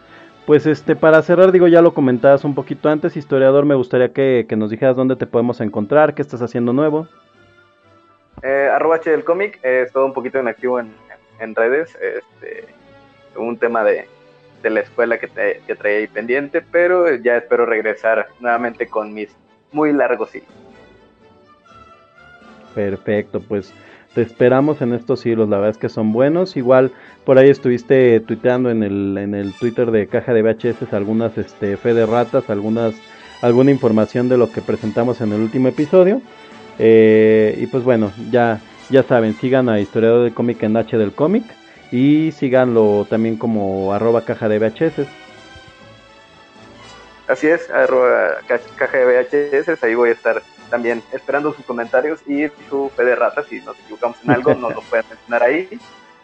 [0.46, 4.46] pues este, para cerrar, digo, ya lo comentabas un poquito antes, historiador, me gustaría que,
[4.48, 7.06] que nos dijeras dónde te podemos encontrar, qué estás haciendo nuevo.
[8.42, 10.92] Eh, arroba H del cómic, eh, todo un poquito inactivo en,
[11.38, 12.66] en redes, este,
[13.36, 14.08] un tema de,
[14.62, 19.14] de la escuela que, te, que traía ahí pendiente, pero ya espero regresar nuevamente con
[19.14, 19.36] mis
[19.70, 20.48] muy largos hilos.
[22.74, 23.72] Perfecto, pues
[24.14, 26.56] te esperamos en estos hilos, la verdad es que son buenos.
[26.56, 26.92] Igual
[27.24, 31.76] por ahí estuviste tuiteando en el, en el Twitter de Caja de VHS algunas este,
[31.76, 32.94] fe de ratas, algunas,
[33.40, 36.20] alguna información de lo que presentamos en el último episodio.
[36.78, 38.60] Eh, y pues bueno, ya,
[38.90, 41.44] ya saben, sigan a Historiador del Cómic en H del Cómic
[41.90, 45.06] y síganlo también como arroba caja de VHS.
[47.28, 50.42] Así es, arroba ca- caja de VHS, ahí voy a estar
[50.72, 53.44] también esperando sus comentarios y su fe de ratas.
[53.46, 55.68] Si nos equivocamos en algo, nos lo pueden mencionar ahí.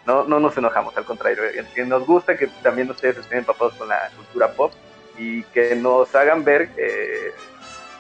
[0.07, 1.43] No, no nos enojamos, al contrario.
[1.75, 4.73] que Nos gusta que también ustedes estén empapados con la cultura pop
[5.19, 7.35] y que nos hagan ver eh,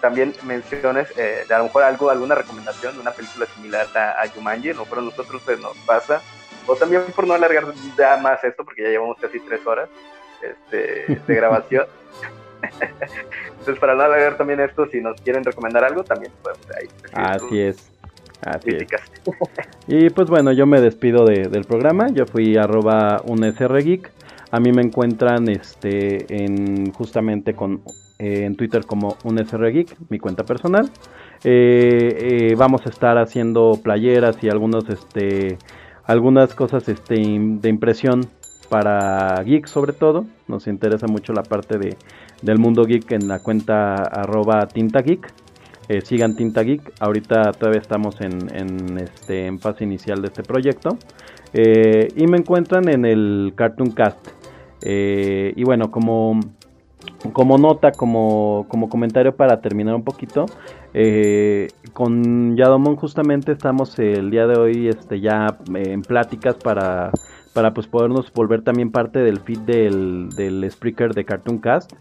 [0.00, 4.22] también menciones eh, de a lo mejor algo, alguna recomendación de una película similar a,
[4.22, 4.70] a Jumanji.
[4.70, 6.22] A lo mejor a nosotros pues, nos pasa.
[6.66, 7.66] O también por no alargar
[7.98, 9.90] ya más esto, porque ya llevamos casi tres horas
[10.40, 11.86] este, de grabación.
[13.50, 16.88] Entonces, para no alargar también esto, si nos quieren recomendar algo, también podemos ahí.
[17.12, 17.90] Así es.
[18.42, 18.86] Así es.
[19.88, 22.08] Y pues bueno, yo me despido de- del programa.
[22.12, 23.42] Yo fui arroba un.
[24.50, 27.82] A mí me encuentran este en justamente con
[28.18, 30.90] eh, en Twitter como un SR Geek, mi cuenta personal.
[31.44, 35.56] Eh, eh, vamos a estar haciendo playeras y algunos este
[36.04, 38.26] algunas cosas este de impresión
[38.68, 40.26] para geek sobre todo.
[40.46, 41.96] Nos interesa mucho la parte de
[42.42, 45.32] del mundo geek en la cuenta arroba tinta geek.
[45.88, 46.92] Eh, sigan Tinta Geek.
[47.00, 50.98] Ahorita todavía estamos en, en, este, en fase inicial de este proyecto.
[51.54, 54.18] Eh, y me encuentran en el Cartoon Cast.
[54.82, 56.40] Eh, y bueno, como,
[57.32, 60.44] como nota, como, como comentario para terminar un poquito.
[60.92, 67.10] eh, con Yadomon justamente estamos el día de hoy este, ya en pláticas para,
[67.54, 71.92] para pues podernos volver también parte del feed del, del Spreaker de Cartoon Cast.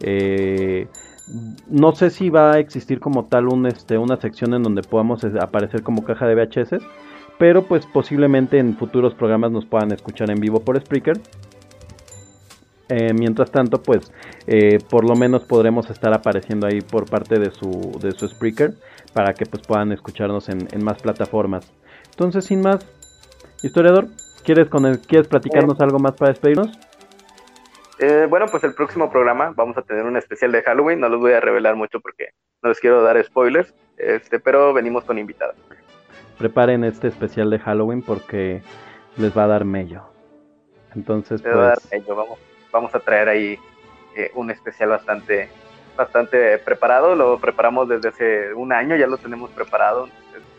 [0.00, 0.88] Eh,
[1.68, 5.22] no sé si va a existir como tal un, este, una sección en donde podamos
[5.24, 6.82] eh, aparecer como caja de VHS,
[7.38, 11.20] pero pues posiblemente en futuros programas nos puedan escuchar en vivo por Spreaker.
[12.88, 14.12] Eh, mientras tanto, pues
[14.48, 18.74] eh, por lo menos podremos estar apareciendo ahí por parte de su, de su Spreaker
[19.12, 21.70] para que pues puedan escucharnos en más plataformas.
[22.10, 22.84] Entonces, sin más,
[23.62, 24.08] historiador,
[24.54, 26.76] ¿quieres, con el- ¿quieres platicarnos algo más para despedirnos?
[28.00, 30.98] Eh, bueno, pues el próximo programa vamos a tener un especial de Halloween.
[30.98, 32.30] No los voy a revelar mucho porque
[32.62, 35.54] no les quiero dar spoilers, este, pero venimos con invitados.
[36.36, 38.60] Preparen este especial de Halloween porque
[39.18, 40.02] les va a dar mello.
[40.96, 42.16] Entonces, Te voy a dar pues, ello.
[42.16, 42.38] Vamos,
[42.72, 43.56] vamos a traer ahí
[44.16, 45.48] eh, un especial bastante,
[45.96, 47.14] bastante preparado.
[47.14, 50.08] Lo preparamos desde hace un año, ya lo tenemos preparado.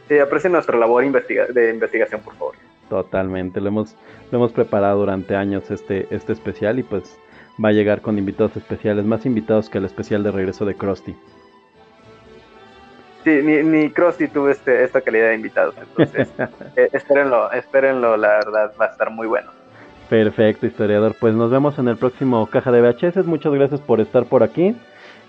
[0.07, 2.55] Sí, aprecien nuestra labor investiga- de investigación, por favor.
[2.91, 3.61] Totalmente.
[3.61, 3.95] Lo hemos,
[4.31, 7.17] lo hemos preparado durante años este, este especial y pues
[7.63, 11.15] va a llegar con invitados especiales, más invitados que el especial de regreso de Krusty.
[13.23, 16.27] Sí, ni, ni Krusty tuvo este, esta calidad de invitados, entonces
[16.75, 19.51] eh, espérenlo, espérenlo, la verdad va a estar muy bueno.
[20.09, 21.15] Perfecto, historiador.
[21.17, 23.25] Pues nos vemos en el próximo Caja de VHS.
[23.25, 24.75] Muchas gracias por estar por aquí.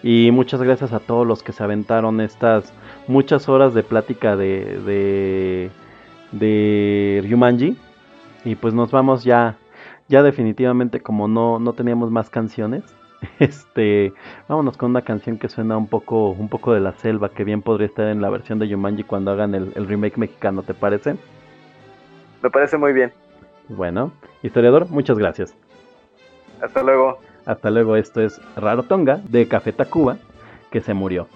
[0.03, 2.73] Y muchas gracias a todos los que se aventaron estas
[3.07, 5.71] muchas horas de plática de, de,
[6.33, 7.77] de Ryumanji.
[8.45, 9.57] Y pues nos vamos ya,
[10.09, 12.83] ya definitivamente como no, no teníamos más canciones.
[13.39, 14.13] Este,
[14.49, 17.63] vámonos con una canción que suena un poco, un poco de la selva, que bien
[17.63, 21.15] podría estar en la versión de Yumanji cuando hagan el, el remake mexicano, ¿te parece?
[22.43, 23.13] Me parece muy bien.
[23.69, 24.11] Bueno,
[24.43, 25.55] historiador, muchas gracias.
[26.61, 27.19] Hasta luego.
[27.47, 30.17] Hasta luego, esto es Raro Tonga de Café Tacuba,
[30.71, 31.29] que se murió.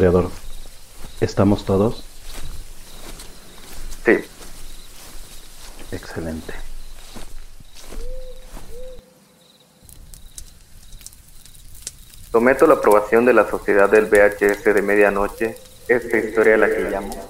[0.00, 0.30] Historiador,
[1.20, 2.02] ¿estamos todos?
[4.02, 4.12] Sí.
[5.92, 6.54] Excelente.
[12.32, 16.80] Someto la aprobación de la Sociedad del VHS de Medianoche, esta historia a la que
[16.80, 17.29] llamo